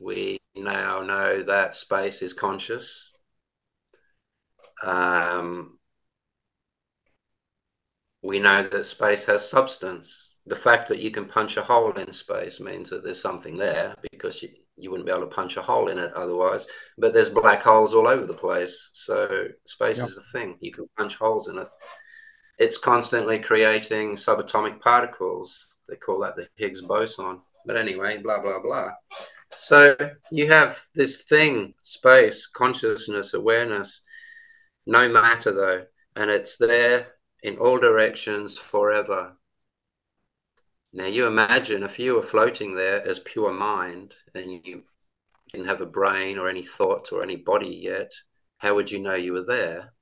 We 0.00 0.38
now 0.56 1.02
know 1.02 1.42
that 1.42 1.74
space 1.74 2.22
is 2.22 2.32
conscious. 2.32 3.12
Um, 4.82 5.78
we 8.22 8.38
know 8.38 8.66
that 8.68 8.86
space 8.86 9.24
has 9.26 9.48
substance. 9.48 10.30
The 10.46 10.56
fact 10.56 10.88
that 10.88 11.00
you 11.00 11.10
can 11.10 11.26
punch 11.26 11.56
a 11.56 11.62
hole 11.62 11.92
in 11.92 12.12
space 12.12 12.60
means 12.60 12.90
that 12.90 13.02
there's 13.02 13.20
something 13.20 13.56
there 13.56 13.94
because 14.10 14.42
you, 14.42 14.50
you 14.76 14.90
wouldn't 14.90 15.06
be 15.06 15.12
able 15.12 15.22
to 15.28 15.34
punch 15.34 15.56
a 15.56 15.62
hole 15.62 15.88
in 15.88 15.98
it 15.98 16.12
otherwise. 16.14 16.66
But 16.98 17.12
there's 17.12 17.30
black 17.30 17.62
holes 17.62 17.94
all 17.94 18.08
over 18.08 18.26
the 18.26 18.34
place. 18.34 18.90
So 18.92 19.48
space 19.64 19.98
yep. 19.98 20.08
is 20.08 20.16
a 20.16 20.38
thing. 20.38 20.56
You 20.60 20.72
can 20.72 20.86
punch 20.96 21.16
holes 21.16 21.48
in 21.48 21.58
it. 21.58 21.68
It's 22.58 22.78
constantly 22.78 23.38
creating 23.38 24.16
subatomic 24.16 24.80
particles. 24.80 25.66
They 25.88 25.96
call 25.96 26.20
that 26.20 26.36
the 26.36 26.48
Higgs 26.56 26.82
boson. 26.82 27.40
But 27.66 27.76
anyway, 27.76 28.18
blah, 28.18 28.40
blah, 28.40 28.60
blah. 28.60 28.90
So 29.56 29.96
you 30.30 30.50
have 30.50 30.84
this 30.94 31.22
thing, 31.22 31.74
space, 31.80 32.46
consciousness, 32.46 33.34
awareness, 33.34 34.00
no 34.86 35.08
matter 35.08 35.52
though. 35.52 35.86
And 36.16 36.30
it's 36.30 36.56
there 36.56 37.08
in 37.42 37.56
all 37.56 37.78
directions 37.78 38.56
forever. 38.56 39.32
Now 40.92 41.06
you 41.06 41.26
imagine 41.26 41.82
if 41.82 41.98
you 41.98 42.14
were 42.14 42.22
floating 42.22 42.74
there 42.74 43.06
as 43.06 43.18
pure 43.18 43.52
mind 43.52 44.14
and 44.34 44.60
you 44.64 44.82
didn't 45.52 45.66
have 45.66 45.80
a 45.80 45.86
brain 45.86 46.38
or 46.38 46.48
any 46.48 46.62
thoughts 46.62 47.10
or 47.10 47.22
any 47.22 47.36
body 47.36 47.80
yet, 47.82 48.12
how 48.58 48.74
would 48.74 48.90
you 48.90 49.00
know 49.00 49.14
you 49.14 49.32
were 49.32 49.44
there? 49.44 49.92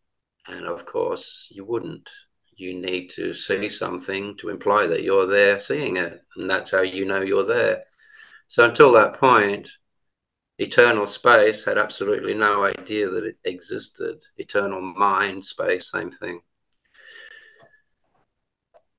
And 0.47 0.67
of 0.67 0.85
course, 0.85 1.49
you 1.51 1.65
wouldn't. 1.65 2.09
You 2.55 2.79
need 2.79 3.09
to 3.13 3.33
see 3.33 3.69
something 3.69 4.37
to 4.37 4.51
imply 4.51 4.87
that 4.87 5.03
you're 5.03 5.27
there 5.27 5.59
seeing 5.59 5.97
it. 5.97 6.23
And 6.37 6.49
that's 6.49 6.71
how 6.71 6.83
you 6.83 7.07
know 7.07 7.23
you're 7.23 7.47
there. 7.47 7.85
So 8.49 8.65
until 8.65 8.93
that 8.93 9.15
point, 9.15 9.71
eternal 10.59 11.07
space 11.07 11.65
had 11.65 11.79
absolutely 11.79 12.35
no 12.35 12.65
idea 12.65 13.09
that 13.09 13.25
it 13.25 13.37
existed. 13.45 14.21
Eternal 14.37 14.81
mind, 14.81 15.45
space, 15.45 15.91
same 15.91 16.11
thing. 16.11 16.41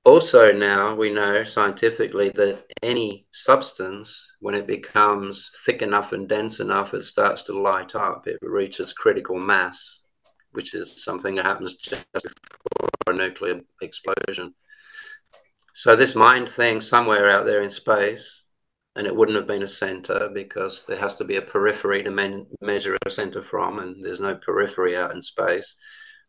Also 0.06 0.52
now 0.52 0.94
we 0.94 1.10
know 1.10 1.46
scientifically 1.46 2.30
that 2.32 2.66
any 2.82 3.26
substance 3.32 4.36
when 4.42 4.54
it 4.54 4.68
becomes 4.68 5.56
thick 5.66 5.82
enough 5.82 6.12
and 6.12 6.28
dense 6.28 6.60
enough 6.60 6.94
it 6.94 7.04
starts 7.04 7.44
to 7.44 7.58
light 7.58 7.96
up. 7.96 8.28
It 8.28 8.38
reaches 8.42 8.92
critical 8.92 9.40
mass 9.40 10.04
which 10.52 10.74
is 10.74 11.04
something 11.04 11.36
that 11.36 11.46
happens 11.46 11.76
just 11.76 12.06
before 12.14 12.90
a 13.08 13.14
nuclear 13.14 13.62
explosion. 13.82 14.54
So 15.74 15.96
this 15.96 16.16
mind 16.16 16.50
thing 16.50 16.82
somewhere 16.82 17.30
out 17.30 17.46
there 17.46 17.62
in 17.62 17.72
space 17.72 18.43
and 18.96 19.08
it 19.08 19.16
wouldn't 19.16 19.38
have 19.38 19.48
been 19.48 19.64
a 19.64 19.68
center 19.68 20.30
because 20.34 20.86
there 20.86 20.98
has 20.98 21.16
to 21.16 21.24
be 21.24 21.38
a 21.38 21.42
periphery 21.42 22.04
to 22.04 22.46
measure 22.62 22.98
a 23.06 23.10
center 23.10 23.42
from 23.42 23.80
and 23.80 24.04
there's 24.04 24.20
no 24.20 24.36
periphery 24.36 24.96
out 24.96 25.14
in 25.14 25.22
space 25.22 25.76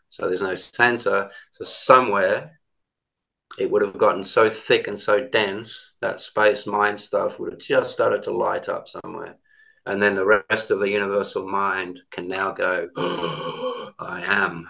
so 0.09 0.27
there's 0.27 0.43
no 0.43 0.55
center 0.55 1.31
so 1.51 1.65
somewhere 1.65 2.59
it 3.59 3.71
would 3.71 3.83
have 3.83 3.99
gotten 3.99 4.25
so 4.25 4.51
thick 4.51 4.89
and 4.89 4.99
so 4.99 5.27
dense 5.29 5.97
that 6.01 6.21
space 6.21 6.67
mind 6.67 6.99
stuff 6.99 7.39
would 7.39 7.53
have 7.53 7.61
just 7.61 7.93
started 7.93 8.23
to 8.25 8.33
light 8.33 8.69
up 8.69 8.89
somewhere. 8.89 9.37
And 9.87 10.01
then 10.01 10.15
the 10.15 10.43
rest 10.51 10.71
of 10.71 10.81
the 10.81 10.91
universal 10.91 11.47
mind 11.47 12.01
can 12.11 12.27
now 12.27 12.53
go, 12.53 12.89
oh, 12.97 13.93
I 13.99 14.23
am. 14.23 14.67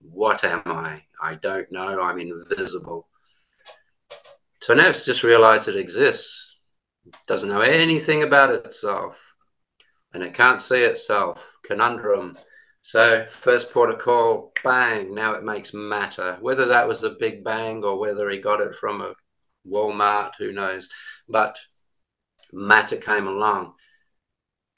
What 0.00 0.44
am 0.44 0.62
I? 0.66 1.02
I 1.22 1.36
don't 1.36 1.70
know. 1.70 2.00
I'm 2.02 2.18
invisible. 2.18 3.08
So 4.60 4.74
now 4.74 4.88
it's 4.88 5.04
just 5.04 5.22
realized 5.22 5.68
it 5.68 5.76
exists. 5.76 6.47
Doesn't 7.26 7.48
know 7.48 7.60
anything 7.60 8.22
about 8.22 8.50
itself. 8.50 9.18
And 10.12 10.22
it 10.22 10.34
can't 10.34 10.60
see 10.60 10.82
itself. 10.82 11.56
Conundrum. 11.64 12.34
So 12.80 13.26
first 13.28 13.72
port 13.72 13.90
of 13.90 13.98
call, 13.98 14.52
bang, 14.64 15.14
now 15.14 15.32
it 15.32 15.44
makes 15.44 15.74
matter. 15.74 16.38
Whether 16.40 16.66
that 16.66 16.88
was 16.88 17.02
a 17.02 17.10
big 17.10 17.44
bang 17.44 17.84
or 17.84 17.98
whether 17.98 18.30
he 18.30 18.38
got 18.38 18.60
it 18.60 18.74
from 18.74 19.02
a 19.02 19.14
Walmart, 19.66 20.32
who 20.38 20.52
knows. 20.52 20.88
But 21.28 21.58
matter 22.52 22.96
came 22.96 23.26
along, 23.26 23.74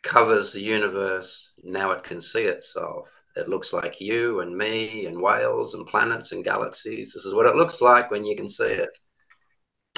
covers 0.03 0.53
the 0.53 0.61
universe. 0.61 1.53
Now 1.63 1.93
it 1.93 2.03
can 2.03 2.21
see 2.21 2.45
itself. 2.45 3.09
It 3.37 3.49
looks 3.49 3.73
like 3.73 4.01
you 4.01 4.41
and 4.41 4.57
me 4.57 5.07
and 5.07 5.21
whales 5.21 5.75
and 5.75 5.87
planets 5.87 6.33
and 6.33 6.43
galaxies. 6.43 7.13
This 7.13 7.25
is 7.25 7.35
what 7.35 7.47
it 7.47 7.55
looks 7.55 7.81
like 7.81 8.11
when 8.11 8.25
you 8.25 8.35
can 8.35 8.49
see 8.49 8.65
it. 8.65 8.99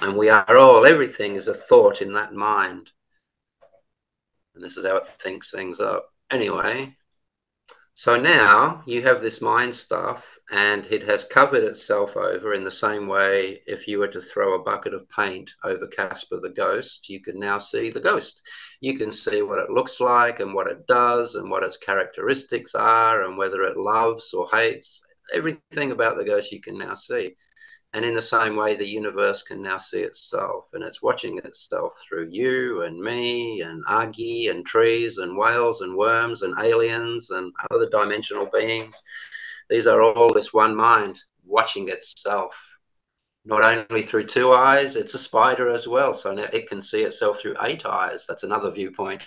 And 0.01 0.17
we 0.17 0.29
are 0.29 0.57
all, 0.57 0.85
everything 0.85 1.35
is 1.35 1.49
a 1.49 1.55
thought 1.55 2.03
in 2.03 2.13
that 2.15 2.33
mind. 2.35 2.91
And 4.55 4.65
this 4.65 4.77
is 4.77 4.85
how 4.87 4.97
it 4.97 5.07
thinks 5.07 5.51
things 5.51 5.81
up. 5.81 6.07
Anyway, 6.31 6.97
So 7.95 8.19
now 8.19 8.83
you 8.87 9.03
have 9.03 9.21
this 9.21 9.43
mind 9.43 9.75
stuff 9.75 10.39
and 10.51 10.87
it 10.87 11.03
has 11.05 11.25
covered 11.27 11.63
itself 11.63 12.17
over 12.17 12.55
in 12.55 12.65
the 12.65 12.71
same 12.71 13.07
way 13.07 13.61
if 13.67 13.87
you 13.87 13.99
were 13.99 14.09
to 14.09 14.21
throw 14.21 14.55
a 14.55 14.63
bucket 14.63 14.95
of 14.95 15.09
paint 15.11 15.51
over 15.63 15.87
Casper 15.87 16.39
the 16.41 16.51
ghost, 16.51 17.09
you 17.11 17.21
can 17.21 17.39
now 17.39 17.59
see 17.59 17.91
the 17.91 18.01
ghost. 18.01 18.43
You 18.81 18.97
can 18.97 19.13
see 19.13 19.43
what 19.43 19.59
it 19.59 19.71
looks 19.71 20.01
like 20.01 20.41
and 20.41 20.55
what 20.55 20.69
it 20.69 20.87
does 20.87 21.35
and 21.35 21.51
what 21.51 21.63
its 21.63 21.77
characteristics 21.77 22.75
are 22.75 23.25
and 23.25 23.37
whether 23.37 23.63
it 23.63 23.77
loves 23.77 24.33
or 24.33 24.49
hates. 24.51 25.03
Everything 25.35 25.93
about 25.93 26.17
the 26.17 26.25
ghost 26.25 26.51
you 26.51 26.61
can 26.63 26.79
now 26.79 26.95
see. 26.95 27.37
And 27.95 28.07
in 28.07 28.15
the 28.15 28.23
same 28.23 28.57
way, 28.57 28.75
the 28.75 28.89
universe 28.89 29.43
can 29.43 29.61
now 29.61 29.77
see 29.77 30.01
itself, 30.01 30.71
and 30.73 30.83
it's 30.83 31.03
watching 31.03 31.39
itself 31.39 31.93
through 32.03 32.29
you 32.31 32.83
and 32.83 32.99
me 32.99 33.61
and 33.61 33.85
Agi 33.85 34.51
and 34.51 34.65
trees 34.65 35.19
and 35.19 35.37
whales 35.37 35.83
and 35.83 35.95
worms 35.95 36.41
and 36.41 36.59
aliens 36.59 37.31
and 37.31 37.53
other 37.71 37.89
dimensional 37.91 38.49
beings. 38.51 39.03
These 39.69 39.87
are 39.87 40.03
all 40.03 40.33
this 40.33 40.55
one 40.55 40.75
mind 40.75 41.21
watching 41.45 41.91
itself, 41.91 42.79
not 43.45 43.63
only 43.63 44.03
through 44.03 44.25
two 44.25 44.53
eyes, 44.53 44.97
it's 44.97 45.13
a 45.13 45.19
spider 45.19 45.69
as 45.69 45.87
well. 45.87 46.15
So 46.15 46.33
now 46.33 46.47
it 46.51 46.69
can 46.69 46.81
see 46.81 47.03
itself 47.03 47.41
through 47.41 47.57
eight 47.63 47.85
eyes. 47.85 48.25
That's 48.27 48.45
another 48.45 48.71
viewpoint. 48.71 49.23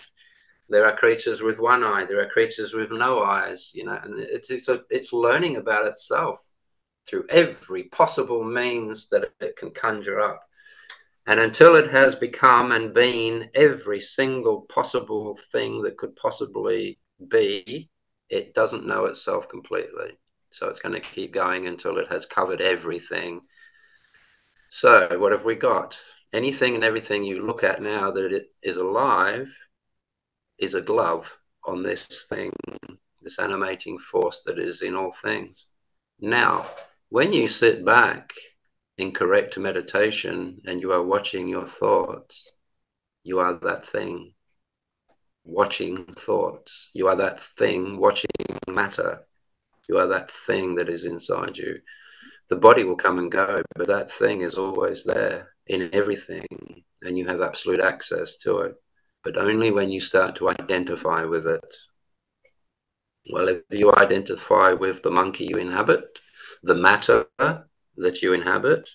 There 0.69 0.87
are 0.87 0.95
creatures 0.95 1.43
with 1.43 1.59
one 1.59 1.83
eye, 1.83 2.05
there 2.05 2.21
are 2.21 2.29
creatures 2.29 2.73
with 2.73 2.89
no 2.91 3.21
eyes, 3.21 3.71
you 3.75 3.85
know, 3.85 3.99
and 4.03 4.17
it's, 4.19 4.49
it's, 4.49 4.67
a, 4.67 4.81
it's 4.89 5.13
learning 5.13 5.57
about 5.57 5.85
itself 5.85 6.39
through 7.07 7.25
every 7.29 7.83
possible 7.83 8.43
means 8.43 9.09
that 9.09 9.31
it 9.39 9.55
can 9.55 9.71
conjure 9.71 10.19
up. 10.19 10.41
And 11.27 11.39
until 11.39 11.75
it 11.75 11.89
has 11.89 12.15
become 12.15 12.71
and 12.71 12.93
been 12.93 13.49
every 13.55 13.99
single 13.99 14.61
possible 14.61 15.35
thing 15.51 15.81
that 15.83 15.97
could 15.97 16.15
possibly 16.15 16.99
be, 17.27 17.89
it 18.29 18.53
doesn't 18.53 18.85
know 18.85 19.05
itself 19.05 19.49
completely. 19.49 20.17
So 20.51 20.69
it's 20.69 20.79
going 20.79 20.93
to 20.95 21.01
keep 21.01 21.33
going 21.33 21.67
until 21.67 21.97
it 21.97 22.07
has 22.09 22.25
covered 22.25 22.61
everything. 22.61 23.41
So, 24.69 25.17
what 25.19 25.31
have 25.31 25.45
we 25.45 25.55
got? 25.55 25.97
Anything 26.33 26.75
and 26.75 26.83
everything 26.83 27.23
you 27.23 27.45
look 27.45 27.63
at 27.63 27.81
now 27.81 28.11
that 28.11 28.31
it 28.31 28.47
is 28.61 28.77
alive 28.77 29.53
is 30.57 30.73
a 30.73 30.81
glove 30.81 31.37
on 31.65 31.83
this 31.83 32.25
thing, 32.29 32.51
this 33.21 33.39
animating 33.39 33.99
force 33.99 34.41
that 34.45 34.59
is 34.59 34.81
in 34.81 34.95
all 34.95 35.11
things. 35.11 35.67
Now, 36.19 36.65
when 37.09 37.33
you 37.33 37.47
sit 37.47 37.85
back 37.85 38.33
in 38.97 39.11
correct 39.11 39.57
meditation 39.57 40.61
and 40.65 40.81
you 40.81 40.91
are 40.91 41.03
watching 41.03 41.47
your 41.47 41.67
thoughts, 41.67 42.51
you 43.23 43.39
are 43.39 43.53
that 43.61 43.85
thing 43.85 44.33
watching 45.43 46.05
thoughts. 46.17 46.89
You 46.93 47.07
are 47.07 47.15
that 47.15 47.39
thing 47.39 47.97
watching 47.99 48.29
matter. 48.67 49.21
You 49.87 49.97
are 49.97 50.07
that 50.07 50.31
thing 50.31 50.75
that 50.75 50.89
is 50.89 51.05
inside 51.05 51.57
you. 51.57 51.79
The 52.49 52.55
body 52.55 52.83
will 52.83 52.95
come 52.95 53.19
and 53.19 53.31
go, 53.31 53.61
but 53.75 53.87
that 53.87 54.11
thing 54.11 54.41
is 54.41 54.55
always 54.55 55.03
there 55.03 55.49
in 55.67 55.89
everything, 55.93 56.45
and 57.01 57.17
you 57.17 57.25
have 57.27 57.41
absolute 57.41 57.81
access 57.81 58.37
to 58.39 58.59
it. 58.59 58.75
But 59.23 59.37
only 59.37 59.71
when 59.71 59.91
you 59.91 59.99
start 59.99 60.35
to 60.37 60.49
identify 60.49 61.23
with 61.23 61.47
it. 61.47 61.75
Well, 63.31 63.47
if 63.47 63.61
you 63.71 63.91
identify 63.93 64.73
with 64.73 65.01
the 65.01 65.09
monkey 65.09 65.47
you 65.49 65.57
inhabit, 65.57 66.03
the 66.65 66.75
matter 66.75 67.27
that 67.39 68.21
you 68.21 68.33
inhabit, 68.33 68.89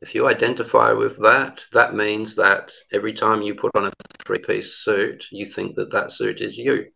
if 0.00 0.14
you 0.14 0.28
identify 0.28 0.92
with 0.92 1.18
that, 1.18 1.60
that 1.72 1.94
means 1.94 2.36
that 2.36 2.70
every 2.92 3.12
time 3.12 3.42
you 3.42 3.54
put 3.54 3.74
on 3.74 3.86
a 3.86 3.92
three 4.24 4.38
piece 4.38 4.74
suit, 4.74 5.26
you 5.32 5.44
think 5.44 5.74
that 5.76 5.90
that 5.90 6.12
suit 6.12 6.40
is 6.40 6.56
you. 6.56 6.86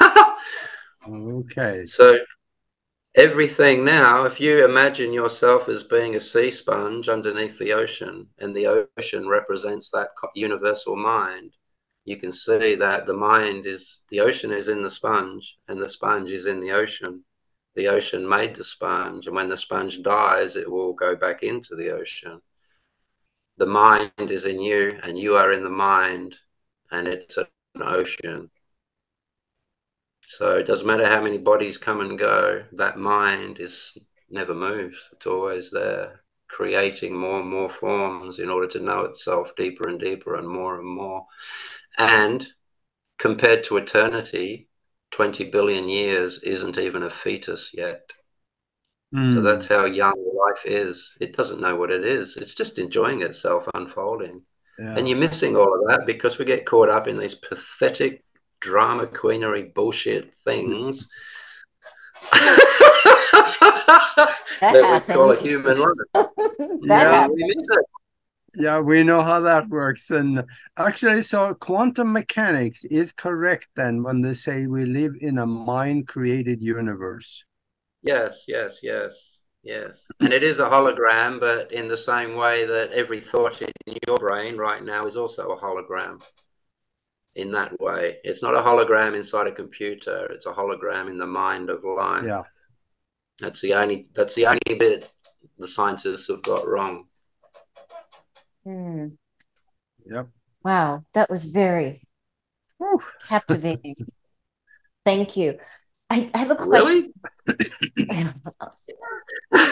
okay. 1.08 1.84
So, 1.86 2.18
everything 3.14 3.86
now, 3.86 4.24
if 4.24 4.38
you 4.38 4.66
imagine 4.66 5.14
yourself 5.14 5.70
as 5.70 5.82
being 5.82 6.14
a 6.14 6.20
sea 6.20 6.50
sponge 6.50 7.08
underneath 7.08 7.58
the 7.58 7.72
ocean, 7.72 8.26
and 8.38 8.54
the 8.54 8.86
ocean 8.98 9.26
represents 9.26 9.90
that 9.90 10.08
universal 10.34 10.94
mind, 10.94 11.52
you 12.04 12.18
can 12.18 12.32
see 12.32 12.74
that 12.74 13.06
the 13.06 13.14
mind 13.14 13.64
is 13.66 14.02
the 14.10 14.20
ocean 14.20 14.52
is 14.52 14.68
in 14.68 14.82
the 14.82 14.90
sponge, 14.90 15.56
and 15.68 15.80
the 15.80 15.88
sponge 15.88 16.32
is 16.32 16.46
in 16.46 16.60
the 16.60 16.72
ocean 16.72 17.24
the 17.76 17.88
ocean 17.88 18.28
made 18.28 18.54
the 18.54 18.64
sponge, 18.64 19.26
and 19.26 19.36
when 19.36 19.48
the 19.48 19.56
sponge 19.56 20.02
dies, 20.02 20.56
it 20.56 20.70
will 20.70 20.94
go 20.94 21.14
back 21.14 21.42
into 21.42 21.76
the 21.76 21.90
ocean. 21.90 22.40
The 23.58 23.66
mind 23.66 24.12
is 24.18 24.46
in 24.46 24.60
you, 24.60 24.98
and 25.02 25.18
you 25.18 25.36
are 25.36 25.52
in 25.52 25.62
the 25.62 25.70
mind, 25.70 26.36
and 26.90 27.06
it's 27.06 27.36
an 27.36 27.46
ocean. 27.80 28.50
So 30.26 30.56
it 30.56 30.66
doesn't 30.66 30.86
matter 30.86 31.06
how 31.06 31.22
many 31.22 31.38
bodies 31.38 31.78
come 31.78 32.00
and 32.00 32.18
go, 32.18 32.64
that 32.72 32.98
mind 32.98 33.60
is 33.60 33.96
never 34.30 34.54
moves. 34.54 34.98
It's 35.12 35.26
always 35.26 35.70
there, 35.70 36.22
creating 36.48 37.16
more 37.16 37.40
and 37.40 37.48
more 37.48 37.70
forms 37.70 38.38
in 38.38 38.50
order 38.50 38.66
to 38.68 38.80
know 38.80 39.02
itself 39.02 39.54
deeper 39.54 39.88
and 39.88 40.00
deeper 40.00 40.36
and 40.36 40.48
more 40.48 40.78
and 40.78 40.88
more. 40.88 41.26
And 41.98 42.46
compared 43.18 43.64
to 43.64 43.76
eternity, 43.76 44.68
20 45.12 45.44
billion 45.50 45.88
years 45.88 46.42
isn't 46.42 46.78
even 46.78 47.02
a 47.02 47.10
fetus 47.10 47.72
yet. 47.74 48.10
Mm. 49.14 49.32
So 49.32 49.40
that's 49.40 49.66
how 49.66 49.84
young 49.84 50.14
life 50.48 50.64
is. 50.64 51.16
It 51.20 51.36
doesn't 51.36 51.60
know 51.60 51.76
what 51.76 51.90
it 51.90 52.04
is. 52.04 52.36
It's 52.36 52.54
just 52.54 52.78
enjoying 52.78 53.22
itself 53.22 53.68
unfolding. 53.74 54.42
Yeah. 54.78 54.94
And 54.96 55.08
you're 55.08 55.18
missing 55.18 55.56
all 55.56 55.74
of 55.74 55.88
that 55.88 56.06
because 56.06 56.38
we 56.38 56.44
get 56.44 56.66
caught 56.66 56.88
up 56.88 57.08
in 57.08 57.16
these 57.16 57.34
pathetic 57.34 58.24
drama 58.60 59.06
queenery 59.06 59.64
bullshit 59.64 60.34
things 60.34 61.08
that, 62.32 63.16
that 64.60 65.04
we 65.08 65.14
call 65.14 65.30
a 65.30 65.36
human 65.36 65.78
life. 65.78 65.90
yeah, 66.82 67.26
we 67.26 67.44
miss 67.44 67.68
it 67.70 67.86
yeah, 68.56 68.80
we 68.80 69.02
know 69.02 69.22
how 69.22 69.40
that 69.40 69.68
works. 69.68 70.10
And 70.10 70.44
actually, 70.76 71.22
so 71.22 71.54
quantum 71.54 72.12
mechanics 72.12 72.84
is 72.84 73.12
correct 73.12 73.68
then 73.76 74.02
when 74.02 74.20
they 74.20 74.34
say 74.34 74.66
we 74.66 74.84
live 74.84 75.14
in 75.20 75.38
a 75.38 75.46
mind 75.46 76.08
created 76.08 76.62
universe. 76.62 77.44
Yes, 78.02 78.44
yes, 78.46 78.80
yes, 78.82 79.40
yes. 79.62 80.06
And 80.20 80.32
it 80.32 80.42
is 80.42 80.58
a 80.58 80.68
hologram, 80.68 81.40
but 81.40 81.72
in 81.72 81.88
the 81.88 81.96
same 81.96 82.36
way 82.36 82.64
that 82.66 82.92
every 82.92 83.20
thought 83.20 83.60
in 83.62 83.72
your 84.06 84.16
brain 84.16 84.56
right 84.56 84.82
now 84.82 85.06
is 85.06 85.16
also 85.16 85.50
a 85.50 85.60
hologram. 85.60 86.24
In 87.34 87.52
that 87.52 87.78
way, 87.80 88.16
it's 88.24 88.42
not 88.42 88.54
a 88.54 88.62
hologram 88.62 89.14
inside 89.14 89.46
a 89.46 89.52
computer, 89.52 90.26
it's 90.30 90.46
a 90.46 90.52
hologram 90.52 91.10
in 91.10 91.18
the 91.18 91.26
mind 91.26 91.68
of 91.68 91.84
life. 91.84 92.24
Yeah. 92.24 92.44
That's 93.40 93.60
the 93.60 93.74
only 93.74 94.08
that's 94.14 94.34
the 94.34 94.46
only 94.46 94.78
bit 94.78 95.10
the 95.58 95.68
scientists 95.68 96.28
have 96.28 96.42
got 96.42 96.66
wrong. 96.66 97.06
Hmm. 98.66 99.06
Yep. 100.04 100.28
Wow, 100.64 101.04
that 101.14 101.30
was 101.30 101.44
very 101.44 102.02
whew, 102.78 103.00
captivating. 103.28 103.94
Thank 105.04 105.36
you. 105.36 105.58
I, 106.10 106.28
I 106.34 106.38
have 106.38 106.50
a 106.50 106.56
question. 106.56 107.12
Really? 107.46 107.58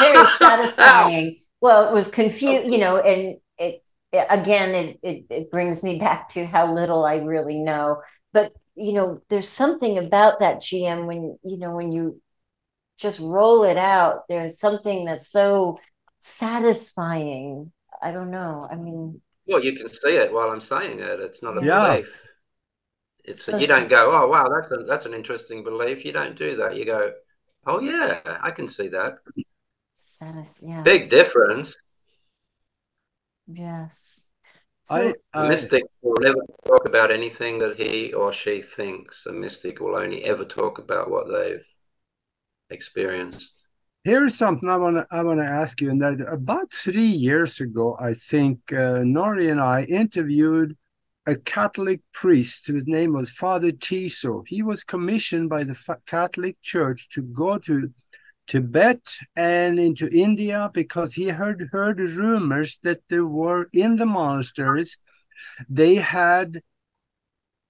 very 0.00 0.26
satisfying. 0.36 1.36
Well, 1.60 1.88
it 1.88 1.94
was 1.94 2.08
confused, 2.08 2.72
you 2.72 2.78
know, 2.78 2.96
and 2.96 3.36
it, 3.56 3.84
it 4.12 4.26
again, 4.28 4.74
it, 4.74 4.98
it 5.04 5.26
it 5.30 5.50
brings 5.52 5.84
me 5.84 6.00
back 6.00 6.30
to 6.30 6.44
how 6.44 6.74
little 6.74 7.04
I 7.04 7.18
really 7.18 7.58
know. 7.60 8.02
But 8.32 8.52
you 8.74 8.94
know, 8.94 9.20
there's 9.28 9.48
something 9.48 9.96
about 9.96 10.40
that 10.40 10.60
GM 10.60 11.06
when 11.06 11.38
you 11.44 11.58
know 11.58 11.76
when 11.76 11.92
you 11.92 12.20
just 12.98 13.20
roll 13.20 13.62
it 13.62 13.76
out. 13.76 14.22
There's 14.28 14.58
something 14.58 15.04
that's 15.04 15.28
so 15.28 15.78
satisfying 16.18 17.70
I 18.02 18.10
don't 18.10 18.30
know. 18.30 18.68
I 18.70 18.74
mean, 18.74 19.20
well, 19.46 19.62
you 19.62 19.76
can 19.76 19.88
see 19.88 20.16
it 20.16 20.32
while 20.32 20.50
I'm 20.50 20.60
saying 20.60 20.98
it. 20.98 21.20
It's 21.20 21.42
not 21.42 21.56
a 21.56 21.64
yeah. 21.64 21.94
belief. 21.94 22.28
It's 23.24 23.44
so 23.44 23.56
you 23.56 23.68
don't 23.68 23.88
go, 23.88 24.10
oh 24.12 24.28
wow, 24.28 24.48
that's 24.48 24.70
a, 24.72 24.84
that's 24.84 25.06
an 25.06 25.14
interesting 25.14 25.62
belief. 25.62 26.04
You 26.04 26.12
don't 26.12 26.36
do 26.36 26.56
that. 26.56 26.76
You 26.76 26.84
go, 26.84 27.12
oh 27.66 27.80
yeah, 27.80 28.20
I 28.42 28.50
can 28.50 28.66
see 28.66 28.88
that. 28.88 29.18
Satis- 29.92 30.60
yes. 30.62 30.84
Big 30.84 31.08
difference. 31.08 31.76
Yes. 33.46 34.28
So, 34.84 34.96
I, 34.96 35.14
I, 35.38 35.46
a 35.46 35.48
mystic 35.48 35.84
will 36.02 36.16
never 36.20 36.40
talk 36.66 36.86
about 36.86 37.12
anything 37.12 37.60
that 37.60 37.76
he 37.76 38.12
or 38.12 38.32
she 38.32 38.62
thinks. 38.62 39.26
A 39.26 39.32
mystic 39.32 39.78
will 39.78 39.96
only 39.96 40.24
ever 40.24 40.44
talk 40.44 40.78
about 40.78 41.08
what 41.08 41.26
they've 41.30 41.66
experienced. 42.70 43.61
Here's 44.04 44.34
something 44.36 44.68
I 44.68 44.76
want 44.76 44.96
to 44.96 45.06
I 45.10 45.22
want 45.22 45.40
to 45.40 45.46
ask 45.46 45.80
you. 45.80 45.90
And 45.90 46.02
that 46.02 46.20
about 46.28 46.72
three 46.72 47.14
years 47.28 47.60
ago, 47.60 47.96
I 48.00 48.14
think 48.14 48.58
uh, 48.72 49.02
Nori 49.16 49.50
and 49.50 49.60
I 49.60 49.84
interviewed 49.84 50.76
a 51.24 51.36
Catholic 51.36 52.00
priest 52.12 52.66
whose 52.66 52.86
name 52.86 53.12
was 53.12 53.30
Father 53.30 53.70
Tiso. 53.70 54.42
He 54.46 54.62
was 54.62 54.82
commissioned 54.82 55.48
by 55.48 55.62
the 55.62 55.98
Catholic 56.06 56.60
Church 56.60 57.08
to 57.10 57.22
go 57.22 57.58
to 57.58 57.92
Tibet 58.48 59.18
and 59.36 59.78
into 59.78 60.08
India 60.12 60.68
because 60.74 61.14
he 61.14 61.28
heard 61.28 61.68
heard 61.70 62.00
rumors 62.00 62.80
that 62.82 63.02
there 63.08 63.26
were 63.26 63.68
in 63.72 63.96
the 63.96 64.06
monasteries 64.06 64.98
they 65.68 65.94
had 65.94 66.60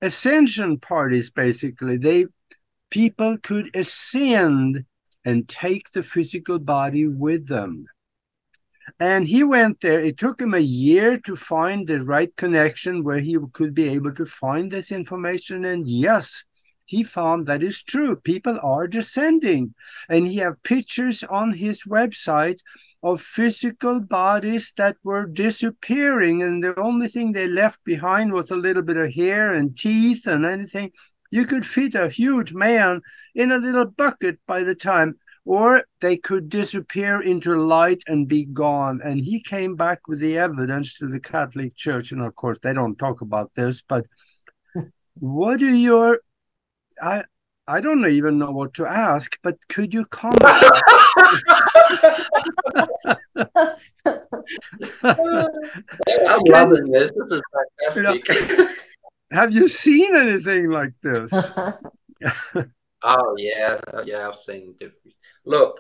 ascension 0.01 0.79
parties 0.79 1.31
basically 1.31 1.97
they 1.97 2.27
people 2.91 3.37
could 3.39 3.75
ascend 3.77 4.85
and 5.25 5.49
take 5.49 5.91
the 5.91 6.03
physical 6.03 6.59
body 6.59 7.07
with 7.07 7.49
them. 7.49 7.87
And 8.99 9.29
he 9.29 9.45
went 9.45 9.81
there. 9.81 10.01
It 10.01 10.19
took 10.19 10.41
him 10.41 10.55
a 10.55 10.59
year 10.59 11.19
to 11.21 11.37
find 11.37 11.87
the 11.87 12.01
right 12.01 12.35
connection 12.37 13.05
where 13.05 13.21
he 13.21 13.39
could 13.53 13.75
be 13.75 13.89
able 13.91 14.13
to 14.15 14.27
find 14.27 14.71
this 14.71 14.91
information. 14.91 15.65
And 15.65 15.87
yes 15.87 16.45
he 16.93 17.03
found 17.03 17.47
that 17.47 17.63
is 17.63 17.83
true. 17.83 18.17
People 18.17 18.59
are 18.63 18.87
descending. 18.87 19.75
And 20.09 20.27
he 20.27 20.37
have 20.37 20.63
pictures 20.63 21.25
on 21.25 21.53
his 21.53 21.85
website 21.85 22.61
of 23.03 23.23
physical 23.23 23.99
bodies 24.01 24.73
that 24.77 24.97
were 25.03 25.27
disappearing. 25.27 26.43
And 26.43 26.63
the 26.63 26.79
only 26.79 27.09
thing 27.09 27.33
they 27.33 27.49
left 27.49 27.83
behind 27.85 28.33
was 28.33 28.51
a 28.51 28.57
little 28.57 28.83
bit 28.83 28.99
of 28.99 29.15
hair 29.15 29.55
and 29.55 29.77
teeth 29.77 30.27
and 30.27 30.45
anything 30.45 30.93
you 31.33 31.45
could 31.47 31.67
fit 31.67 31.97
a 31.97 32.09
huge 32.09 32.53
man 32.53 33.01
in 33.35 33.51
a 33.51 33.59
little 33.59 33.87
bucket 33.87 34.39
by 34.47 34.63
the 34.63 34.75
time 34.75 35.17
or 35.45 35.83
they 36.01 36.17
could 36.17 36.49
disappear 36.49 37.21
into 37.21 37.57
light 37.57 38.01
and 38.07 38.29
be 38.29 38.45
gone 38.45 39.01
and 39.03 39.21
he 39.21 39.41
came 39.43 39.75
back 39.75 40.07
with 40.07 40.21
the 40.21 40.39
evidence 40.39 40.97
to 40.97 41.09
the 41.09 41.19
catholic 41.19 41.75
church 41.75 42.13
and 42.13 42.23
of 42.23 42.37
course 42.37 42.59
they 42.63 42.73
don't 42.73 42.99
talk 42.99 43.21
about 43.23 43.53
this 43.55 43.83
but 43.83 44.07
what 45.15 45.61
are 45.61 45.75
your 45.75 46.21
i 47.03 47.25
I 47.69 47.81
don't 47.81 48.05
even 48.09 48.39
know 48.39 48.51
what 48.51 48.75
to 48.75 48.87
ask, 48.87 49.39
but 49.41 49.57
could 49.69 49.95
you 49.95 50.05
comment? 50.07 50.43
I'm 55.05 56.43
loving 56.45 56.91
this. 56.91 57.13
This 57.13 57.31
is 57.31 57.43
fantastic. 57.95 58.29
You 58.29 58.57
know, 58.59 58.69
have 59.33 59.55
you 59.55 59.69
seen 59.69 60.17
anything 60.17 60.71
like 60.71 60.93
this? 61.03 61.33
oh 63.03 63.35
yeah, 63.39 63.81
yeah, 64.05 64.29
I've 64.29 64.37
seen 64.37 64.75
different. 64.79 65.15
Look, 65.45 65.79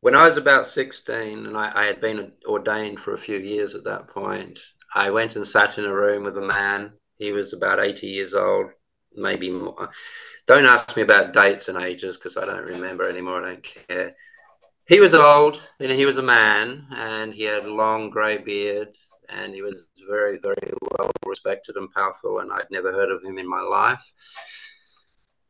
when 0.00 0.14
I 0.14 0.24
was 0.24 0.36
about 0.36 0.66
sixteen, 0.66 1.46
and 1.46 1.56
I, 1.56 1.72
I 1.74 1.84
had 1.86 2.00
been 2.00 2.32
ordained 2.46 3.00
for 3.00 3.14
a 3.14 3.18
few 3.18 3.38
years 3.38 3.74
at 3.74 3.84
that 3.84 4.08
point, 4.08 4.60
I 4.94 5.10
went 5.10 5.36
and 5.36 5.46
sat 5.46 5.78
in 5.78 5.84
a 5.84 5.94
room 5.94 6.24
with 6.24 6.36
a 6.38 6.42
man 6.42 6.92
he 7.18 7.32
was 7.32 7.52
about 7.52 7.80
80 7.80 8.06
years 8.06 8.32
old, 8.32 8.70
maybe 9.14 9.50
more. 9.50 9.90
Don't 10.46 10.64
ask 10.64 10.96
me 10.96 11.02
about 11.02 11.34
dates 11.34 11.68
and 11.68 11.76
ages 11.76 12.16
because 12.16 12.36
I 12.36 12.46
don't 12.46 12.64
remember 12.64 13.08
anymore. 13.08 13.44
I 13.44 13.48
don't 13.48 13.68
care. 13.88 14.14
He 14.86 15.00
was 15.00 15.14
old, 15.14 15.60
you 15.78 15.88
know, 15.88 15.94
he 15.94 16.06
was 16.06 16.16
a 16.16 16.22
man 16.22 16.86
and 16.92 17.34
he 17.34 17.42
had 17.42 17.64
a 17.64 17.74
long 17.74 18.08
grey 18.08 18.38
beard 18.38 18.88
and 19.28 19.54
he 19.54 19.62
was 19.62 19.88
very, 20.08 20.38
very 20.38 20.72
well 20.98 21.10
respected 21.26 21.76
and 21.76 21.92
powerful. 21.92 22.40
And 22.40 22.52
I'd 22.52 22.70
never 22.70 22.92
heard 22.92 23.10
of 23.10 23.22
him 23.22 23.38
in 23.38 23.48
my 23.48 23.60
life. 23.60 24.04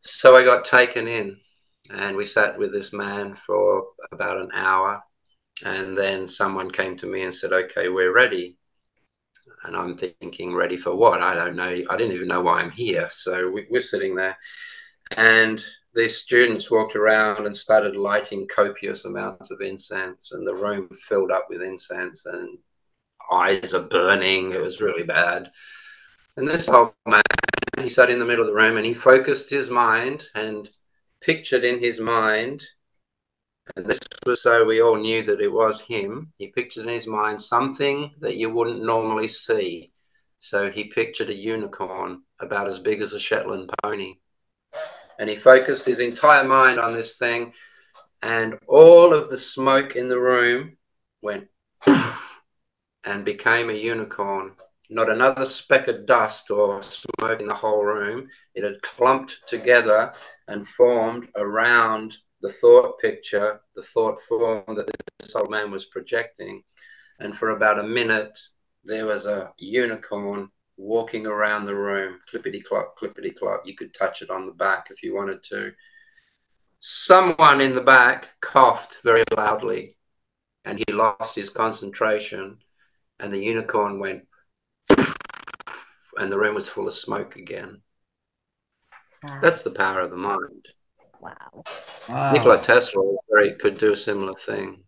So 0.01 0.37
I 0.37 0.45
got 0.45 0.65
taken 0.65 1.09
in 1.09 1.37
and 1.95 2.17
we 2.17 2.25
sat 2.25 2.59
with 2.59 2.73
this 2.73 2.93
man 2.93 3.35
for 3.35 3.85
about 4.13 4.41
an 4.41 4.51
hour. 4.55 5.03
And 5.65 5.97
then 5.97 6.29
someone 6.29 6.71
came 6.71 6.97
to 6.99 7.07
me 7.07 7.23
and 7.23 7.35
said, 7.35 7.53
Okay, 7.53 7.89
we're 7.89 8.15
ready 8.15 8.59
and 9.65 9.77
I'm 9.77 9.97
thinking, 9.97 10.55
ready 10.55 10.77
for 10.77 10.95
what? 10.95 11.21
I 11.21 11.35
don't 11.35 11.57
know. 11.57 11.83
I 11.91 11.97
didn't 11.97 12.13
even 12.13 12.29
know 12.29 12.41
why 12.41 12.61
I'm 12.61 12.71
here. 12.71 13.09
So 13.11 13.51
we, 13.51 13.67
we're 13.71 13.81
sitting 13.81 14.15
there, 14.15 14.37
and 15.13 15.63
these 15.95 16.17
students 16.17 16.71
walked 16.71 16.97
around 16.97 17.47
and 17.47 17.57
started 17.57 17.97
lighting 17.97 18.47
copious 18.49 19.05
amounts 19.05 19.51
of 19.51 19.61
incense, 19.61 20.33
and 20.33 20.47
the 20.47 20.55
room 20.55 20.89
filled 21.09 21.31
up 21.31 21.47
with 21.49 21.63
incense, 21.63 22.27
and 22.27 22.59
eyes 23.33 23.75
are 23.75 23.83
burning. 23.83 24.53
It 24.53 24.61
was 24.61 24.81
really 24.81 25.05
bad. 25.05 25.51
And 26.37 26.47
this 26.47 26.69
old 26.69 26.93
man, 27.07 27.23
he 27.81 27.89
sat 27.89 28.11
in 28.11 28.19
the 28.19 28.25
middle 28.25 28.45
of 28.45 28.49
the 28.49 28.61
room 28.61 28.77
and 28.77 28.87
he 28.87 28.95
focused 28.95 29.51
his 29.51 29.71
mind 29.71 30.25
and 30.35 30.69
pictured 31.21 31.65
in 31.65 31.81
his 31.81 32.01
mind 32.01 32.63
and 33.77 33.87
this 33.87 34.01
was 34.27 34.43
so 34.43 34.65
we 34.65 34.81
all 34.81 34.97
knew 34.97 35.23
that 35.25 35.41
it 35.41 35.53
was 35.53 35.81
him. 35.81 36.33
He 36.39 36.49
pictured 36.49 36.85
in 36.85 36.89
his 36.89 37.07
mind 37.07 37.41
something 37.41 38.13
that 38.21 38.37
you 38.37 38.51
wouldn't 38.51 38.85
normally 38.85 39.29
see. 39.29 39.93
So 40.39 40.71
he 40.71 40.85
pictured 40.85 41.31
a 41.31 41.35
unicorn 41.35 42.23
about 42.41 42.69
as 42.69 42.79
big 42.79 43.01
as 43.01 43.13
a 43.13 43.21
Shetland 43.21 43.71
pony. 43.83 44.17
And 45.19 45.29
he 45.29 45.37
focused 45.37 45.87
his 45.87 45.99
entire 45.99 46.45
mind 46.45 46.79
on 46.79 46.93
this 46.93 47.19
thing, 47.19 47.53
and 48.23 48.57
all 48.69 49.13
of 49.13 49.29
the 49.29 49.39
smoke 49.39 49.97
in 49.97 50.09
the 50.09 50.21
room 50.21 50.77
went 51.23 51.49
and 53.09 53.25
became 53.25 53.71
a 53.71 53.73
unicorn. 53.73 54.53
Not 54.91 55.09
another 55.09 55.47
speck 55.47 55.89
of 55.89 56.05
dust 56.05 56.51
or 56.51 56.83
smoke 56.83 57.41
in 57.41 57.49
the 57.49 57.55
whole 57.55 57.83
room. 57.83 58.29
It 58.55 58.65
had 58.65 58.83
clumped 58.83 59.39
together 59.47 60.13
and 60.47 60.69
formed 60.69 61.29
around 61.35 62.19
the 62.43 62.53
thought 62.53 62.99
picture, 63.01 63.63
the 63.75 63.83
thought 63.83 64.21
form 64.21 64.63
that 64.77 64.91
this 65.19 65.35
old 65.35 65.51
man 65.51 65.71
was 65.71 65.87
projecting. 65.87 66.63
And 67.19 67.35
for 67.35 67.51
about 67.51 67.79
a 67.79 67.83
minute, 67.83 68.39
there 68.85 69.07
was 69.07 69.25
a 69.25 69.53
unicorn 69.59 70.51
walking 70.77 71.27
around 71.27 71.65
the 71.65 71.75
room, 71.75 72.21
clippity 72.31 72.63
clop, 72.63 72.95
clippity 72.99 73.35
clop. 73.35 73.63
You 73.65 73.75
could 73.75 73.95
touch 73.95 74.21
it 74.21 74.29
on 74.29 74.45
the 74.45 74.53
back 74.53 74.89
if 74.91 75.03
you 75.03 75.15
wanted 75.15 75.43
to. 75.45 75.73
Someone 76.81 77.63
in 77.63 77.75
the 77.75 77.81
back 77.81 78.29
coughed 78.43 78.99
very 79.03 79.25
loudly 79.35 79.97
and 80.67 80.79
he 80.79 80.93
lost 80.93 81.35
his 81.35 81.49
concentration, 81.49 82.59
and 83.21 83.33
the 83.33 83.43
unicorn 83.43 83.99
went, 83.99 84.27
and 86.19 86.31
the 86.31 86.39
room 86.39 86.55
was 86.55 86.69
full 86.69 86.89
of 86.89 86.95
smoke 86.95 87.37
again. 87.37 87.83
Wow. 89.23 89.41
That's 89.43 89.63
the 89.63 89.71
power 89.71 90.01
of 90.01 90.11
the 90.11 90.17
mind. 90.17 90.69
Wow. 91.21 91.65
wow. 92.09 92.33
Nikola 92.33 92.61
Tesla 92.63 93.17
very, 93.31 93.55
could 93.55 93.79
do 93.79 93.93
a 93.93 93.97
similar 93.97 94.35
thing. 94.35 94.85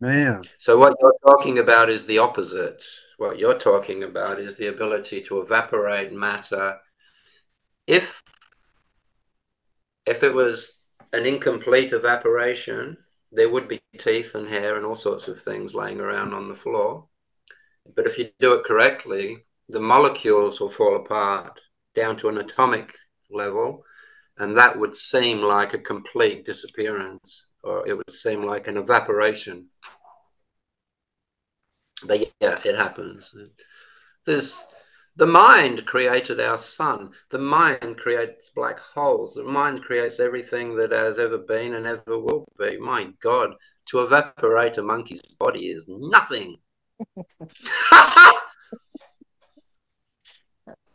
Man. 0.00 0.44
So 0.58 0.78
what 0.78 0.96
you're 1.00 1.16
talking 1.26 1.58
about 1.58 1.90
is 1.90 2.06
the 2.06 2.18
opposite. 2.18 2.82
What 3.18 3.38
you're 3.38 3.58
talking 3.58 4.04
about 4.04 4.38
is 4.38 4.56
the 4.56 4.68
ability 4.68 5.22
to 5.24 5.40
evaporate 5.40 6.12
matter. 6.12 6.78
If 7.86 8.22
if 10.06 10.22
it 10.22 10.32
was 10.32 10.78
an 11.12 11.26
incomplete 11.26 11.92
evaporation, 11.92 12.96
there 13.32 13.48
would 13.48 13.68
be 13.68 13.80
teeth 13.98 14.34
and 14.34 14.48
hair 14.48 14.76
and 14.76 14.84
all 14.84 14.96
sorts 14.96 15.28
of 15.28 15.40
things 15.40 15.74
laying 15.74 16.00
around 16.00 16.34
on 16.34 16.48
the 16.48 16.54
floor. 16.54 17.06
But 17.94 18.06
if 18.06 18.18
you 18.18 18.30
do 18.40 18.54
it 18.54 18.64
correctly, 18.64 19.44
the 19.68 19.80
molecules 19.80 20.60
will 20.60 20.68
fall 20.68 20.96
apart 20.96 21.58
down 21.94 22.16
to 22.18 22.28
an 22.28 22.38
atomic 22.38 22.94
level, 23.30 23.84
and 24.38 24.56
that 24.56 24.78
would 24.78 24.94
seem 24.94 25.42
like 25.42 25.74
a 25.74 25.78
complete 25.78 26.44
disappearance, 26.44 27.46
or 27.62 27.86
it 27.86 27.94
would 27.94 28.12
seem 28.12 28.42
like 28.42 28.66
an 28.66 28.76
evaporation. 28.76 29.68
But 32.04 32.20
yeah, 32.40 32.58
it 32.64 32.76
happens. 32.76 33.34
There's 34.24 34.64
the 35.20 35.26
mind 35.26 35.84
created 35.84 36.40
our 36.40 36.56
sun. 36.56 37.10
The 37.28 37.38
mind 37.38 37.98
creates 37.98 38.48
black 38.48 38.78
holes. 38.78 39.34
The 39.34 39.44
mind 39.44 39.82
creates 39.82 40.18
everything 40.18 40.74
that 40.76 40.92
has 40.92 41.18
ever 41.18 41.36
been 41.36 41.74
and 41.74 41.86
ever 41.86 42.18
will 42.18 42.48
be. 42.58 42.78
My 42.78 43.12
God, 43.20 43.50
to 43.90 43.98
evaporate 43.98 44.78
a 44.78 44.82
monkey's 44.82 45.20
body 45.38 45.66
is 45.66 45.84
nothing. 45.88 46.56
That's 47.90 48.40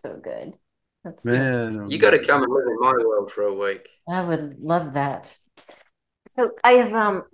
so 0.02 0.20
good. 0.24 0.56
That's 1.04 1.24
Man, 1.24 1.88
you 1.88 2.00
got 2.00 2.12
to 2.12 2.26
come 2.26 2.42
and 2.42 2.52
live 2.52 2.66
in 2.66 2.80
my 2.80 2.94
world 3.06 3.32
for 3.32 3.44
a 3.44 3.54
week. 3.54 3.88
I 4.10 4.24
would 4.24 4.58
love 4.60 4.94
that. 4.94 5.38
So 6.28 6.50
I 6.64 6.72
have 6.72 6.94
um 6.94 7.26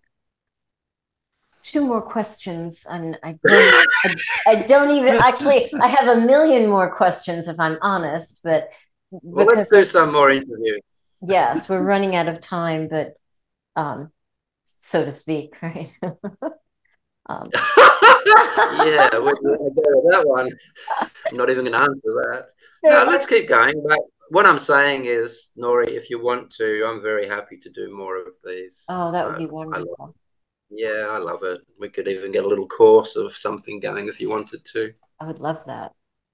two 1.71 1.85
more 1.85 2.01
questions, 2.01 2.85
and 2.89 3.17
I 3.23 3.37
don't, 3.45 3.87
I, 4.03 4.15
I, 4.47 4.55
don't 4.55 4.91
even 4.91 5.15
actually. 5.15 5.73
I 5.79 5.87
have 5.87 6.17
a 6.17 6.19
million 6.19 6.69
more 6.69 6.93
questions 6.93 7.47
if 7.47 7.59
I'm 7.59 7.77
honest, 7.81 8.41
but 8.43 8.69
well, 9.11 9.45
let's 9.45 9.69
do 9.69 9.85
some 9.85 10.11
more 10.11 10.29
interviews. 10.29 10.81
Yes, 11.21 11.69
we're 11.69 11.81
running 11.81 12.15
out 12.15 12.27
of 12.27 12.41
time, 12.41 12.87
but 12.89 13.13
um, 13.75 14.11
so 14.65 15.05
to 15.05 15.11
speak, 15.11 15.55
right? 15.61 15.91
um. 17.27 17.49
yeah, 18.85 19.09
we're 19.13 19.35
going 19.35 19.57
to 19.57 19.71
go 19.75 19.83
with 19.85 20.11
that 20.11 20.23
one. 20.25 20.49
I'm 20.99 21.37
not 21.37 21.49
even 21.49 21.65
going 21.65 21.77
to 21.77 21.83
answer 21.83 22.01
that. 22.03 22.47
No, 22.83 23.05
let's 23.09 23.25
keep 23.25 23.47
going. 23.47 23.81
But 23.87 23.99
what 24.29 24.45
I'm 24.45 24.59
saying 24.59 25.05
is, 25.05 25.51
Nori, 25.57 25.89
if 25.89 26.09
you 26.09 26.21
want 26.21 26.51
to, 26.51 26.85
I'm 26.85 27.01
very 27.01 27.27
happy 27.27 27.57
to 27.57 27.69
do 27.69 27.95
more 27.95 28.17
of 28.17 28.33
these. 28.43 28.85
Oh, 28.89 29.11
that 29.11 29.27
would 29.27 29.37
be 29.37 29.45
wonderful. 29.45 30.15
Yeah, 30.71 31.07
I 31.11 31.17
love 31.17 31.43
it. 31.43 31.61
We 31.79 31.89
could 31.89 32.07
even 32.07 32.31
get 32.31 32.45
a 32.45 32.47
little 32.47 32.67
course 32.67 33.15
of 33.15 33.35
something 33.35 33.79
going 33.79 34.07
if 34.07 34.19
you 34.21 34.29
wanted 34.29 34.63
to. 34.73 34.93
I 35.19 35.25
would 35.27 35.39
love 35.39 35.63
that. 35.65 35.91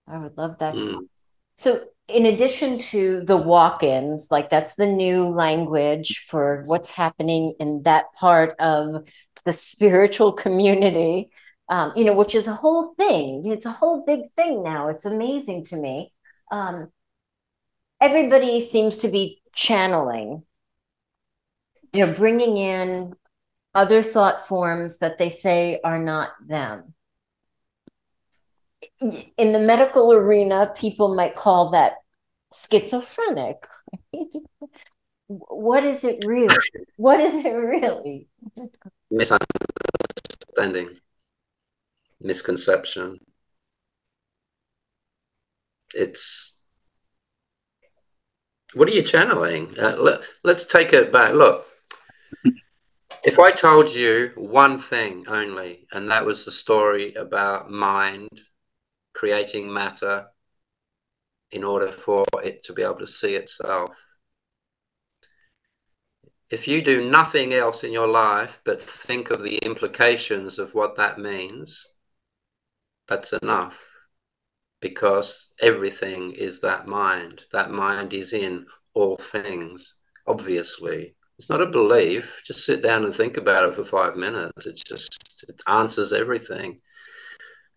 I 0.07 0.17
would 0.19 0.37
love 0.37 0.57
that. 0.59 0.75
Mm. 0.75 1.07
So, 1.55 1.85
in 2.07 2.25
addition 2.25 2.77
to 2.79 3.21
the 3.25 3.35
walk 3.35 3.83
ins, 3.83 4.29
like 4.31 4.49
that's 4.49 4.75
the 4.75 4.85
new 4.85 5.27
language 5.29 6.25
for 6.29 6.63
what's 6.65 6.91
happening 6.91 7.55
in 7.59 7.83
that 7.83 8.13
part 8.13 8.55
of 8.59 9.09
the 9.45 9.53
spiritual 9.53 10.31
community. 10.33 11.29
um, 11.69 11.91
you 11.95 12.05
know, 12.05 12.13
which 12.13 12.35
is 12.35 12.47
a 12.47 12.53
whole 12.53 12.93
thing. 12.95 13.43
It's 13.47 13.65
a 13.65 13.71
whole 13.71 14.03
big 14.05 14.21
thing 14.35 14.63
now. 14.63 14.87
It's 14.89 15.05
amazing 15.05 15.65
to 15.65 15.75
me. 15.77 16.13
Um, 16.51 16.91
everybody 18.01 18.61
seems 18.61 18.97
to 18.97 19.07
be 19.09 19.41
channeling, 19.53 20.43
you 21.93 22.05
know, 22.05 22.13
bringing 22.13 22.57
in 22.57 23.13
other 23.77 24.01
thought 24.01 24.45
forms 24.45 24.97
that 24.97 25.19
they 25.19 25.29
say 25.29 25.79
are 25.83 25.99
not 25.99 26.31
them. 26.45 26.95
In 29.37 29.51
the 29.51 29.59
medical 29.59 30.11
arena, 30.11 30.73
people 30.75 31.13
might 31.13 31.35
call 31.35 31.69
that 31.69 31.93
schizophrenic. 32.51 33.67
what 35.27 35.83
is 35.83 36.03
it 36.03 36.25
really? 36.25 36.55
What 36.95 37.19
is 37.19 37.45
it 37.45 37.53
really? 37.53 38.27
Misunderstanding, 39.11 40.97
misconception. 42.19 43.19
It's 45.93 46.57
what 48.73 48.87
are 48.87 48.91
you 48.91 49.03
channeling? 49.03 49.75
Uh, 49.79 49.95
let, 49.97 50.21
let's 50.43 50.65
take 50.65 50.93
it 50.93 51.11
back. 51.11 51.33
Look, 51.33 51.67
if 53.27 53.39
I 53.39 53.51
told 53.51 53.93
you 53.93 54.31
one 54.37 54.77
thing 54.77 55.25
only, 55.27 55.85
and 55.91 56.09
that 56.09 56.25
was 56.25 56.45
the 56.45 56.51
story 56.51 57.13
about 57.15 57.69
mind 57.69 58.29
creating 59.13 59.71
matter 59.71 60.27
in 61.51 61.61
order 61.65 61.91
for 61.91 62.23
it 62.41 62.63
to 62.63 62.71
be 62.71 62.83
able 62.83 62.99
to 62.99 63.05
see 63.05 63.35
itself. 63.35 63.91
If 66.49 66.69
you 66.69 66.81
do 66.81 67.09
nothing 67.09 67.53
else 67.53 67.83
in 67.83 67.91
your 67.91 68.07
life 68.07 68.61
but 68.63 68.81
think 68.81 69.29
of 69.29 69.43
the 69.43 69.57
implications 69.57 70.57
of 70.57 70.73
what 70.73 70.95
that 70.95 71.19
means, 71.19 71.85
that's 73.09 73.33
enough 73.33 73.83
because 74.79 75.51
everything 75.59 76.31
is 76.31 76.61
that 76.61 76.87
mind. 76.87 77.41
That 77.51 77.71
mind 77.71 78.13
is 78.13 78.31
in 78.31 78.67
all 78.93 79.17
things, 79.17 79.95
obviously. 80.25 81.16
It's 81.37 81.49
not 81.49 81.61
a 81.61 81.67
belief. 81.67 82.41
Just 82.45 82.65
sit 82.65 82.81
down 82.81 83.05
and 83.05 83.13
think 83.13 83.37
about 83.37 83.69
it 83.69 83.75
for 83.75 83.83
five 83.83 84.15
minutes. 84.15 84.65
It 84.65 84.81
just 84.85 85.45
it 85.47 85.61
answers 85.67 86.11
everything. 86.13 86.81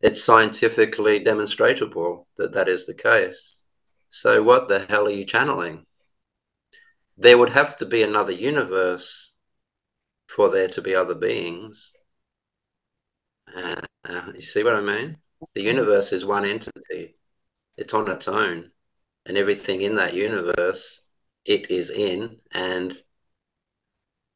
It's 0.00 0.24
scientifically 0.24 1.18
demonstrable 1.18 2.26
that 2.38 2.52
that 2.54 2.68
is 2.68 2.86
the 2.86 2.94
case. 2.94 3.62
So, 4.08 4.42
what 4.42 4.68
the 4.68 4.86
hell 4.88 5.06
are 5.06 5.10
you 5.10 5.26
channeling? 5.26 5.84
There 7.18 7.36
would 7.36 7.50
have 7.50 7.76
to 7.78 7.86
be 7.86 8.02
another 8.02 8.32
universe 8.32 9.32
for 10.26 10.48
there 10.50 10.68
to 10.68 10.80
be 10.80 10.94
other 10.94 11.14
beings. 11.14 11.92
Uh, 13.54 13.82
uh, 14.08 14.32
you 14.34 14.40
see 14.40 14.62
what 14.62 14.74
I 14.74 14.80
mean? 14.80 15.18
The 15.54 15.62
universe 15.62 16.12
is 16.12 16.24
one 16.24 16.44
entity, 16.44 17.16
it's 17.76 17.94
on 17.94 18.10
its 18.10 18.28
own. 18.28 18.70
And 19.26 19.36
everything 19.36 19.82
in 19.82 19.96
that 19.96 20.14
universe, 20.14 21.02
it 21.44 21.70
is 21.70 21.90
in, 21.90 22.38
and 22.52 22.96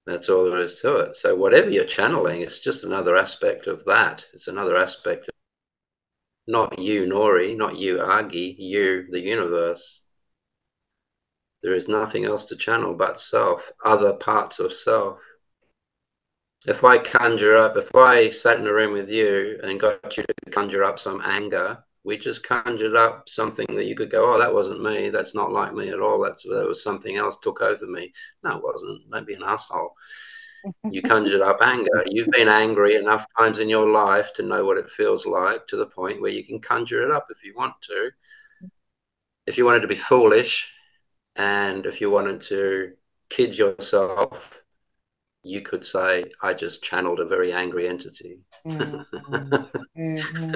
that's 0.07 0.29
all 0.29 0.45
there 0.45 0.61
is 0.61 0.81
to 0.81 0.97
it. 0.97 1.17
So, 1.17 1.35
whatever 1.35 1.71
you're 1.71 1.85
channeling, 1.85 2.43
it's 2.43 2.61
just 2.61 2.85
another 2.85 3.17
aspect 3.17 3.67
of 3.67 3.85
that. 3.85 4.27
It's 4.33 4.49
another 4.49 4.77
aspect 4.77 5.29
of 5.29 5.35
not 6.47 6.79
you, 6.79 7.05
Nori, 7.05 7.57
not 7.57 7.77
you, 7.77 7.97
Agi, 7.99 8.57
you, 8.59 9.07
the 9.11 9.21
universe. 9.21 10.01
There 11.63 11.75
is 11.75 11.89
nothing 11.89 12.27
else 12.27 12.45
to 12.47 12.57
channel 12.57 12.95
but 12.95 13.19
self, 13.19 13.73
other 13.85 14.13
parts 14.13 14.61
of 14.61 14.75
self 14.75 15.21
if 16.67 16.83
I 16.83 16.99
conjure 16.99 17.57
up, 17.57 17.77
if 17.77 17.95
I 17.95 18.31
sat 18.31 18.59
in 18.59 18.67
a 18.67 18.73
room 18.73 18.93
with 18.93 19.11
you 19.11 19.61
and 19.63 19.79
got 19.79 20.17
you 20.17 20.23
to 20.23 20.51
conjure 20.51 20.85
up 20.85 20.99
some 20.99 21.21
anger, 21.23 21.85
we 22.05 22.19
just 22.19 22.47
conjured 22.47 22.95
up 22.95 23.29
something 23.29 23.67
that 23.75 23.87
you 23.87 23.97
could 23.97 24.11
go, 24.11 24.35
oh, 24.35 24.39
that 24.39 24.53
wasn't 24.53 24.83
me. 24.83 25.09
That's 25.09 25.35
not 25.35 25.53
like 25.53 25.73
me 25.73 25.89
at 25.89 26.01
all. 26.01 26.21
That's 26.21 26.43
that 26.43 26.67
was 26.69 26.85
something 26.85 27.17
else 27.17 27.39
took 27.39 27.63
over 27.63 27.87
me. 27.87 28.13
No, 28.43 28.59
it 28.59 28.63
wasn't. 28.63 29.11
Don't 29.11 29.27
be 29.27 29.35
an 29.35 29.43
asshole. 29.43 29.95
You 30.91 31.01
conjured 31.03 31.41
up 31.41 31.59
anger. 31.63 32.05
You've 32.07 32.31
been 32.31 32.49
angry 32.49 32.97
enough 32.97 33.27
times 33.39 33.61
in 33.61 33.71
your 33.71 33.89
life 33.89 34.35
to 34.35 34.43
know 34.43 34.65
what 34.65 34.77
it 34.77 34.91
feels 34.91 35.25
like 35.25 35.67
to 35.69 35.77
the 35.77 35.87
point 35.87 36.21
where 36.21 36.31
you 36.31 36.45
can 36.45 36.61
conjure 36.61 37.03
it 37.03 37.11
up 37.11 37.27
if 37.31 37.43
you 37.43 37.55
want 37.57 37.75
to. 37.83 38.11
If 39.47 39.57
you 39.57 39.65
wanted 39.65 39.81
to 39.81 39.89
be 39.89 39.97
foolish 39.97 40.73
and 41.37 41.87
if 41.87 42.01
you 42.01 42.11
wanted 42.11 42.43
to 42.43 42.93
kid 43.31 43.57
yourself 43.57 44.63
you 45.45 45.61
could 45.61 45.85
say, 45.85 46.25
I 46.43 46.55
just 46.55 46.83
channeled 46.83 47.21
a 47.21 47.27
very 47.27 47.53
angry 47.53 47.87
entity. 47.87 48.39
Mm-hmm. 48.67 49.03
mm-hmm. 49.97 50.55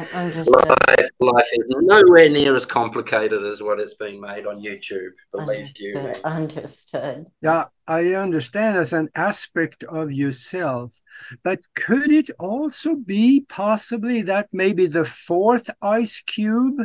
Life, 0.91 1.09
life 1.19 1.47
is 1.51 1.65
nowhere 1.67 2.29
near 2.29 2.55
as 2.55 2.65
complicated 2.65 3.43
as 3.43 3.61
what 3.63 3.79
it's 3.79 3.95
being 3.95 4.21
made 4.21 4.45
on 4.45 4.61
YouTube, 4.61 5.09
believe 5.31 5.67
Understood. 5.67 5.83
you. 5.83 6.13
Understood. 6.23 7.25
Yeah, 7.41 7.65
I 7.87 8.13
understand 8.13 8.77
as 8.77 8.93
an 8.93 9.09
aspect 9.15 9.83
of 9.85 10.11
yourself. 10.11 11.01
But 11.43 11.61
could 11.75 12.11
it 12.11 12.29
also 12.39 12.95
be 12.95 13.45
possibly 13.49 14.21
that 14.23 14.49
maybe 14.53 14.85
the 14.85 15.05
fourth 15.05 15.69
ice 15.81 16.21
cube 16.21 16.81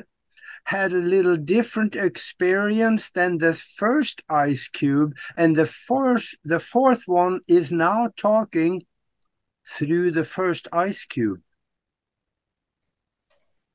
had 0.66 0.92
a 0.92 0.96
little 0.96 1.36
different 1.36 1.94
experience 1.94 3.10
than 3.10 3.38
the 3.38 3.54
first 3.54 4.22
ice 4.28 4.66
cube 4.66 5.14
and 5.36 5.54
the 5.54 5.64
first 5.64 6.36
the 6.44 6.58
fourth 6.58 7.04
one 7.06 7.38
is 7.46 7.70
now 7.70 8.08
talking 8.16 8.82
through 9.64 10.10
the 10.10 10.24
first 10.24 10.66
ice 10.72 11.04
cube. 11.04 11.40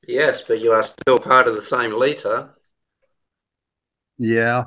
Yes 0.06 0.42
but 0.42 0.60
you 0.60 0.74
are 0.74 0.84
still 0.84 1.18
part 1.18 1.48
of 1.48 1.56
the 1.56 1.62
same 1.62 1.94
liter. 1.94 2.50
Yeah. 4.18 4.66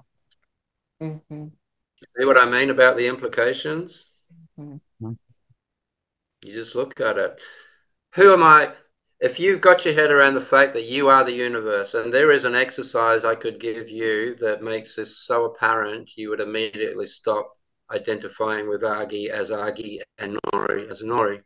Mm-hmm. 1.02 1.48
see 2.16 2.24
what 2.24 2.38
i 2.38 2.46
mean 2.46 2.70
about 2.70 2.96
the 2.96 3.06
implications? 3.06 4.08
Mm-hmm. 4.58 5.12
you 6.42 6.52
just 6.54 6.74
look 6.74 6.98
at 7.00 7.18
it. 7.18 7.38
Who 8.14 8.32
am 8.32 8.42
i 8.42 8.72
if 9.24 9.40
you've 9.40 9.62
got 9.62 9.86
your 9.86 9.94
head 9.94 10.10
around 10.10 10.34
the 10.34 10.40
fact 10.42 10.74
that 10.74 10.84
you 10.84 11.08
are 11.08 11.24
the 11.24 11.32
universe, 11.32 11.94
and 11.94 12.12
there 12.12 12.30
is 12.30 12.44
an 12.44 12.54
exercise 12.54 13.24
I 13.24 13.34
could 13.34 13.58
give 13.58 13.88
you 13.88 14.34
that 14.36 14.62
makes 14.62 14.94
this 14.94 15.16
so 15.16 15.46
apparent, 15.46 16.10
you 16.14 16.28
would 16.28 16.42
immediately 16.42 17.06
stop 17.06 17.56
identifying 17.90 18.68
with 18.68 18.82
Agi 18.82 19.30
as 19.30 19.48
Agi 19.48 20.00
and 20.18 20.38
Nori 20.52 20.90
as 20.90 21.02
Nori. 21.02 21.40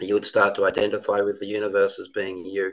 You 0.00 0.14
would 0.14 0.24
start 0.24 0.54
to 0.54 0.64
identify 0.64 1.20
with 1.20 1.38
the 1.40 1.46
universe 1.46 1.98
as 1.98 2.08
being 2.08 2.46
you. 2.46 2.72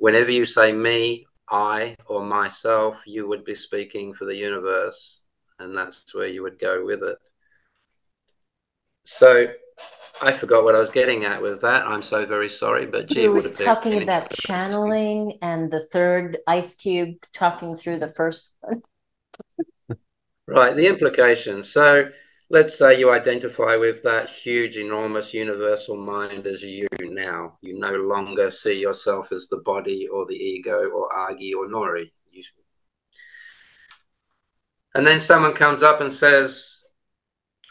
Whenever 0.00 0.32
you 0.32 0.44
say 0.44 0.72
me, 0.72 1.28
I, 1.48 1.94
or 2.06 2.24
myself, 2.24 3.04
you 3.06 3.28
would 3.28 3.44
be 3.44 3.54
speaking 3.54 4.12
for 4.12 4.24
the 4.24 4.36
universe, 4.36 5.22
and 5.60 5.78
that's 5.78 6.12
where 6.16 6.26
you 6.26 6.42
would 6.42 6.58
go 6.58 6.84
with 6.84 7.04
it. 7.04 7.18
So 9.04 9.46
I 10.20 10.32
forgot 10.32 10.64
what 10.64 10.74
I 10.74 10.78
was 10.78 10.90
getting 10.90 11.24
at 11.24 11.40
with 11.40 11.60
that. 11.62 11.86
I'm 11.86 12.02
so 12.02 12.26
very 12.26 12.48
sorry, 12.48 12.86
but 12.86 13.08
gee, 13.08 13.28
we 13.28 13.40
were 13.40 13.48
talking 13.50 14.02
about 14.02 14.30
channeling 14.30 15.38
and 15.42 15.70
the 15.70 15.86
third 15.92 16.38
ice 16.46 16.74
cube 16.74 17.24
talking 17.32 17.76
through 17.76 18.00
the 18.00 18.08
first 18.08 18.54
one. 18.60 18.82
right, 20.48 20.74
the 20.74 20.88
implications. 20.88 21.68
So 21.68 22.10
let's 22.50 22.76
say 22.76 22.98
you 22.98 23.12
identify 23.12 23.76
with 23.76 24.02
that 24.02 24.28
huge, 24.28 24.76
enormous 24.76 25.32
universal 25.34 25.96
mind 25.96 26.46
as 26.46 26.62
you 26.62 26.88
now. 27.00 27.58
You 27.60 27.78
no 27.78 27.92
longer 27.92 28.50
see 28.50 28.80
yourself 28.80 29.30
as 29.30 29.48
the 29.48 29.58
body 29.58 30.08
or 30.08 30.26
the 30.26 30.34
ego 30.34 30.88
or 30.88 31.08
Agi 31.10 31.52
or 31.54 31.68
Nori. 31.68 32.10
And 34.94 35.06
then 35.06 35.20
someone 35.20 35.52
comes 35.52 35.82
up 35.82 36.00
and 36.00 36.12
says, 36.12 36.77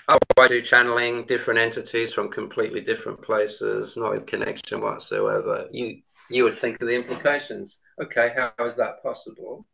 Oh, 0.10 0.18
I 0.40 0.48
do 0.48 0.62
channeling 0.62 1.26
different 1.26 1.60
entities 1.60 2.14
from 2.14 2.30
completely 2.30 2.80
different 2.80 3.22
places, 3.22 3.98
not 3.98 4.14
in 4.14 4.22
connection 4.22 4.82
whatsoever. 4.82 5.68
You 5.72 6.02
you 6.30 6.44
would 6.44 6.58
think 6.60 6.82
of 6.82 6.88
the 6.88 6.96
implications. 6.96 7.82
Okay, 8.02 8.34
how 8.36 8.66
is 8.66 8.76
that 8.78 9.02
possible? 9.04 9.66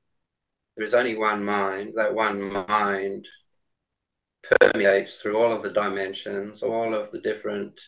There 0.76 0.86
is 0.86 0.94
only 0.94 1.18
one 1.18 1.44
mind. 1.44 1.94
That 1.96 2.14
one 2.14 2.42
mind 2.68 3.28
permeates 4.60 5.22
through 5.22 5.38
all 5.38 5.52
of 5.52 5.62
the 5.62 5.72
dimensions, 5.72 6.64
all 6.64 6.96
of 6.96 7.12
the 7.12 7.20
different 7.22 7.80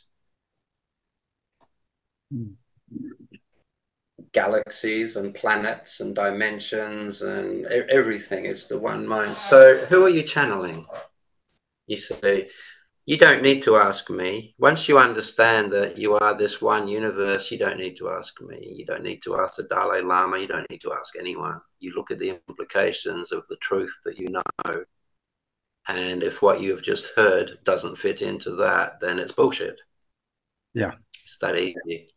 galaxies 4.33 5.15
and 5.15 5.33
planets 5.33 5.99
and 5.99 6.15
dimensions 6.15 7.21
and 7.23 7.65
everything. 7.65 8.45
It's 8.45 8.67
the 8.67 8.77
one 8.77 9.07
mind. 9.07 9.35
So, 9.35 9.77
who 9.77 10.03
are 10.03 10.09
you 10.09 10.23
channeling? 10.23 10.85
You 11.87 11.97
say, 11.97 12.49
you 13.05 13.17
don't 13.17 13.43
need 13.43 13.61
to 13.63 13.75
ask 13.75 14.09
me. 14.09 14.55
Once 14.57 14.89
you 14.89 14.97
understand 14.97 15.71
that 15.73 15.97
you 15.97 16.15
are 16.15 16.35
this 16.35 16.61
one 16.61 16.87
universe, 16.87 17.51
you 17.51 17.57
don't 17.57 17.77
need 17.77 17.95
to 17.97 18.09
ask 18.09 18.41
me. 18.41 18.73
You 18.75 18.85
don't 18.85 19.03
need 19.03 19.21
to 19.23 19.39
ask 19.39 19.57
the 19.57 19.63
Dalai 19.63 20.01
Lama. 20.01 20.39
You 20.39 20.47
don't 20.47 20.69
need 20.71 20.81
to 20.81 20.93
ask 20.93 21.15
anyone. 21.17 21.61
You 21.79 21.93
look 21.95 22.09
at 22.09 22.17
the 22.17 22.39
implications 22.47 23.31
of 23.31 23.45
the 23.47 23.57
truth 23.57 23.95
that 24.05 24.17
you 24.17 24.29
know. 24.29 24.83
And 25.87 26.23
if 26.23 26.41
what 26.41 26.61
you 26.61 26.71
have 26.71 26.81
just 26.81 27.15
heard 27.15 27.59
doesn't 27.63 27.97
fit 27.97 28.23
into 28.23 28.55
that, 28.55 28.99
then 28.99 29.19
it's 29.19 29.31
bullshit. 29.31 29.79
Yeah. 30.73 30.93
It's 31.23 31.37
that 31.37 31.55
easy. 31.55 32.09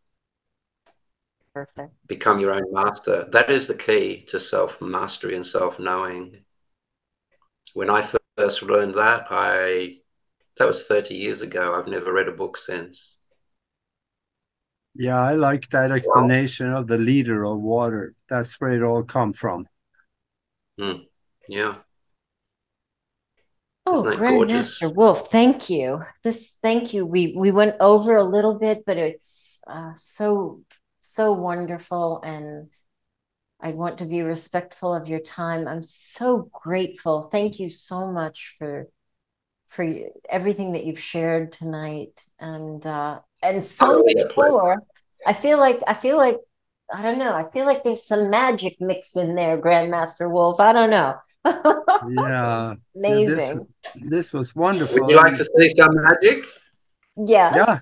Perfect. 1.52 1.92
Become 2.06 2.40
your 2.40 2.54
own 2.54 2.72
master. 2.72 3.28
That 3.30 3.50
is 3.50 3.68
the 3.68 3.74
key 3.74 4.22
to 4.28 4.40
self 4.40 4.80
mastery 4.80 5.34
and 5.34 5.44
self 5.44 5.78
knowing. 5.78 6.38
When 7.74 7.90
I 7.90 8.00
first 8.38 8.62
learned 8.62 8.94
that, 8.94 9.26
I 9.30 9.96
that 10.56 10.66
was 10.66 10.86
30 10.86 11.14
years 11.16 11.42
ago. 11.42 11.74
I've 11.74 11.88
never 11.88 12.12
read 12.12 12.28
a 12.28 12.32
book 12.32 12.56
since. 12.56 13.16
Yeah, 14.94 15.20
I 15.20 15.34
like 15.34 15.68
that 15.70 15.90
explanation 15.90 16.72
of 16.72 16.86
the 16.86 16.98
liter 16.98 17.44
of 17.44 17.60
water. 17.60 18.14
That's 18.28 18.60
where 18.60 18.72
it 18.72 18.82
all 18.82 19.02
come 19.02 19.32
from. 19.32 19.66
Mm, 20.80 21.06
yeah. 21.48 21.78
Oh, 23.86 24.02
Grandmaster 24.04 24.94
Wolf, 24.94 25.30
thank 25.30 25.70
you. 25.70 26.02
This, 26.22 26.56
thank 26.62 26.92
you. 26.92 27.06
We 27.06 27.34
we 27.36 27.50
went 27.50 27.76
over 27.80 28.16
a 28.16 28.24
little 28.24 28.54
bit, 28.54 28.84
but 28.84 28.98
it's 28.98 29.62
uh, 29.66 29.92
so 29.96 30.62
so 31.00 31.32
wonderful, 31.32 32.20
and 32.22 32.70
I 33.60 33.70
want 33.70 33.98
to 33.98 34.04
be 34.04 34.22
respectful 34.22 34.94
of 34.94 35.08
your 35.08 35.20
time. 35.20 35.66
I'm 35.66 35.82
so 35.82 36.48
grateful. 36.52 37.22
Thank 37.22 37.58
you 37.58 37.68
so 37.68 38.10
much 38.10 38.54
for 38.58 38.88
for 39.66 39.86
everything 40.30 40.72
that 40.72 40.84
you've 40.84 41.00
shared 41.00 41.52
tonight, 41.52 42.24
and 42.38 42.86
uh, 42.86 43.20
and 43.42 43.64
so 43.64 44.02
much 44.04 44.36
more. 44.36 44.82
I 45.26 45.32
feel 45.32 45.58
like 45.58 45.80
I 45.86 45.94
feel 45.94 46.16
like 46.16 46.38
I 46.92 47.02
don't 47.02 47.18
know. 47.18 47.34
I 47.34 47.50
feel 47.50 47.66
like 47.66 47.84
there's 47.84 48.06
some 48.06 48.30
magic 48.30 48.80
mixed 48.80 49.16
in 49.16 49.34
there, 49.34 49.58
Grandmaster 49.58 50.30
Wolf. 50.30 50.60
I 50.60 50.72
don't 50.72 50.90
know 50.90 51.16
yeah. 52.08 52.74
Amazing. 52.96 53.66
This, 53.84 54.02
this, 54.10 54.32
was 54.32 54.54
wonderful. 54.54 55.00
Would 55.00 55.10
you 55.10 55.16
like 55.16 55.36
to 55.36 55.44
see 55.44 55.68
some 55.68 55.94
magic? 55.94 56.44
Yes. 57.16 57.54
Yeah. 57.56 57.78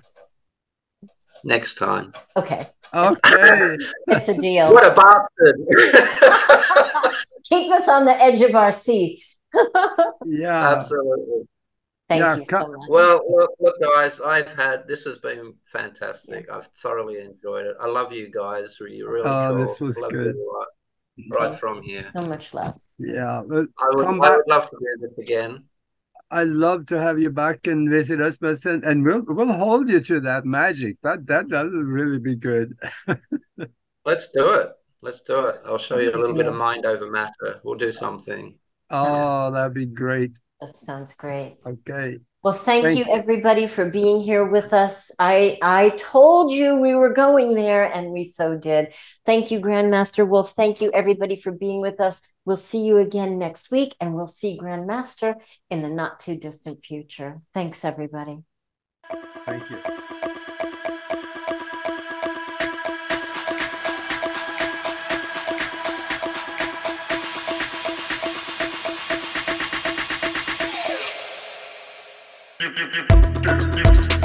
Next 1.43 1.75
time. 1.75 2.13
Okay. 2.35 2.65
Okay. 2.93 3.77
it's 4.07 4.29
a 4.29 4.37
deal. 4.37 4.73
What 4.73 4.85
a 4.85 4.95
bastard. 4.95 5.59
Keep 7.49 7.71
us 7.71 7.87
on 7.87 8.05
the 8.05 8.21
edge 8.21 8.41
of 8.41 8.55
our 8.55 8.71
seat. 8.71 9.21
yeah. 10.25 10.75
Absolutely. 10.75 11.47
Thank 12.09 12.21
yeah, 12.21 12.35
you 12.37 12.45
so 12.49 12.67
much. 12.67 12.87
Well, 12.89 13.21
look, 13.29 13.51
look, 13.59 13.75
guys, 13.81 14.21
I've 14.21 14.53
had 14.53 14.87
this 14.87 15.03
has 15.03 15.17
been 15.17 15.53
fantastic. 15.65 16.45
Yeah. 16.47 16.57
I've 16.57 16.67
thoroughly 16.67 17.19
enjoyed 17.19 17.65
it. 17.65 17.75
I 17.81 17.87
love 17.87 18.13
you 18.13 18.31
guys. 18.31 18.77
You're 18.79 19.11
really 19.11 19.27
oh, 19.29 19.49
cool. 19.49 19.57
this 19.57 19.81
was 19.81 19.99
love 19.99 20.11
good. 20.11 20.35
right, 20.35 21.39
right 21.51 21.59
from 21.59 21.81
here. 21.81 22.09
So 22.11 22.21
much 22.25 22.53
love. 22.53 22.75
Yeah, 22.97 23.39
I 23.39 23.41
would, 23.41 23.67
I 23.77 23.89
would 23.95 24.47
love 24.47 24.69
to 24.69 24.77
do 24.79 25.07
this 25.07 25.17
again. 25.17 25.65
I'd 26.29 26.47
love 26.47 26.85
to 26.87 26.99
have 26.99 27.19
you 27.19 27.29
back 27.29 27.67
and 27.67 27.89
visit 27.89 28.19
us, 28.19 28.37
but 28.37 28.63
and 28.65 29.05
we'll 29.05 29.23
we'll 29.27 29.53
hold 29.53 29.89
you 29.89 30.01
to 30.01 30.19
that 30.21 30.45
magic. 30.45 30.97
That 31.01 31.25
that 31.27 31.49
that 31.49 31.63
would 31.63 31.85
really 31.85 32.19
be 32.19 32.35
good. 32.35 32.77
Let's 34.05 34.31
do 34.31 34.49
it. 34.53 34.71
Let's 35.01 35.21
do 35.21 35.39
it. 35.47 35.61
I'll 35.65 35.77
show 35.77 35.99
you 35.99 36.11
a 36.11 36.17
little 36.17 36.35
bit 36.35 36.47
of 36.47 36.55
mind 36.55 36.85
over 36.85 37.09
matter. 37.09 37.61
We'll 37.63 37.77
do 37.77 37.91
something. 37.91 38.55
Oh, 38.89 39.51
that'd 39.51 39.73
be 39.73 39.85
great. 39.85 40.37
That 40.61 40.75
sounds 40.77 41.13
great. 41.13 41.57
Okay. 41.65 42.19
Well, 42.47 42.55
thank, 42.55 42.85
thank, 42.85 42.97
you 42.97 43.05
everybody 43.13 43.67
for 43.67 43.89
being 43.89 44.21
here 44.21 44.45
with 44.45 44.71
us. 44.71 45.11
I 45.19 45.57
I 45.61 45.89
told 45.97 46.53
you 46.53 46.77
we 46.77 46.95
were 46.95 47.11
going 47.11 47.55
there 47.55 47.83
and 47.83 48.11
we 48.11 48.23
so 48.23 48.57
did. 48.57 48.93
Thank 49.25 49.51
you 49.51 49.59
Grandmaster 49.59 50.25
Wolf. 50.25 50.53
Thank 50.53 50.79
you 50.79 50.89
everybody 50.93 51.35
for 51.35 51.51
being 51.51 51.81
with 51.81 51.99
us. 51.99 52.21
We'll 52.45 52.55
see 52.55 52.85
you 52.85 52.99
again 52.99 53.37
next 53.37 53.69
week 53.69 53.97
and 53.99 54.15
we'll 54.15 54.27
see 54.27 54.57
Grandmaster 54.57 55.35
in 55.69 55.81
the 55.81 55.89
not 55.89 56.21
too 56.21 56.37
distant 56.37 56.85
future. 56.85 57.41
Thanks 57.53 57.83
everybody. 57.83 58.37
Thank 59.45 59.69
you. 59.69 59.79
You, 72.59 72.69
you, 72.69 72.87
you, 73.43 74.11
you. 74.11 74.16